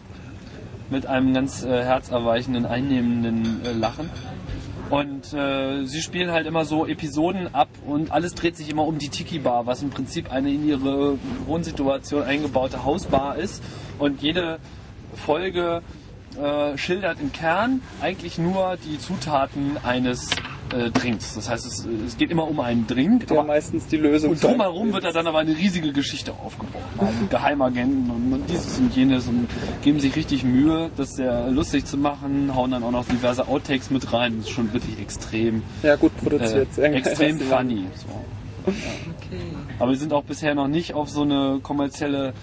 mit 0.90 1.06
einem 1.06 1.34
ganz 1.34 1.64
äh, 1.64 1.84
herzerweichenden, 1.84 2.66
einnehmenden 2.66 3.64
äh, 3.64 3.72
Lachen. 3.72 4.10
Und 4.90 5.34
äh, 5.34 5.86
sie 5.86 6.02
spielen 6.02 6.32
halt 6.32 6.48
immer 6.48 6.66
so 6.66 6.88
Episoden 6.88 7.54
ab 7.54 7.70
und 7.86 8.12
alles 8.12 8.34
dreht 8.34 8.58
sich 8.58 8.70
immer 8.70 8.86
um 8.86 8.98
die 8.98 9.10
Tiki 9.10 9.38
Bar, 9.38 9.68
was 9.68 9.84
im 9.84 9.92
Prinzip 9.92 10.32
eine 10.32 10.52
in 10.52 10.68
ihre 10.68 11.18
Wohnsituation 11.46 12.24
eingebaute 12.24 12.84
Hausbar 12.84 13.38
ist. 13.38 13.64
Und 14.00 14.22
jede 14.24 14.58
Folge 15.14 15.84
äh, 16.42 16.78
schildert 16.78 17.22
im 17.22 17.32
Kern 17.32 17.82
eigentlich 18.02 18.40
nur 18.40 18.78
die 18.84 18.98
Zutaten 18.98 19.78
eines 19.84 20.32
äh, 20.74 20.92
Drinks. 20.92 21.36
Das 21.36 21.50
heißt, 21.50 21.66
es, 21.66 21.88
es 22.06 22.18
geht 22.18 22.32
immer 22.32 22.48
um 22.48 22.60
einen 22.60 22.88
Drink, 22.88 23.28
Der 23.28 23.38
aber 23.38 23.48
meistens 23.48 23.88
die 23.88 23.98
Lösung 23.98 24.32
und 24.32 24.44
drumherum 24.44 24.94
wird 24.94 25.04
da 25.04 25.12
dann 25.12 25.28
aber 25.28 25.40
eine 25.40 25.56
riesige 25.56 25.92
Geschichte 25.92 26.34
aufgebaut. 26.34 26.82
Mal 26.98 27.12
mit 27.20 27.30
Geheimagenten 27.30 28.10
und, 28.10 28.34
und 28.34 28.50
dieses 28.50 28.78
und 28.80 28.96
jenes 28.96 29.28
und 29.28 29.48
geben 29.82 30.00
sich 30.00 30.16
richtig 30.16 30.44
Mühe, 30.44 30.90
das 30.98 31.16
sehr 31.16 31.50
lustig 31.52 31.86
zu 31.86 31.98
machen, 31.98 32.56
hauen 32.56 32.72
dann 32.72 32.84
auch 32.84 32.92
noch 32.92 33.06
diverse 33.06 33.48
Outtakes 33.48 33.90
mit 33.90 34.12
rein. 34.14 34.38
Das 34.38 34.48
ist 34.48 34.52
schon 34.52 34.74
wirklich 34.74 35.00
extrem, 35.00 35.64
Ja, 35.84 35.96
gut 35.96 36.12
äh, 36.18 36.22
produziert. 36.22 36.74
Sehr 36.74 36.90
geil, 36.90 37.00
extrem 37.00 37.40
funny. 37.40 37.86
So. 37.96 38.08
Okay. 38.68 39.42
Aber 39.80 39.92
wir 39.92 39.98
sind 39.98 40.14
auch 40.14 40.24
bisher 40.24 40.54
noch 40.56 40.68
nicht 40.68 40.94
auf 40.94 41.10
so 41.10 41.24
eine 41.24 41.60
kommerzielle 41.62 42.34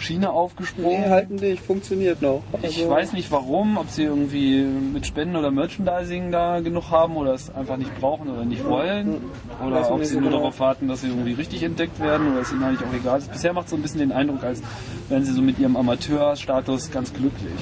Schiene 0.00 0.30
aufgesprungen. 0.30 1.02
Nee, 1.02 1.08
halten 1.10 1.36
dich, 1.36 1.60
funktioniert 1.60 2.22
noch. 2.22 2.42
Ich 2.62 2.78
Also, 2.78 2.90
weiß 2.90 3.12
nicht 3.12 3.30
warum, 3.30 3.76
ob 3.76 3.88
sie 3.90 4.04
irgendwie 4.04 4.62
mit 4.62 5.06
Spenden 5.06 5.36
oder 5.36 5.50
Merchandising 5.50 6.32
da 6.32 6.60
genug 6.60 6.90
haben 6.90 7.16
oder 7.16 7.34
es 7.34 7.54
einfach 7.54 7.76
nicht 7.76 7.94
brauchen 8.00 8.30
oder 8.30 8.44
nicht 8.44 8.64
wollen. 8.64 9.18
Weiß 9.60 9.66
Oder 9.66 9.92
ob 9.92 10.04
sie 10.04 10.14
nur 10.14 10.24
genau. 10.30 10.38
darauf 10.38 10.58
warten, 10.58 10.88
dass 10.88 11.02
sie 11.02 11.08
irgendwie 11.08 11.32
richtig 11.34 11.62
entdeckt 11.62 12.00
werden 12.00 12.32
oder 12.32 12.40
es 12.40 12.50
ihnen 12.50 12.62
eigentlich 12.62 12.80
auch 12.88 12.94
egal 12.94 13.18
ist. 13.18 13.30
Bisher 13.30 13.52
macht 13.52 13.66
es 13.66 13.70
so 13.70 13.76
ein 13.76 13.82
bisschen 13.82 14.00
den 14.00 14.12
Eindruck, 14.12 14.42
als 14.42 14.62
wären 15.08 15.24
sie 15.24 15.32
so 15.32 15.42
mit 15.42 15.58
ihrem 15.58 15.76
Amateurstatus 15.76 16.90
ganz 16.90 17.12
glücklich. 17.12 17.52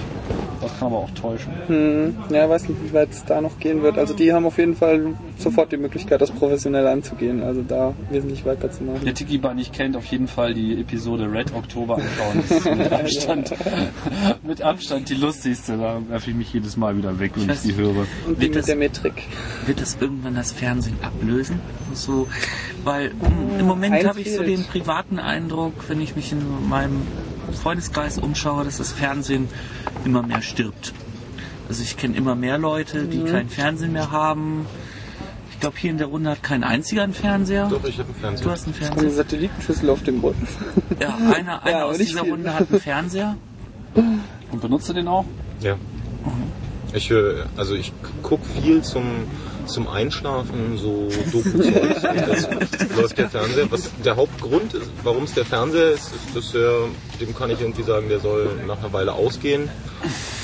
Das 0.61 0.77
kann 0.79 0.89
aber 0.89 0.99
auch 0.99 1.11
täuschen. 1.11 1.53
Hm, 1.69 2.17
ja, 2.31 2.49
weiß 2.49 2.69
nicht, 2.69 2.83
wie 2.85 2.93
weit 2.93 3.11
es 3.11 3.25
da 3.25 3.41
noch 3.41 3.59
gehen 3.61 3.83
wird. 3.83 3.97
Also 3.99 4.15
die 4.15 4.33
haben 4.33 4.45
auf 4.47 4.59
jeden 4.59 4.75
Fall 4.75 5.15
sofort 5.39 5.71
die 5.73 5.77
Möglichkeit, 5.77 6.21
das 6.21 6.31
professionell 6.33 6.87
anzugehen, 6.87 7.43
also 7.43 7.63
da 7.63 7.95
wesentlich 8.11 8.45
weiterzumachen. 8.45 9.01
Wer 9.03 9.15
Tiki-Bar 9.15 9.55
nicht 9.55 9.73
kennt, 9.73 9.97
auf 9.97 10.05
jeden 10.07 10.27
Fall 10.27 10.55
die 10.55 10.81
Episode 10.81 11.31
Red 11.31 11.55
Oktober 11.55 11.95
anschauen. 11.97 12.28
Das 12.35 12.51
ist 12.51 12.65
mit 12.77 12.93
Abstand, 12.93 13.55
mit 14.43 14.63
Abstand 14.63 15.09
die 15.09 15.15
lustigste. 15.15 15.77
Da 15.77 16.01
werfe 16.09 16.31
ich 16.31 16.37
mich 16.37 16.53
jedes 16.53 16.77
Mal 16.77 16.97
wieder 16.97 17.19
weg, 17.19 17.33
wenn 17.37 17.51
ich 17.51 17.61
die 17.61 17.75
höre. 17.75 17.89
Und 17.91 18.07
Wird 18.27 18.39
mit 18.41 18.57
das- 18.57 18.67
der 18.67 18.77
Metrik. 18.77 19.23
Wird 19.67 19.81
das 19.81 19.97
irgendwann 20.01 20.35
das 20.35 20.53
Fernsehen 20.53 20.97
ablösen? 21.03 21.61
So, 21.95 22.29
weil 22.85 23.11
mm, 23.11 23.61
im 23.61 23.67
Moment 23.67 24.07
habe 24.07 24.21
ich 24.21 24.35
so 24.35 24.43
den 24.43 24.65
privaten 24.65 25.19
Eindruck, 25.19 25.73
wenn 25.89 26.01
ich 26.01 26.17
mich 26.17 26.33
in 26.33 26.69
meinem 26.69 27.03
Freundeskreis 27.63 28.19
umschaue, 28.19 28.65
dass 28.65 28.79
das 28.79 28.93
Fernsehen 28.93 29.49
immer 30.05 30.23
mehr 30.23 30.43
stirbt. 30.43 30.93
Also 31.69 31.83
ich 31.83 31.97
kenne 31.97 32.17
immer 32.17 32.35
mehr 32.35 32.59
Leute, 32.59 33.05
die 33.05 33.23
kein 33.25 33.49
Fernsehen 33.49 33.93
mehr 33.93 34.11
haben. 34.11 34.67
Ich 35.59 35.61
glaube, 35.63 35.77
hier 35.77 35.91
in 35.91 35.99
der 35.99 36.07
Runde 36.07 36.31
hat 36.31 36.41
kein 36.45 36.63
einziger 36.63 37.03
einen 37.03 37.15
Fernseher. 37.15 37.67
Doch, 37.69 37.83
ich 37.83 37.99
habe 37.99 38.11
einen 38.11 38.15
Du 38.15 38.21
Fernseher. 38.45 38.51
hast 38.53 38.67
einen 38.69 38.77
Eine 38.77 38.87
Fernseher. 38.87 39.11
Satellitenschüssel 39.11 39.91
auf 39.91 40.05
dem 40.05 40.21
Boden. 40.21 40.47
Ja, 41.01 41.17
einer, 41.35 41.61
einer 41.65 41.79
Ja, 41.79 41.85
aus 41.85 41.99
dieser 41.99 42.23
viel. 42.23 42.31
Runde 42.31 42.55
hat 42.55 42.71
einen 42.71 42.81
Fernseher. 42.81 43.37
Und 44.53 44.61
benutzt 44.61 44.89
du 44.89 44.93
den 44.93 45.09
auch? 45.09 45.25
Ja. 45.61 45.75
Ich 46.93 47.11
höre, 47.11 47.47
also 47.57 47.75
ich 47.75 47.93
guck 48.23 48.39
viel 48.47 48.83
zum, 48.83 49.03
zum 49.69 49.89
Einschlafen, 49.89 50.77
so 50.79 50.89
und 51.33 51.45
das 52.29 52.49
läuft 52.97 53.19
der 53.19 53.31
Fernseher. 53.31 53.71
Was 53.71 53.91
der 54.05 54.17
Hauptgrund 54.17 54.75
ist, 54.75 54.91
warum 55.03 55.25
es 55.25 55.35
der 55.35 55.45
Fernseher 55.45 55.91
ist, 55.91 56.13
ist, 56.15 56.37
dass 56.37 56.55
er, 56.55 56.89
dem 57.21 57.35
kann 57.35 57.51
ich 57.51 57.61
irgendwie 57.61 57.83
sagen, 57.83 58.09
der 58.09 58.21
soll 58.21 58.49
nach 58.67 58.79
einer 58.79 58.93
Weile 58.93 59.13
ausgehen. 59.13 59.69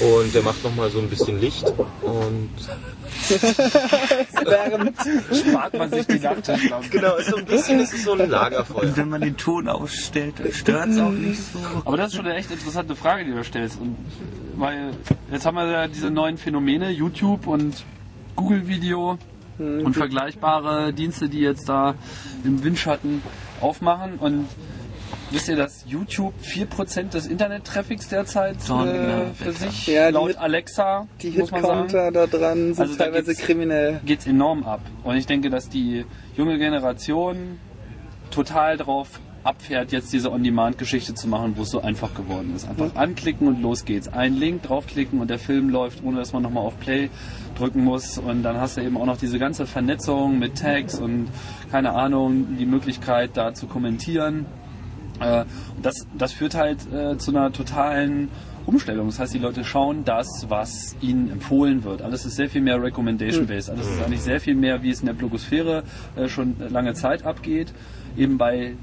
Und 0.00 0.34
der 0.34 0.42
macht 0.42 0.62
nochmal 0.64 0.90
so 0.90 0.98
ein 0.98 1.08
bisschen 1.08 1.40
Licht. 1.40 1.72
Und 2.02 2.50
Während 4.44 4.96
Spart 5.36 5.74
man 5.74 5.90
sich 5.90 6.06
die 6.06 6.18
Nachttischlampe. 6.18 6.88
genau, 6.90 7.16
ist 7.16 7.30
so 7.30 7.36
ein 7.36 7.44
bisschen, 7.44 7.80
es 7.80 7.92
ist 7.92 8.04
so 8.04 8.12
ein 8.12 8.28
Lagerfeuer. 8.28 8.82
Und 8.82 8.96
wenn 8.96 9.08
man 9.08 9.20
den 9.20 9.36
Ton 9.36 9.68
ausstellt, 9.68 10.34
dann 10.38 10.52
stört 10.52 10.88
es 10.88 10.98
auch 10.98 11.10
nicht 11.10 11.40
so. 11.52 11.58
Aber 11.84 11.96
das 11.96 12.08
ist 12.08 12.16
schon 12.16 12.26
eine 12.26 12.34
echt 12.34 12.50
interessante 12.50 12.96
Frage, 12.96 13.24
die 13.24 13.32
du 13.32 13.44
stellst. 13.44 13.80
Und 13.80 13.96
weil 14.56 14.90
jetzt 15.30 15.46
haben 15.46 15.56
wir 15.56 15.70
ja 15.70 15.88
diese 15.88 16.10
neuen 16.10 16.36
Phänomene, 16.38 16.90
YouTube 16.90 17.46
und 17.46 17.84
Google 18.36 18.66
Video 18.68 19.18
und 19.58 19.94
vergleichbare 19.94 20.92
Dienste, 20.92 21.28
die 21.28 21.38
jetzt 21.40 21.68
da 21.68 21.94
im 22.44 22.64
Windschatten 22.64 23.22
aufmachen. 23.60 24.14
Und 24.18 24.46
wisst 25.30 25.48
ihr, 25.48 25.54
dass 25.56 25.84
YouTube 25.86 26.34
4% 26.42 27.10
des 27.10 27.26
Internet-Traffics 27.28 28.08
derzeit 28.08 28.56
äh, 28.68 29.32
für 29.34 29.52
sich 29.52 29.86
Ja, 29.86 30.08
laut 30.08 30.28
Hit- 30.30 30.38
Alexa, 30.38 31.06
die 31.22 31.30
muss 31.30 31.52
man 31.52 31.62
sagen, 31.62 32.12
da 32.12 32.26
dran 32.26 32.74
sind 32.74 32.80
Also 32.80 32.96
da 32.96 33.04
teilweise 33.04 33.26
geht's- 33.32 33.40
kriminell. 33.42 34.00
geht's 34.04 34.26
enorm 34.26 34.64
ab. 34.64 34.80
Und 35.04 35.16
ich 35.16 35.26
denke, 35.26 35.50
dass 35.50 35.68
die 35.68 36.04
junge 36.36 36.58
Generation 36.58 37.58
total 38.32 38.76
drauf 38.76 39.20
abfährt, 39.44 39.92
jetzt 39.92 40.12
diese 40.12 40.32
On-Demand-Geschichte 40.32 41.14
zu 41.14 41.28
machen, 41.28 41.54
wo 41.56 41.62
es 41.62 41.70
so 41.70 41.80
einfach 41.80 42.14
geworden 42.14 42.52
ist. 42.56 42.68
Einfach 42.68 42.94
anklicken 42.96 43.46
und 43.46 43.62
los 43.62 43.84
geht's. 43.84 44.08
Ein 44.08 44.34
Link 44.34 44.62
draufklicken 44.62 45.20
und 45.20 45.28
der 45.28 45.38
Film 45.38 45.68
läuft, 45.68 46.02
ohne 46.02 46.16
dass 46.16 46.32
man 46.32 46.42
nochmal 46.42 46.64
auf 46.64 46.78
Play 46.80 47.10
drücken 47.56 47.84
muss. 47.84 48.18
Und 48.18 48.42
dann 48.42 48.56
hast 48.56 48.76
du 48.76 48.82
eben 48.82 48.96
auch 48.96 49.06
noch 49.06 49.18
diese 49.18 49.38
ganze 49.38 49.66
Vernetzung 49.66 50.38
mit 50.38 50.58
Tags 50.58 50.98
und 50.98 51.28
keine 51.70 51.92
Ahnung, 51.92 52.56
die 52.58 52.66
Möglichkeit 52.66 53.36
da 53.36 53.54
zu 53.54 53.66
kommentieren. 53.66 54.46
Äh, 55.20 55.44
und 55.76 55.84
das, 55.84 56.06
das 56.16 56.32
führt 56.32 56.54
halt 56.54 56.90
äh, 56.92 57.18
zu 57.18 57.30
einer 57.30 57.52
totalen 57.52 58.30
Umstellung. 58.66 59.08
Das 59.08 59.18
heißt, 59.18 59.34
die 59.34 59.38
Leute 59.38 59.62
schauen 59.64 60.04
das, 60.04 60.46
was 60.48 60.96
ihnen 61.00 61.30
empfohlen 61.30 61.84
wird. 61.84 62.02
Alles 62.02 62.24
ist 62.24 62.36
sehr 62.36 62.48
viel 62.48 62.62
mehr 62.62 62.82
recommendation-based. 62.82 63.70
Alles 63.70 63.88
ist 63.88 64.02
eigentlich 64.02 64.22
sehr 64.22 64.40
viel 64.40 64.54
mehr, 64.54 64.82
wie 64.82 64.90
es 64.90 65.00
in 65.00 65.06
der 65.06 65.12
Blogosphäre 65.12 65.82
äh, 66.16 66.28
schon 66.28 66.56
lange 66.70 66.94
Zeit 66.94 67.26
abgeht. 67.26 67.74
Eben 68.16 68.38
bei 68.38 68.74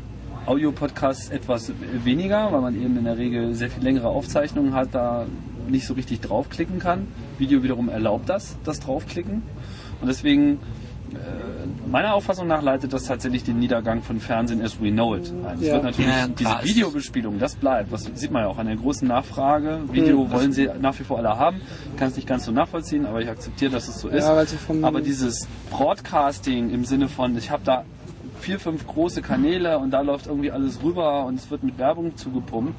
Audio-Podcasts 0.45 1.29
etwas 1.29 1.71
weniger, 2.03 2.51
weil 2.51 2.61
man 2.61 2.75
eben 2.75 2.97
in 2.97 3.03
der 3.03 3.17
Regel 3.17 3.53
sehr 3.53 3.69
viel 3.69 3.83
längere 3.83 4.07
Aufzeichnungen 4.09 4.73
hat, 4.73 4.89
da 4.93 5.25
nicht 5.67 5.85
so 5.85 5.93
richtig 5.93 6.21
draufklicken 6.21 6.79
kann. 6.79 7.07
Video 7.37 7.63
wiederum 7.63 7.89
erlaubt 7.89 8.27
das, 8.29 8.57
das 8.63 8.79
draufklicken. 8.79 9.43
Und 10.01 10.07
deswegen 10.07 10.59
meiner 11.87 12.13
Auffassung 12.13 12.47
nach 12.47 12.61
leitet 12.61 12.93
das 12.93 13.03
tatsächlich 13.03 13.43
den 13.43 13.59
Niedergang 13.59 14.01
von 14.01 14.21
Fernsehen 14.21 14.61
as 14.61 14.81
we 14.81 14.91
know 14.91 15.13
it 15.15 15.31
ein. 15.45 15.57
Es 15.59 15.67
Ja. 15.67 15.73
wird 15.73 15.83
natürlich 15.83 16.09
Ja, 16.11 16.27
diese. 16.27 16.63
Videobespielung, 16.63 17.37
das 17.37 17.55
bleibt. 17.55 17.91
Was 17.91 18.03
sieht 18.13 18.31
man 18.31 18.43
ja 18.43 18.47
auch 18.47 18.57
an 18.57 18.67
der 18.67 18.77
großen 18.77 19.05
Nachfrage. 19.07 19.81
Video 19.91 20.31
wollen 20.31 20.53
sie 20.53 20.69
nach 20.81 20.97
wie 20.99 21.03
vor 21.03 21.17
alle 21.17 21.37
haben. 21.37 21.57
Ich 21.91 21.97
kann 21.99 22.07
es 22.07 22.15
nicht 22.15 22.27
ganz 22.29 22.45
so 22.45 22.51
nachvollziehen, 22.53 23.05
aber 23.05 23.21
ich 23.21 23.27
akzeptiere, 23.29 23.71
dass 23.71 23.89
es 23.89 23.99
so 23.99 24.07
ist. 24.07 24.23
Ja, 24.23 24.45
aber 24.83 25.01
dieses 25.01 25.47
Broadcasting 25.69 26.69
im 26.69 26.85
Sinne 26.85 27.09
von, 27.09 27.37
ich 27.37 27.51
habe 27.51 27.63
da 27.65 27.83
vier, 28.41 28.59
fünf 28.59 28.85
große 28.87 29.21
Kanäle 29.21 29.77
und 29.77 29.91
da 29.91 30.01
läuft 30.01 30.27
irgendwie 30.27 30.51
alles 30.51 30.81
rüber 30.83 31.25
und 31.25 31.35
es 31.35 31.49
wird 31.51 31.63
mit 31.63 31.77
Werbung 31.77 32.15
zugepumpt. 32.17 32.73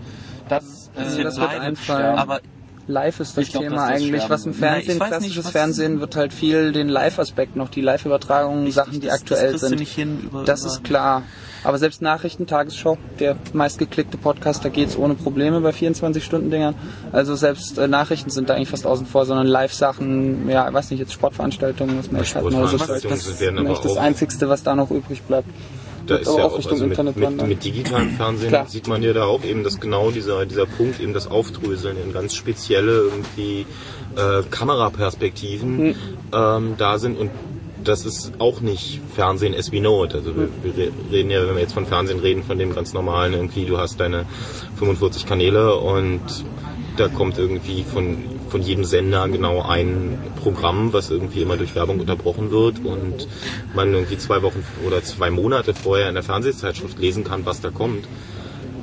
Das, 0.49 0.91
äh, 0.97 1.01
Also 1.01 1.23
das 1.23 1.39
wird 1.41 1.51
einfallen. 1.51 2.19
Aber 2.19 2.41
Live 2.89 3.21
ist 3.21 3.37
das 3.39 3.49
glaub, 3.49 3.63
Thema 3.63 3.77
das 3.89 4.01
eigentlich, 4.01 4.29
was 4.29 4.45
im 4.45 4.55
Fernsehen, 4.55 4.99
nicht, 4.99 5.07
klassisches 5.07 5.45
was- 5.47 5.53
Fernsehen 5.53 6.01
wird 6.01 6.17
halt 6.17 6.33
viel 6.33 6.73
den 6.73 6.89
Live-Aspekt 6.89 7.55
noch, 7.57 7.69
die 7.69 7.81
Live-Übertragungen, 7.81 8.71
Sachen, 8.73 9.01
die 9.01 9.07
das, 9.07 9.21
aktuell 9.21 9.53
das 9.53 9.61
sind. 9.61 9.79
nicht 9.79 9.95
hin 9.95 10.21
über, 10.25 10.45
Das 10.45 10.63
über 10.63 10.71
ist 10.73 10.85
klar. 10.85 11.23
Aber 11.65 11.79
selbst 11.79 12.03
Nachrichten, 12.03 12.47
Tagesschau, 12.47 12.99
der 13.21 13.37
meistgeklickte 13.53 14.17
Podcast, 14.17 14.65
da 14.65 14.69
geht's 14.69 14.97
ohne 14.97 15.15
Probleme 15.15 15.61
bei 15.61 15.71
24-Stunden-Dingern. 15.71 16.75
Also 17.13 17.35
selbst 17.35 17.79
äh, 17.79 17.87
Nachrichten 17.87 18.31
sind 18.31 18.49
da 18.49 18.55
eigentlich 18.55 18.71
fast 18.71 18.87
außen 18.87 19.07
vor, 19.07 19.27
sondern 19.27 19.47
Live-Sachen, 19.47 20.49
ja, 20.49 20.69
ich 20.69 20.75
weiß 20.75 20.91
nicht, 20.91 21.01
jetzt 21.01 21.13
Sportveranstaltungen, 21.13 21.99
was 21.99 22.11
man 22.11 22.23
jetzt 22.23 22.35
hat. 22.35 22.45
Also 22.45 22.77
das 22.77 23.27
ist 23.27 23.43
eigentlich 23.43 23.79
das 23.79 23.97
Einzigste, 23.97 24.49
was 24.49 24.63
da 24.63 24.75
noch 24.75 24.91
übrig 24.91 25.23
bleibt. 25.23 25.49
Da 26.07 26.17
ist 26.17 26.37
ja 26.37 26.45
auch 26.45 26.59
Richtung 26.59 26.73
also 26.73 26.85
mit, 26.85 26.93
Internet 26.93 27.17
mit, 27.17 27.27
wandern. 27.27 27.49
mit 27.49 27.65
digitalem 27.65 28.11
Fernsehen 28.11 28.49
Klar. 28.49 28.67
sieht 28.67 28.89
man 28.89 29.03
ja 29.03 29.13
da 29.13 29.25
auch 29.25 29.45
eben, 29.45 29.63
dass 29.63 29.79
genau 29.79 30.11
dieser, 30.11 30.47
dieser 30.47 30.67
Punkt, 30.67 31.01
eben 31.01 31.13
das 31.13 31.31
Aufdröseln 31.31 31.97
in 32.05 32.13
ganz 32.13 32.35
spezielle 32.35 32.93
irgendwie 32.93 33.67
äh, 34.17 34.43
Kameraperspektiven 34.51 35.79
Hm. 35.79 35.95
ähm, 36.33 36.75
da 36.77 36.99
sind 36.99 37.19
und 37.19 37.31
das 37.85 38.05
ist 38.07 38.33
auch 38.39 38.61
nicht 38.61 39.01
Fernsehen 39.15 39.55
as 39.55 39.73
we 39.73 39.81
know 39.81 40.05
it. 40.05 40.15
Also 40.15 40.35
wir, 40.37 40.49
wir 40.63 40.77
re- 40.77 40.93
reden 41.11 41.31
ja, 41.31 41.47
wenn 41.47 41.55
wir 41.55 41.63
jetzt 41.63 41.75
von 41.75 41.87
Fernsehen 41.87 42.21
reden, 42.21 42.43
von 42.43 42.59
dem 42.59 42.75
ganz 42.75 42.93
normalen 42.93 43.33
irgendwie, 43.35 43.65
du 43.65 43.79
hast 43.79 43.99
deine 44.01 44.25
45 44.77 45.27
Kanäle 45.27 45.77
und 45.77 46.21
da 46.97 47.09
kommt 47.09 47.39
irgendwie 47.39 47.85
von, 47.85 48.19
von 48.51 48.61
jedem 48.63 48.85
Sender 48.85 49.27
genau 49.29 49.63
ein 49.63 50.19
Programm, 50.43 50.93
was 50.93 51.11
irgendwie 51.11 51.41
immer 51.43 51.57
durch 51.57 51.75
Werbung 51.75 52.01
unterbrochen 52.01 52.51
wird 52.51 52.85
und 52.85 53.27
man 53.75 53.93
irgendwie 53.95 54.19
zwei 54.19 54.43
Wochen 54.43 54.63
oder 54.87 55.03
zwei 55.03 55.31
Monate 55.31 55.73
vorher 55.75 56.09
in 56.09 56.15
der 56.15 56.23
Fernsehzeitschrift 56.23 56.99
lesen 56.99 57.25
kann, 57.25 57.47
was 57.47 57.61
da 57.63 57.71
kommt. 57.71 58.07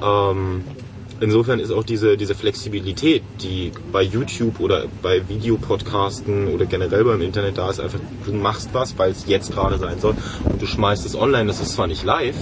Ähm, 0.04 0.64
insofern 1.22 1.60
ist 1.60 1.72
auch 1.72 1.84
diese, 1.84 2.18
diese 2.18 2.36
Flexibilität, 2.36 3.24
die 3.42 3.72
bei 3.92 4.02
YouTube 4.04 4.60
oder 4.60 4.86
bei 5.02 5.28
Videopodcasten 5.28 6.48
oder 6.48 6.66
generell 6.66 7.04
beim 7.04 7.22
Internet 7.22 7.58
da 7.58 7.70
ist, 7.70 7.80
einfach, 7.80 8.00
du 8.26 8.34
machst 8.34 8.70
was, 8.74 8.98
weil 8.98 9.12
es 9.12 9.26
jetzt 9.28 9.52
gerade 9.54 9.78
sein 9.78 10.00
soll 10.00 10.16
und 10.46 10.62
du 10.62 10.66
schmeißt 10.66 11.06
es 11.06 11.16
online. 11.16 11.48
Das 11.48 11.62
ist 11.62 11.74
zwar 11.74 11.88
nicht 11.88 12.04
live 12.04 12.36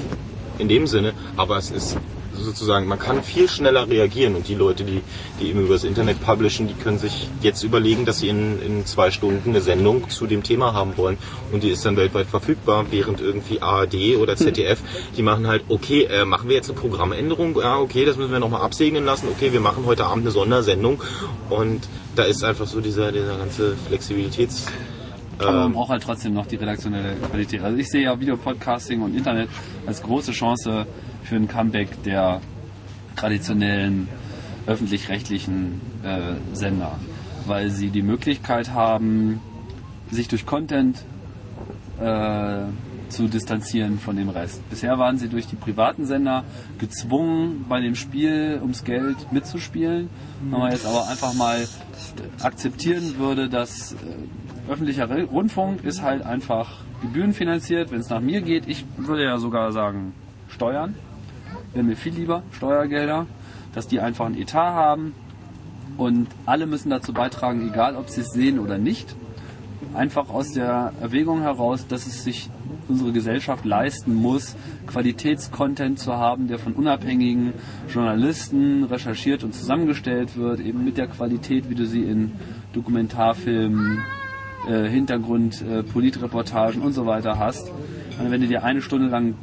in 0.58 0.68
dem 0.68 0.88
Sinne, 0.88 1.14
aber 1.36 1.58
es 1.58 1.72
ist 1.72 1.98
sozusagen, 2.44 2.88
man 2.88 3.00
kann 3.00 3.24
viel 3.24 3.48
schneller 3.50 3.90
reagieren 3.90 4.36
und 4.36 4.48
die 4.48 4.56
Leute, 4.56 4.84
die, 4.84 5.02
die 5.40 5.50
eben 5.50 5.62
über 5.62 5.74
das 5.74 5.84
Internet 5.84 6.22
publishen, 6.22 6.68
die 6.68 6.74
können 6.74 7.00
sich 7.00 7.30
jetzt 7.42 7.64
überlegen, 7.64 8.06
dass 8.06 8.20
sie 8.20 8.30
in, 8.30 8.62
in 8.62 8.86
zwei 8.86 9.12
Stunden 9.12 9.50
eine 9.50 9.62
Sendung 9.62 10.10
zu 10.10 10.28
dem 10.28 10.44
Thema 10.44 10.74
haben 10.74 10.98
wollen. 10.98 11.18
Und 11.52 11.64
die 11.64 11.70
ist 11.70 11.86
dann 11.86 11.98
weltweit 11.98 12.28
verfügbar, 12.28 12.86
während 12.90 13.22
irgendwie 13.22 13.62
ARD 13.62 14.18
oder 14.20 14.36
ZDF, 14.36 14.80
die 15.16 15.22
machen 15.22 15.48
halt, 15.48 15.64
okay, 15.70 16.04
äh, 16.04 16.26
machen 16.26 16.50
wir 16.50 16.56
jetzt 16.56 16.70
eine 16.70 16.80
Programmänderung, 16.80 17.60
ja, 17.60 17.80
okay, 17.80 18.06
das 18.06 18.18
müssen 18.18 18.32
wir 18.32 18.40
nochmal 18.40 18.62
absegnen 18.62 19.06
lassen, 19.06 19.28
okay, 19.30 19.54
wir 19.54 19.62
machen 19.62 19.86
heute 19.86 20.06
Abend 20.06 20.24
eine 20.24 20.32
Sondersendung. 20.32 21.02
Und 21.50 21.88
da 22.16 22.24
ist 22.24 22.44
einfach 22.44 22.68
so 22.68 22.82
dieser, 22.82 23.12
dieser 23.12 23.38
ganze 23.38 23.76
Flexibilitäts... 23.88 24.66
Aber 25.40 25.52
man 25.52 25.66
ähm, 25.68 25.74
braucht 25.74 25.90
halt 25.92 26.02
trotzdem 26.02 26.34
noch 26.34 26.48
die 26.48 26.56
redaktionelle 26.56 27.16
Qualität. 27.30 27.62
Also 27.62 27.78
ich 27.78 27.88
sehe 27.90 28.04
ja 28.04 28.20
Videopodcasting 28.20 29.02
und 29.04 29.16
Internet 29.16 29.50
als 29.86 30.02
große 30.02 30.32
Chance 30.32 30.88
für 31.28 31.36
ein 31.36 31.48
Comeback 31.48 32.04
der 32.04 32.42
traditionellen 33.16 34.08
öffentlich-rechtlichen 34.66 35.82
äh, 36.04 36.56
Sender, 36.56 37.00
weil 37.46 37.70
sie 37.70 37.90
die 37.90 38.02
Möglichkeit 38.02 38.72
haben, 38.72 39.42
sich 40.10 40.28
durch 40.28 40.46
Content 40.46 41.04
äh, 42.00 42.64
zu 43.10 43.28
distanzieren 43.28 44.00
von 44.00 44.16
dem 44.16 44.30
Rest. 44.30 44.68
Bisher 44.70 44.98
waren 45.00 45.18
sie 45.18 45.30
durch 45.30 45.48
die 45.48 45.56
privaten 45.56 46.06
Sender 46.06 46.44
gezwungen, 46.78 47.66
bei 47.68 47.80
dem 47.82 47.96
Spiel 47.96 48.60
ums 48.62 48.84
Geld 48.84 49.32
mitzuspielen. 49.32 50.10
Wenn 50.50 50.60
man 50.60 50.72
jetzt 50.72 50.86
aber 50.86 51.08
einfach 51.08 51.34
mal 51.34 51.68
akzeptieren 52.42 53.18
würde, 53.18 53.50
dass 53.50 53.94
äh, 53.94 54.72
öffentlicher 54.72 55.10
Rundfunk 55.26 55.84
ist 55.84 56.02
halt 56.02 56.24
einfach 56.24 56.82
gebührenfinanziert, 57.02 57.92
wenn 57.92 58.00
es 58.00 58.10
nach 58.10 58.22
mir 58.22 58.42
geht. 58.42 58.68
Ich 58.68 58.86
würde 58.98 59.24
ja 59.24 59.38
sogar 59.38 59.72
sagen, 59.72 60.14
Steuern. 60.50 60.96
Wäre 61.78 61.86
mir 61.86 61.96
viel 61.96 62.16
lieber, 62.16 62.42
Steuergelder, 62.54 63.28
dass 63.76 63.88
die 63.88 64.00
einfach 64.00 64.26
einen 64.26 64.42
Etat 64.42 64.74
haben 64.74 65.14
und 65.96 66.26
alle 66.48 66.66
müssen 66.66 66.90
dazu 66.90 67.14
beitragen, 67.14 67.70
egal 67.72 67.96
ob 67.96 68.10
sie 68.10 68.22
es 68.22 68.32
sehen 68.32 68.58
oder 68.58 68.80
nicht. 68.80 69.16
einfach 69.94 70.30
aus 70.30 70.54
der 70.54 70.92
Erwägung 71.00 71.42
heraus, 71.42 71.86
dass 71.86 72.08
es 72.08 72.24
sich 72.24 72.50
unsere 72.88 73.12
Gesellschaft 73.12 73.64
leisten 73.64 74.16
muss, 74.16 74.56
Qualitätscontent 74.88 76.00
zu 76.00 76.14
haben, 76.14 76.48
der 76.48 76.58
von 76.58 76.74
unabhängigen 76.74 77.54
Journalisten 77.88 78.86
recherchiert 78.86 79.44
und 79.44 79.54
zusammengestellt 79.54 80.36
wird, 80.36 80.60
eben 80.60 80.84
mit 80.84 80.98
der 80.98 81.06
Qualität, 81.06 81.70
wie 81.70 81.76
du 81.76 81.86
sie 81.86 82.02
in 82.02 82.32
Dokumentarfilmen, 82.74 84.04
äh, 84.68 84.88
Hintergrund, 84.90 85.62
äh, 85.62 85.84
Politreportagen 85.84 86.82
und 86.82 86.94
so 86.94 87.06
weiter 87.06 87.38
hast. 87.38 87.70
Und 88.20 88.32
wenn 88.32 88.42
du 88.42 88.48
dir 88.48 88.64
eine 88.64 88.82
Stunde 88.82 89.10
lang, 89.10 89.36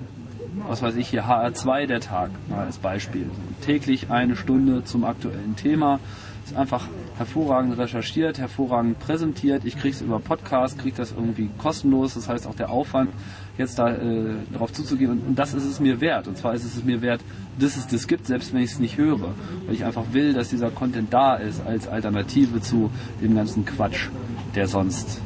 was 0.67 0.83
weiß 0.83 0.97
ich 0.97 1.09
hier, 1.09 1.25
HR2 1.25 1.87
der 1.87 2.01
Tag, 2.01 2.31
mal 2.49 2.65
als 2.65 2.79
Beispiel, 2.79 3.31
täglich 3.65 4.11
eine 4.11 4.37
Stunde 4.37 4.85
zum 4.85 5.05
aktuellen 5.05 5.57
Thema, 5.57 6.01
ist 6.45 6.57
einfach 6.57 6.89
hervorragend 7.17 7.79
recherchiert, 7.79 8.39
hervorragend 8.39 8.99
präsentiert. 8.99 9.65
Ich 9.65 9.79
kriege 9.79 9.95
es 9.95 10.03
über 10.03 10.19
Podcast, 10.19 10.79
kriege 10.79 10.97
das 10.97 11.13
irgendwie 11.13 11.49
kostenlos. 11.59 12.15
Das 12.15 12.29
heißt 12.29 12.47
auch 12.47 12.55
der 12.55 12.71
Aufwand, 12.71 13.11
jetzt 13.57 13.79
da 13.79 13.91
äh, 13.95 14.35
darauf 14.53 14.73
zuzugehen. 14.73 15.11
Und, 15.11 15.27
und 15.27 15.39
das 15.39 15.55
ist 15.55 15.65
es 15.65 15.81
mir 15.81 16.01
wert. 16.01 16.29
Und 16.29 16.37
zwar 16.37 16.55
ist 16.55 16.65
es 16.65 16.85
mir 16.85 17.01
wert, 17.01 17.23
dass 17.59 17.77
es 17.77 17.87
das 17.87 18.07
gibt, 18.07 18.27
selbst 18.27 18.53
wenn 18.53 18.63
ich 18.63 18.73
es 18.73 18.79
nicht 18.79 18.99
höre. 18.99 19.35
Weil 19.67 19.75
ich 19.75 19.85
einfach 19.85 20.05
will, 20.13 20.35
dass 20.35 20.51
dieser 20.51 20.71
Content 20.71 21.13
da 21.13 21.37
ist 21.37 21.65
als 21.67 21.89
Alternative 21.89 22.61
zu 22.61 22.91
dem 23.23 23.35
ganzen 23.35 23.65
Quatsch, 23.65 24.09
der 24.55 24.69
sonst 24.69 25.23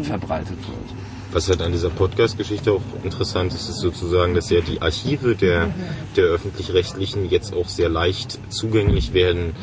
äh, 0.00 0.04
verbreitet 0.04 0.58
wird. 0.58 1.05
Was 1.32 1.48
halt 1.48 1.60
an 1.60 1.72
dieser 1.72 1.90
Podcast-Geschichte 1.90 2.72
auch 2.72 2.82
interessant 3.02 3.52
ist, 3.52 3.68
ist 3.68 3.80
sozusagen, 3.80 4.34
dass 4.34 4.50
ja 4.50 4.60
die 4.60 4.80
Archive 4.80 5.34
der, 5.34 5.68
der 6.16 6.24
öffentlich-rechtlichen 6.24 7.28
jetzt 7.28 7.54
auch 7.54 7.68
sehr 7.68 7.88
leicht 7.88 8.38
zugänglich 8.48 9.12
werden 9.12 9.54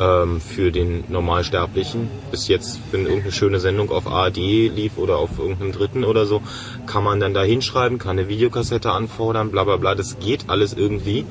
ähm, 0.00 0.40
für 0.40 0.72
den 0.72 1.04
Normalsterblichen. 1.08 2.08
Bis 2.30 2.48
jetzt, 2.48 2.80
wenn 2.90 3.02
irgendeine 3.02 3.32
schöne 3.32 3.60
Sendung 3.60 3.90
auf 3.90 4.06
ARD 4.06 4.38
lief 4.38 4.96
oder 4.96 5.18
auf 5.18 5.38
irgendeinem 5.38 5.72
Dritten 5.72 6.04
oder 6.04 6.26
so, 6.26 6.42
kann 6.86 7.04
man 7.04 7.20
dann 7.20 7.34
da 7.34 7.42
hinschreiben, 7.42 7.98
kann 7.98 8.18
eine 8.18 8.28
Videokassette 8.28 8.90
anfordern, 8.90 9.50
bla 9.50 9.64
bla 9.64 9.76
bla. 9.76 9.94
Das 9.94 10.18
geht 10.18 10.48
alles 10.48 10.72
irgendwie. 10.72 11.26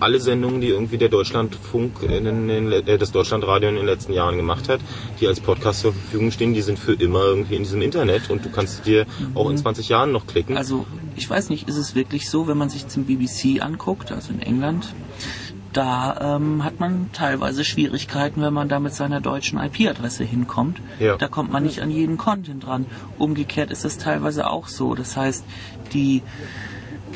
Alle 0.00 0.20
Sendungen, 0.20 0.60
die 0.60 0.68
irgendwie 0.68 0.98
der 0.98 1.08
Deutschlandfunk, 1.08 2.02
in 2.02 2.24
den, 2.24 2.72
äh, 2.72 2.98
das 2.98 3.12
Deutschlandradio 3.12 3.68
in 3.68 3.76
den 3.76 3.86
letzten 3.86 4.12
Jahren 4.12 4.36
gemacht 4.36 4.68
hat, 4.68 4.80
die 5.20 5.26
als 5.26 5.40
Podcast 5.40 5.80
zur 5.80 5.92
Verfügung 5.92 6.30
stehen, 6.30 6.54
die 6.54 6.62
sind 6.62 6.78
für 6.78 6.94
immer 6.94 7.22
irgendwie 7.22 7.56
in 7.56 7.62
diesem 7.62 7.82
Internet 7.82 8.30
und 8.30 8.44
du 8.44 8.50
kannst 8.50 8.86
dir 8.86 9.06
auch 9.34 9.50
in 9.50 9.58
20 9.58 9.88
Jahren 9.88 10.12
noch 10.12 10.26
klicken. 10.26 10.56
Also, 10.56 10.86
ich 11.16 11.28
weiß 11.28 11.50
nicht, 11.50 11.68
ist 11.68 11.76
es 11.76 11.94
wirklich 11.94 12.30
so, 12.30 12.48
wenn 12.48 12.56
man 12.56 12.70
sich 12.70 12.88
zum 12.88 13.04
BBC 13.04 13.62
anguckt, 13.62 14.12
also 14.12 14.32
in 14.32 14.40
England, 14.40 14.94
da 15.72 16.36
ähm, 16.36 16.64
hat 16.64 16.80
man 16.80 17.10
teilweise 17.12 17.64
Schwierigkeiten, 17.64 18.42
wenn 18.42 18.52
man 18.52 18.68
da 18.68 18.80
mit 18.80 18.92
seiner 18.92 19.20
deutschen 19.20 19.58
IP-Adresse 19.58 20.24
hinkommt. 20.24 20.80
Ja. 20.98 21.16
Da 21.16 21.28
kommt 21.28 21.52
man 21.52 21.62
nicht 21.62 21.80
an 21.80 21.90
jeden 21.90 22.16
Content 22.16 22.66
dran. 22.66 22.86
Umgekehrt 23.18 23.70
ist 23.70 23.84
es 23.84 23.98
teilweise 23.98 24.50
auch 24.50 24.66
so. 24.66 24.94
Das 24.96 25.16
heißt, 25.16 25.44
die, 25.92 26.22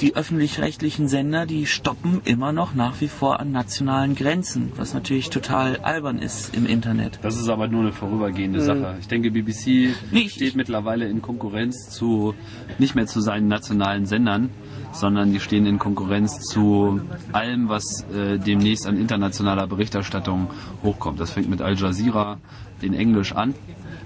die 0.01 0.17
öffentlich-rechtlichen 0.17 1.09
Sender, 1.09 1.47
die 1.47 1.67
stoppen 1.67 2.21
immer 2.25 2.53
noch 2.53 2.75
nach 2.75 3.01
wie 3.01 3.09
vor 3.09 3.41
an 3.41 3.53
nationalen 3.53 4.15
Grenzen, 4.15 4.73
was 4.77 4.93
natürlich 4.95 5.31
total 5.31 5.79
albern 5.79 6.19
ist 6.19 6.55
im 6.57 6.67
Internet. 6.67 7.19
Das 7.23 7.37
ist 7.37 7.49
aber 7.49 7.69
nur 7.69 7.83
eine 7.83 7.93
vorübergehende 7.93 8.61
Sache. 8.61 8.97
Ich 9.01 9.09
denke, 9.09 9.31
BBC 9.31 9.95
Nee, 10.11 10.21
ich- 10.23 10.33
steht 10.33 10.57
mittlerweile 10.57 11.07
in 11.09 11.23
Konkurrenz 11.23 11.91
zu, 11.91 12.35
nicht 12.79 12.95
mehr 12.95 13.07
zu 13.07 13.21
seinen 13.21 13.49
nationalen 13.49 14.07
Sendern, 14.07 14.51
sondern 14.93 15.33
die 15.33 15.41
stehen 15.41 15.67
in 15.67 15.79
Konkurrenz 15.79 16.41
zu 16.41 17.01
allem, 17.33 17.69
was 17.69 18.05
äh, 18.15 18.39
demnächst 18.39 18.87
an 18.87 18.97
internationaler 18.97 19.67
Berichterstattung 19.67 20.49
hochkommt. 20.83 21.19
Das 21.21 21.31
fängt 21.31 21.49
mit 21.49 21.63
Al 21.63 21.77
Jazeera 21.77 22.39
in 22.81 22.95
Englisch 22.95 23.33
an, 23.33 23.55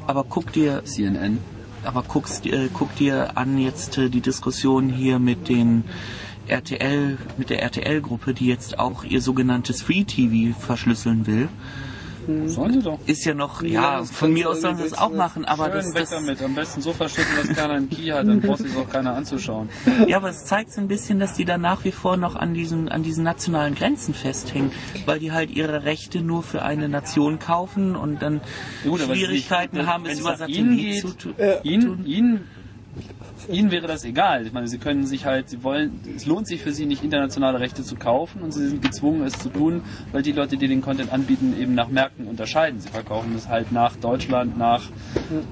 Aber 0.07 0.25
guck 0.25 0.53
dir 0.53 0.83
CNN. 0.85 1.39
Aber 1.89 2.03
guckst, 2.03 2.45
äh, 2.45 2.69
guck 2.71 2.95
dir 2.97 3.39
an 3.39 3.57
jetzt 3.57 3.97
äh, 3.97 4.11
die 4.11 4.21
Diskussion 4.21 4.91
hier 4.91 5.19
mit 5.19 5.49
den 5.49 5.85
RTL, 6.47 7.17
mit 7.39 7.49
der 7.49 7.63
RTL-Gruppe, 7.63 8.35
die 8.35 8.47
jetzt 8.47 8.79
auch 8.79 9.05
ihr 9.05 9.23
sogenanntes 9.23 9.81
Free 9.81 10.05
TV 10.05 10.55
verschlüsseln 10.59 11.27
will. 11.27 11.49
Sollen 12.47 12.73
sie 12.75 12.83
doch. 12.83 12.99
Ist 13.07 13.25
ja 13.25 13.33
noch, 13.35 13.63
Ja, 13.63 13.69
ja, 13.69 13.99
das 14.01 14.11
von 14.11 14.33
mir 14.33 14.51
aus 14.51 14.61
sollen 14.61 14.77
sie 14.77 14.83
es 14.85 14.93
irgendwie 14.93 15.05
auch 15.05 15.17
machen, 15.17 15.45
aber 15.47 15.65
Schön 15.67 15.75
das, 15.75 15.87
weg 15.95 16.01
das, 16.03 16.11
damit. 16.11 16.43
Am 16.43 16.55
besten 16.55 16.81
so 16.83 16.93
verschicken, 16.93 17.33
dass 17.39 17.57
keiner 17.57 17.75
einen 17.75 17.89
Key 17.89 18.09
hat, 18.09 18.29
dann 18.29 18.41
braucht 18.41 18.59
sich 18.59 18.77
auch 18.77 18.89
keiner 18.89 19.15
anzuschauen. 19.15 19.69
ja, 20.07 20.19
aber 20.19 20.29
es 20.29 20.45
zeigt 20.45 20.73
so 20.73 20.81
ein 20.81 20.89
bisschen, 20.89 21.19
dass 21.19 21.35
die 21.35 21.45
da 21.47 21.57
nach 21.57 21.85
wie 21.85 21.93
vor 21.93 22.17
noch 22.19 22.37
an 22.37 22.53
diesen, 22.55 22.89
an 22.91 23.03
diesen 23.03 23.25
nationalen 23.25 23.75
Grenzen 23.75 24.13
festhängen, 24.15 24.73
weil 25.07 25.19
die 25.19 25.33
halt 25.33 25.51
ihre 25.51 25.85
Rechte 25.85 26.21
nur 26.21 26.43
für 26.43 26.63
eine 26.63 26.89
Nation 26.89 27.39
kaufen 27.39 27.97
und 27.97 28.21
dann 28.21 28.41
Gut, 28.85 29.01
Schwierigkeiten 29.01 29.77
ist 29.77 29.83
nicht- 29.83 29.91
haben, 29.93 30.05
wenn 30.05 30.13
es 30.13 30.21
über 30.21 30.37
nach 30.37 30.49
ihnen 30.49 30.71
Satellit 30.77 30.93
geht, 30.93 31.01
zu 31.01 31.17
tun. 31.17 31.35
Ihnen, 31.63 32.07
ihnen, 32.07 32.49
ihnen 33.49 33.71
wäre 33.71 33.87
das 33.87 34.05
egal. 34.05 34.47
Ich 34.47 34.53
meine, 34.53 34.69
sie 34.69 34.79
können 34.79 35.07
sich 35.07 35.25
halt, 35.25 35.49
sie 35.49 35.63
wollen, 35.63 36.01
es 36.17 36.27
lohnt 36.27 36.47
sich 36.47 36.63
für 36.63 36.73
sie 36.73 36.87
nicht 36.87 37.03
internationale 37.03 37.61
Rechte 37.61 37.83
zu 37.83 37.97
kaufen 37.97 38.43
und 38.43 38.53
sie 38.53 38.67
sind 38.69 38.83
gezwungen, 38.83 39.23
es 39.23 39.39
zu 39.39 39.49
tun, 39.49 39.83
weil 40.13 40.23
die 40.23 40.33
Leute, 40.33 40.57
die 40.57 40.69
den 40.69 40.83
Content 40.83 41.13
anbieten, 41.13 41.55
eben 41.59 41.75
nach 41.75 41.89
Märkten 41.89 42.27
unterscheiden. 42.27 42.81
Sie 42.81 42.89
verkaufen 42.89 43.35
es 43.37 43.49
halt 43.49 43.73
nach 43.73 43.97
Deutschland, 43.97 44.59
nach, 44.59 44.83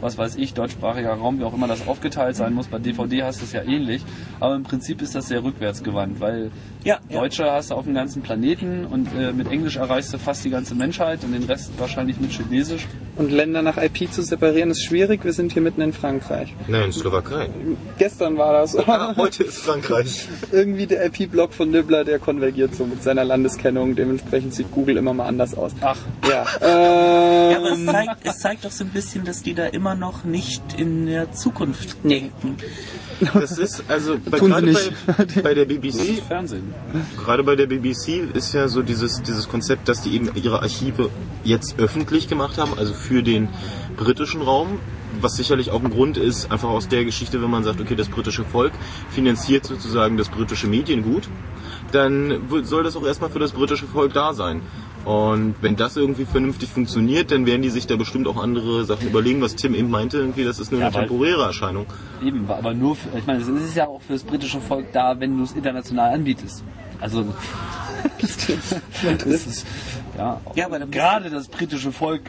was 0.00 0.18
weiß 0.18 0.36
ich, 0.36 0.54
deutschsprachiger 0.54 1.14
Raum, 1.14 1.38
wie 1.38 1.44
auch 1.44 1.54
immer 1.54 1.68
das 1.68 1.86
aufgeteilt 1.86 2.36
sein 2.36 2.52
muss. 2.54 2.66
Bei 2.66 2.78
DVD 2.78 3.22
hast 3.22 3.40
du 3.40 3.44
es 3.44 3.52
ja 3.52 3.62
ähnlich. 3.62 4.02
Aber 4.40 4.54
im 4.54 4.62
Prinzip 4.62 5.00
ist 5.02 5.14
das 5.14 5.28
sehr 5.28 5.42
rückwärtsgewandt, 5.42 6.20
weil 6.20 6.50
Ja, 6.84 6.98
ja. 7.08 7.20
Deutsche 7.20 7.50
hast 7.50 7.70
du 7.70 7.74
auf 7.74 7.84
dem 7.84 7.94
ganzen 7.94 8.22
Planeten 8.22 8.84
und 8.86 9.08
äh, 9.18 9.32
mit 9.32 9.50
Englisch 9.50 9.76
erreichst 9.76 10.12
du 10.12 10.18
fast 10.18 10.44
die 10.44 10.50
ganze 10.50 10.74
Menschheit 10.74 11.24
und 11.24 11.32
den 11.32 11.44
Rest 11.44 11.72
wahrscheinlich 11.78 12.20
mit 12.20 12.30
Chinesisch. 12.32 12.86
Und 13.16 13.30
Länder 13.32 13.62
nach 13.62 13.78
IP 13.78 14.12
zu 14.12 14.22
separieren 14.22 14.70
ist 14.70 14.82
schwierig. 14.84 15.24
Wir 15.24 15.32
sind 15.32 15.52
hier 15.52 15.62
mitten 15.62 15.80
in 15.80 15.92
Frankreich. 15.94 16.54
Nein, 16.68 16.92
Slowakei. 16.92 17.35
Gestern 17.98 18.36
war 18.38 18.52
das. 18.52 18.76
Ah, 18.76 19.14
heute 19.16 19.44
ist 19.44 19.58
Frankreich. 19.58 20.28
Irgendwie 20.52 20.86
der 20.86 21.06
IP-Block 21.06 21.52
von 21.52 21.70
Nibbler, 21.70 22.04
der 22.04 22.18
konvergiert 22.18 22.74
so 22.74 22.84
mit 22.84 23.02
seiner 23.02 23.24
Landeskennung. 23.24 23.94
Dementsprechend 23.96 24.54
sieht 24.54 24.70
Google 24.70 24.96
immer 24.96 25.12
mal 25.14 25.26
anders 25.26 25.54
aus. 25.56 25.72
Ach, 25.80 25.96
Ja. 26.28 26.44
Ähm, 26.60 27.50
Ja, 27.52 27.58
aber 27.58 27.72
es 27.72 27.84
zeigt, 27.84 28.16
es 28.24 28.38
zeigt 28.38 28.64
doch 28.64 28.70
so 28.70 28.84
ein 28.84 28.90
bisschen, 28.90 29.24
dass 29.24 29.42
die 29.42 29.54
da 29.54 29.66
immer 29.66 29.94
noch 29.94 30.24
nicht 30.24 30.62
in 30.78 31.06
der 31.06 31.32
Zukunft 31.32 31.96
denken. 32.04 32.56
Das 33.32 33.56
ist 33.58 33.82
also 33.88 34.16
bei, 34.28 34.38
Tun 34.38 34.48
sie 34.48 34.52
gerade 34.52 34.66
nicht. 34.66 34.92
bei, 35.06 35.42
bei 35.42 35.54
der 35.54 35.64
BBC 35.64 36.22
Fernsehen. 36.28 36.74
gerade 37.16 37.42
bei 37.44 37.56
der 37.56 37.66
BBC 37.66 38.34
ist 38.34 38.52
ja 38.52 38.68
so 38.68 38.82
dieses, 38.82 39.22
dieses 39.22 39.48
Konzept, 39.48 39.88
dass 39.88 40.02
die 40.02 40.14
eben 40.14 40.30
ihre 40.34 40.60
Archive 40.60 41.10
jetzt 41.42 41.78
öffentlich 41.78 42.28
gemacht 42.28 42.58
haben, 42.58 42.72
also 42.78 42.92
für 42.92 43.22
den 43.22 43.48
britischen 43.96 44.42
Raum, 44.42 44.78
was 45.20 45.36
sicherlich 45.36 45.70
auch 45.70 45.82
ein 45.82 45.90
Grund 45.90 46.16
ist, 46.16 46.50
einfach 46.50 46.68
aus 46.68 46.88
der 46.88 47.04
Geschichte, 47.04 47.42
wenn 47.42 47.50
man 47.50 47.64
sagt, 47.64 47.80
okay, 47.80 47.94
das 47.94 48.08
britische 48.08 48.44
Volk 48.44 48.72
finanziert 49.10 49.64
sozusagen 49.64 50.16
das 50.16 50.28
britische 50.28 50.66
Mediengut, 50.66 51.28
dann 51.92 52.48
soll 52.62 52.82
das 52.82 52.96
auch 52.96 53.06
erstmal 53.06 53.30
für 53.30 53.38
das 53.38 53.52
britische 53.52 53.86
Volk 53.86 54.12
da 54.12 54.32
sein. 54.32 54.62
Und 55.04 55.54
wenn 55.60 55.76
das 55.76 55.96
irgendwie 55.96 56.24
vernünftig 56.24 56.68
funktioniert, 56.68 57.30
dann 57.30 57.46
werden 57.46 57.62
die 57.62 57.68
sich 57.68 57.86
da 57.86 57.94
bestimmt 57.94 58.26
auch 58.26 58.36
andere 58.42 58.84
Sachen 58.84 59.06
überlegen, 59.06 59.40
was 59.40 59.54
Tim 59.54 59.72
eben 59.74 59.88
meinte, 59.88 60.18
irgendwie, 60.18 60.42
das 60.42 60.58
ist 60.58 60.72
nur 60.72 60.80
Ja, 60.80 60.88
eine 60.88 60.96
temporäre 60.96 61.44
Erscheinung. 61.44 61.86
Eben, 62.24 62.50
aber 62.50 62.74
nur, 62.74 62.96
für, 62.96 63.16
ich 63.16 63.24
meine, 63.24 63.40
es 63.40 63.46
ist 63.46 63.76
ja 63.76 63.86
auch 63.86 64.02
für 64.02 64.14
das 64.14 64.24
britische 64.24 64.60
Volk 64.60 64.92
da, 64.92 65.18
wenn 65.20 65.38
du 65.38 65.44
es 65.44 65.52
international 65.52 66.12
anbietest. 66.12 66.64
Also, 67.00 67.24
das 68.20 69.46
ist, 69.46 69.66
ja, 70.18 70.40
Ja, 70.56 70.66
aber 70.66 70.80
gerade 70.86 71.30
das 71.30 71.46
britische 71.46 71.92
Volk 71.92 72.22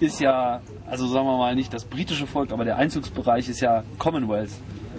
ist 0.00 0.20
ja, 0.20 0.60
also 0.86 1.06
sagen 1.06 1.26
wir 1.26 1.38
mal 1.38 1.54
nicht 1.54 1.72
das 1.72 1.84
britische 1.84 2.26
Volk, 2.26 2.52
aber 2.52 2.64
der 2.64 2.76
Einzugsbereich 2.76 3.48
ist 3.48 3.60
ja 3.60 3.84
Commonwealth. 3.98 4.50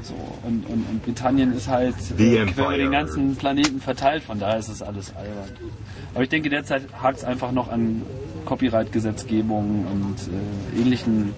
So, 0.01 0.13
und, 0.43 0.67
und, 0.67 0.85
und 0.87 1.03
Britannien 1.03 1.51
ist 1.53 1.67
halt 1.67 1.95
äh, 2.19 2.45
quer 2.45 2.65
über 2.65 2.77
den 2.77 2.91
ganzen 2.91 3.35
Planeten 3.35 3.79
verteilt, 3.81 4.23
von 4.23 4.39
daher 4.39 4.59
ist 4.59 4.69
es 4.69 4.83
alles 4.83 5.15
albern. 5.15 5.49
Aber 6.13 6.23
ich 6.23 6.29
denke, 6.29 6.49
derzeit 6.49 6.83
hakt 7.01 7.17
es 7.17 7.23
einfach 7.23 7.51
noch 7.51 7.71
an 7.71 8.03
Copyright-Gesetzgebung 8.45 9.85
und 9.91 10.15
äh, 10.27 10.81
ähnlichen 10.81 11.33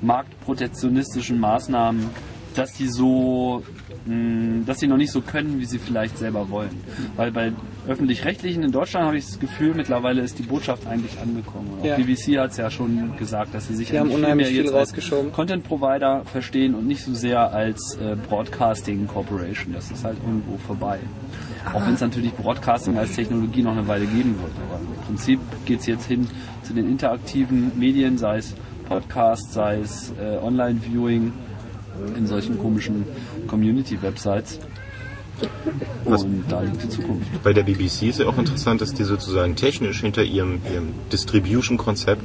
marktprotektionistischen 0.00 1.38
Maßnahmen, 1.38 2.08
dass 2.54 2.72
die 2.72 2.88
so, 2.88 3.62
mh, 4.06 4.64
dass 4.64 4.78
sie 4.78 4.86
noch 4.86 4.96
nicht 4.96 5.12
so 5.12 5.20
können, 5.20 5.58
wie 5.60 5.66
sie 5.66 5.78
vielleicht 5.78 6.16
selber 6.16 6.48
wollen. 6.48 6.82
Weil 7.16 7.32
bei 7.32 7.52
öffentlich-rechtlichen 7.88 8.62
in 8.62 8.72
Deutschland 8.72 9.06
habe 9.06 9.16
ich 9.16 9.24
das 9.26 9.38
Gefühl, 9.38 9.74
mittlerweile 9.74 10.22
ist 10.22 10.38
die 10.38 10.42
Botschaft 10.42 10.86
eigentlich 10.86 11.18
angekommen. 11.20 11.70
Auch 11.80 11.84
Ja. 11.84 11.96
BBC 11.96 12.38
hat 12.38 12.50
es 12.50 12.56
ja 12.56 12.70
schon 12.70 13.16
gesagt, 13.16 13.54
dass 13.54 13.68
sie 13.68 13.74
sich 13.74 13.90
Die 13.90 13.98
haben 13.98 14.10
unheimlich 14.10 14.46
mehr 14.46 14.54
viel 14.56 14.64
jetzt 14.64 14.74
als 14.74 14.88
rausgeschoben. 14.90 15.32
Content 15.32 15.64
Provider 15.64 16.24
verstehen 16.24 16.74
und 16.74 16.86
nicht 16.86 17.02
so 17.02 17.14
sehr 17.14 17.52
als 17.52 17.98
äh, 18.00 18.16
Broadcasting 18.28 19.06
Corporation. 19.06 19.72
Das 19.72 19.90
ist 19.90 20.04
halt 20.04 20.18
irgendwo 20.24 20.56
vorbei. 20.58 20.98
Auch 21.72 21.84
wenn 21.84 21.94
es 21.94 22.00
natürlich 22.00 22.32
Broadcasting 22.32 22.96
als 22.96 23.14
Technologie 23.14 23.62
noch 23.62 23.72
eine 23.72 23.88
Weile 23.88 24.06
geben 24.06 24.36
wird. 24.40 24.52
Aber 24.68 24.80
im 24.80 25.04
Prinzip 25.06 25.40
geht 25.64 25.80
es 25.80 25.86
jetzt 25.86 26.06
hin 26.06 26.28
zu 26.62 26.72
den 26.74 26.88
interaktiven 26.88 27.72
Medien, 27.78 28.18
sei 28.18 28.38
es 28.38 28.54
Podcast, 28.88 29.52
sei 29.52 29.78
es 29.80 30.12
äh, 30.20 30.38
Online-Viewing 30.38 31.32
in 32.16 32.26
solchen 32.26 32.58
komischen 32.58 33.04
Community-Websites. 33.48 34.60
Was- 36.04 36.22
Und 36.24 36.44
da 36.48 36.60
liegt 36.62 36.82
die 36.82 36.88
Zukunft. 36.88 37.26
Bei 37.42 37.52
der 37.52 37.62
BBC 37.62 38.04
ist 38.08 38.20
ja 38.20 38.26
auch 38.26 38.38
interessant, 38.38 38.80
dass 38.80 38.94
die 38.94 39.04
sozusagen 39.04 39.56
technisch 39.56 40.00
hinter 40.00 40.22
ihrem, 40.22 40.60
ihrem 40.72 40.94
Distribution-Konzept 41.12 42.22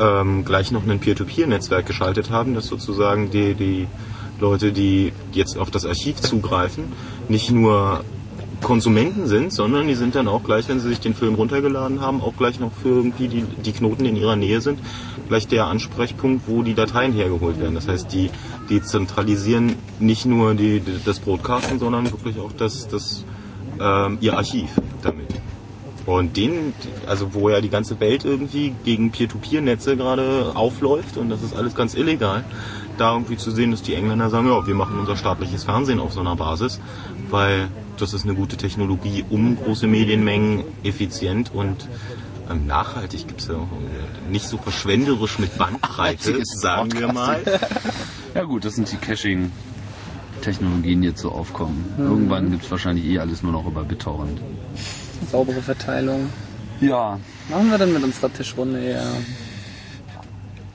ähm, 0.00 0.44
gleich 0.44 0.70
noch 0.72 0.86
ein 0.86 0.98
Peer-to-Peer-Netzwerk 1.00 1.86
geschaltet 1.86 2.30
haben, 2.30 2.54
dass 2.54 2.66
sozusagen 2.66 3.30
die, 3.30 3.54
die 3.54 3.86
Leute, 4.40 4.72
die 4.72 5.12
jetzt 5.32 5.56
auf 5.56 5.70
das 5.70 5.86
Archiv 5.86 6.20
zugreifen, 6.20 6.84
nicht 7.28 7.50
nur 7.50 8.04
Konsumenten 8.62 9.26
sind, 9.26 9.52
sondern 9.52 9.86
die 9.86 9.94
sind 9.94 10.14
dann 10.14 10.28
auch 10.28 10.42
gleich, 10.42 10.68
wenn 10.68 10.80
sie 10.80 10.88
sich 10.88 11.00
den 11.00 11.14
Film 11.14 11.34
runtergeladen 11.34 12.00
haben, 12.00 12.20
auch 12.20 12.36
gleich 12.36 12.60
noch 12.60 12.72
für 12.72 12.88
irgendwie 12.88 13.28
die, 13.28 13.42
die 13.42 13.72
Knoten 13.72 14.06
in 14.06 14.16
ihrer 14.16 14.36
Nähe 14.36 14.60
sind, 14.60 14.78
gleich 15.28 15.48
der 15.48 15.66
Ansprechpunkt, 15.66 16.44
wo 16.46 16.62
die 16.62 16.74
Dateien 16.74 17.12
hergeholt 17.12 17.60
werden. 17.60 17.74
Das 17.74 17.88
heißt, 17.88 18.12
die, 18.12 18.30
die 18.70 18.82
zentralisieren 18.82 19.76
nicht 19.98 20.26
nur 20.26 20.54
die, 20.54 20.80
die, 20.80 21.00
das 21.04 21.20
Broadcasten, 21.20 21.78
sondern 21.78 22.10
wirklich 22.10 22.38
auch 22.38 22.52
das, 22.52 22.88
das, 22.88 23.24
ähm, 23.80 24.18
ihr 24.20 24.36
Archiv 24.36 24.70
damit. 25.02 25.28
Und 26.04 26.36
den, 26.36 26.74
also 27.06 27.32
wo 27.32 27.48
ja 27.48 27.60
die 27.60 27.68
ganze 27.68 28.00
Welt 28.00 28.24
irgendwie 28.24 28.74
gegen 28.84 29.12
Peer-to-Peer-Netze 29.12 29.96
gerade 29.96 30.52
aufläuft 30.54 31.16
und 31.16 31.30
das 31.30 31.42
ist 31.42 31.54
alles 31.54 31.76
ganz 31.76 31.94
illegal, 31.94 32.44
da 32.98 33.12
irgendwie 33.12 33.36
zu 33.36 33.50
sehen, 33.50 33.70
dass 33.70 33.82
die 33.82 33.94
Engländer 33.94 34.30
sagen, 34.30 34.48
ja, 34.48 34.66
wir 34.66 34.74
machen 34.74 34.98
unser 34.98 35.16
staatliches 35.16 35.64
Fernsehen 35.64 36.00
auf 36.00 36.12
so 36.12 36.20
einer 36.20 36.36
Basis, 36.36 36.80
weil 37.30 37.68
das 37.98 38.14
ist 38.14 38.24
eine 38.24 38.34
gute 38.34 38.56
Technologie, 38.56 39.24
um 39.30 39.56
große 39.56 39.86
Medienmengen 39.86 40.64
effizient 40.82 41.52
und 41.54 41.88
ähm, 42.50 42.66
nachhaltig 42.66 43.28
gibt's 43.28 43.48
ja 43.48 43.54
auch 43.54 43.58
äh, 43.58 44.30
nicht 44.30 44.46
so 44.46 44.58
verschwenderisch 44.58 45.38
mit 45.38 45.56
Bandbreite, 45.56 46.40
sagen 46.44 46.92
wir 46.92 47.12
mal. 47.12 47.42
Ja 48.34 48.44
gut, 48.44 48.64
das 48.64 48.74
sind 48.74 48.90
die 48.90 48.96
Caching-Technologien, 48.96 51.02
die 51.02 51.08
jetzt 51.08 51.20
so 51.20 51.30
aufkommen. 51.30 51.84
Irgendwann 51.98 52.50
gibt 52.50 52.64
es 52.64 52.70
wahrscheinlich 52.70 53.04
eh 53.04 53.18
alles 53.18 53.42
nur 53.42 53.52
noch 53.52 53.66
über 53.66 53.84
BitTorrent. 53.84 54.40
Saubere 55.30 55.62
Verteilung. 55.62 56.28
Ja, 56.80 57.18
Machen 57.48 57.70
wir 57.70 57.78
denn 57.78 57.92
mit 57.92 58.02
unserer 58.02 58.32
Tischrunde 58.32 58.80
hier? 58.80 59.02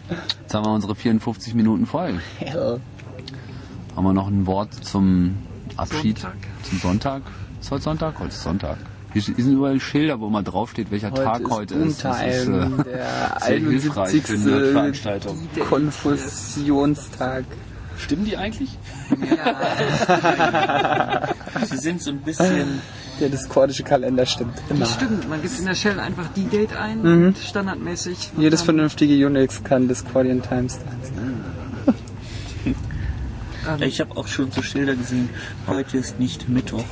Jetzt 0.09 0.53
haben 0.53 0.65
wir 0.65 0.73
unsere 0.73 0.95
54 0.95 1.53
Minuten 1.53 1.85
voll. 1.85 2.19
Hell. 2.39 2.79
Haben 3.95 4.03
wir 4.03 4.13
noch 4.13 4.27
ein 4.27 4.45
Wort 4.45 4.73
zum 4.73 5.37
Abschied? 5.75 6.19
Sonntag. 6.19 6.37
Zum 6.63 6.77
Sonntag? 6.79 7.21
Ist 7.59 7.71
heute 7.71 7.83
Sonntag? 7.83 8.19
Heute 8.19 8.29
ist 8.29 8.43
Sonntag. 8.43 8.77
Hier 9.13 9.21
sind 9.21 9.37
überall 9.39 9.79
Schilder, 9.79 10.19
wo 10.19 10.27
immer 10.27 10.43
draufsteht, 10.43 10.91
welcher 10.91 11.13
Tag 11.13 11.49
heute 11.49 11.75
ist. 11.75 12.03
Das 12.03 12.21
ist 12.21 12.47
äh, 12.47 12.69
der 12.83 13.37
sehr 13.41 13.59
hilfreich 13.59 14.21
für 14.21 14.33
eine 14.33 14.43
71. 14.43 14.71
Veranstaltung. 14.71 15.47
Konfusionstag. 15.67 17.45
Stimmen 17.97 18.25
die 18.25 18.37
eigentlich? 18.37 18.77
Sie 21.65 21.77
sind 21.77 22.01
so 22.01 22.11
ein 22.11 22.21
bisschen 22.21 22.81
Der 23.19 23.29
diskordische 23.29 23.83
Kalender 23.83 24.25
stimmt 24.25 24.61
immer. 24.69 24.81
Das 24.81 24.93
stimmt, 24.93 25.27
man 25.27 25.41
gibt 25.41 25.57
in 25.57 25.65
der 25.65 25.73
Shell 25.73 25.99
einfach 25.99 26.27
die 26.35 26.45
Date 26.45 26.75
ein 26.75 27.01
und 27.01 27.37
standardmäßig. 27.37 28.31
Jedes 28.37 28.61
vernünftige 28.61 29.25
Unix 29.25 29.63
kann 29.63 29.87
Discordian 29.87 30.41
Timestamps. 30.41 31.11
Ähm, 33.67 33.81
Ich 33.83 33.99
habe 33.99 34.15
auch 34.17 34.27
schon 34.27 34.51
so 34.51 34.61
Schilder 34.61 34.95
gesehen, 34.95 35.29
heute 35.67 35.97
ist 35.97 36.19
nicht 36.19 36.49
Mittwoch. 36.49 36.83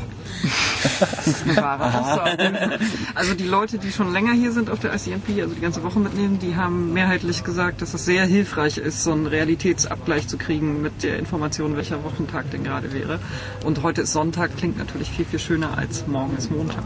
eine 1.45 1.55
wahre 1.61 1.99
Aussage. 1.99 2.79
Also 3.15 3.33
die 3.33 3.47
Leute, 3.47 3.77
die 3.77 3.91
schon 3.91 4.11
länger 4.11 4.33
hier 4.33 4.51
sind 4.51 4.69
auf 4.69 4.79
der 4.79 4.93
ICMP, 4.93 5.41
also 5.41 5.55
die 5.55 5.61
ganze 5.61 5.83
Woche 5.83 5.99
mitnehmen, 5.99 6.39
die 6.39 6.55
haben 6.55 6.93
mehrheitlich 6.93 7.43
gesagt, 7.43 7.81
dass 7.81 7.93
es 7.93 8.05
sehr 8.05 8.25
hilfreich 8.25 8.77
ist, 8.77 9.03
so 9.03 9.11
einen 9.13 9.27
Realitätsabgleich 9.27 10.27
zu 10.27 10.37
kriegen 10.37 10.81
mit 10.81 11.03
der 11.03 11.17
Information, 11.19 11.75
welcher 11.75 12.03
Wochentag 12.03 12.51
denn 12.51 12.63
gerade 12.63 12.93
wäre. 12.93 13.19
Und 13.63 13.81
heute 13.83 14.01
ist 14.01 14.13
Sonntag, 14.13 14.55
klingt 14.57 14.77
natürlich 14.77 15.09
viel, 15.09 15.25
viel 15.25 15.39
schöner 15.39 15.77
als 15.77 16.05
morgen 16.07 16.35
ist 16.37 16.51
Montag. 16.51 16.83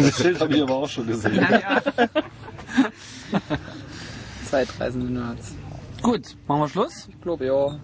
Das 0.00 0.16
Schild 0.16 0.40
habe 0.40 0.54
ich 0.54 0.62
aber 0.62 0.74
auch 0.74 0.88
schon 0.88 1.06
gesehen. 1.06 1.34
Ja, 1.36 1.58
ja. 1.58 1.82
Zeitreisende 4.50 5.12
Nerds. 5.12 5.54
Gut, 6.02 6.36
machen 6.46 6.60
wir 6.60 6.68
Schluss? 6.68 7.08
Ich 7.08 7.20
glaube, 7.22 7.46
ja. 7.46 7.78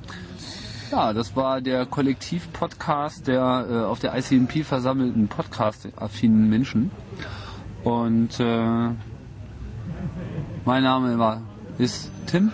Ja, 0.90 1.12
das 1.12 1.36
war 1.36 1.60
der 1.60 1.86
Kollektiv-Podcast 1.86 3.28
der 3.28 3.66
äh, 3.70 3.84
auf 3.84 4.00
der 4.00 4.16
ICMP 4.16 4.64
versammelten 4.64 5.28
Podcast-affinen 5.28 6.50
Menschen. 6.50 6.90
Und 7.84 8.40
äh, 8.40 8.88
mein 10.64 10.82
Name 10.82 11.16
war, 11.18 11.42
ist 11.78 12.10
Tim. 12.26 12.50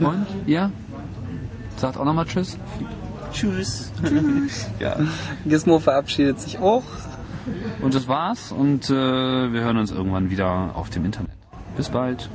Und 0.00 0.26
ihr? 0.46 0.70
Sagt 1.76 1.96
auch 1.96 2.04
nochmal 2.04 2.26
Tschüss. 2.26 2.58
Tschüss. 3.32 3.92
Ja. 4.78 4.96
Gizmo 5.46 5.78
verabschiedet 5.78 6.40
sich 6.40 6.58
auch. 6.58 6.84
Und 7.80 7.94
das 7.94 8.08
war's. 8.08 8.52
Und 8.52 8.90
äh, 8.90 8.92
wir 8.92 9.62
hören 9.62 9.78
uns 9.78 9.90
irgendwann 9.90 10.28
wieder 10.28 10.72
auf 10.74 10.90
dem 10.90 11.06
Internet. 11.06 11.32
Bis 11.76 11.88
bald. 11.88 12.28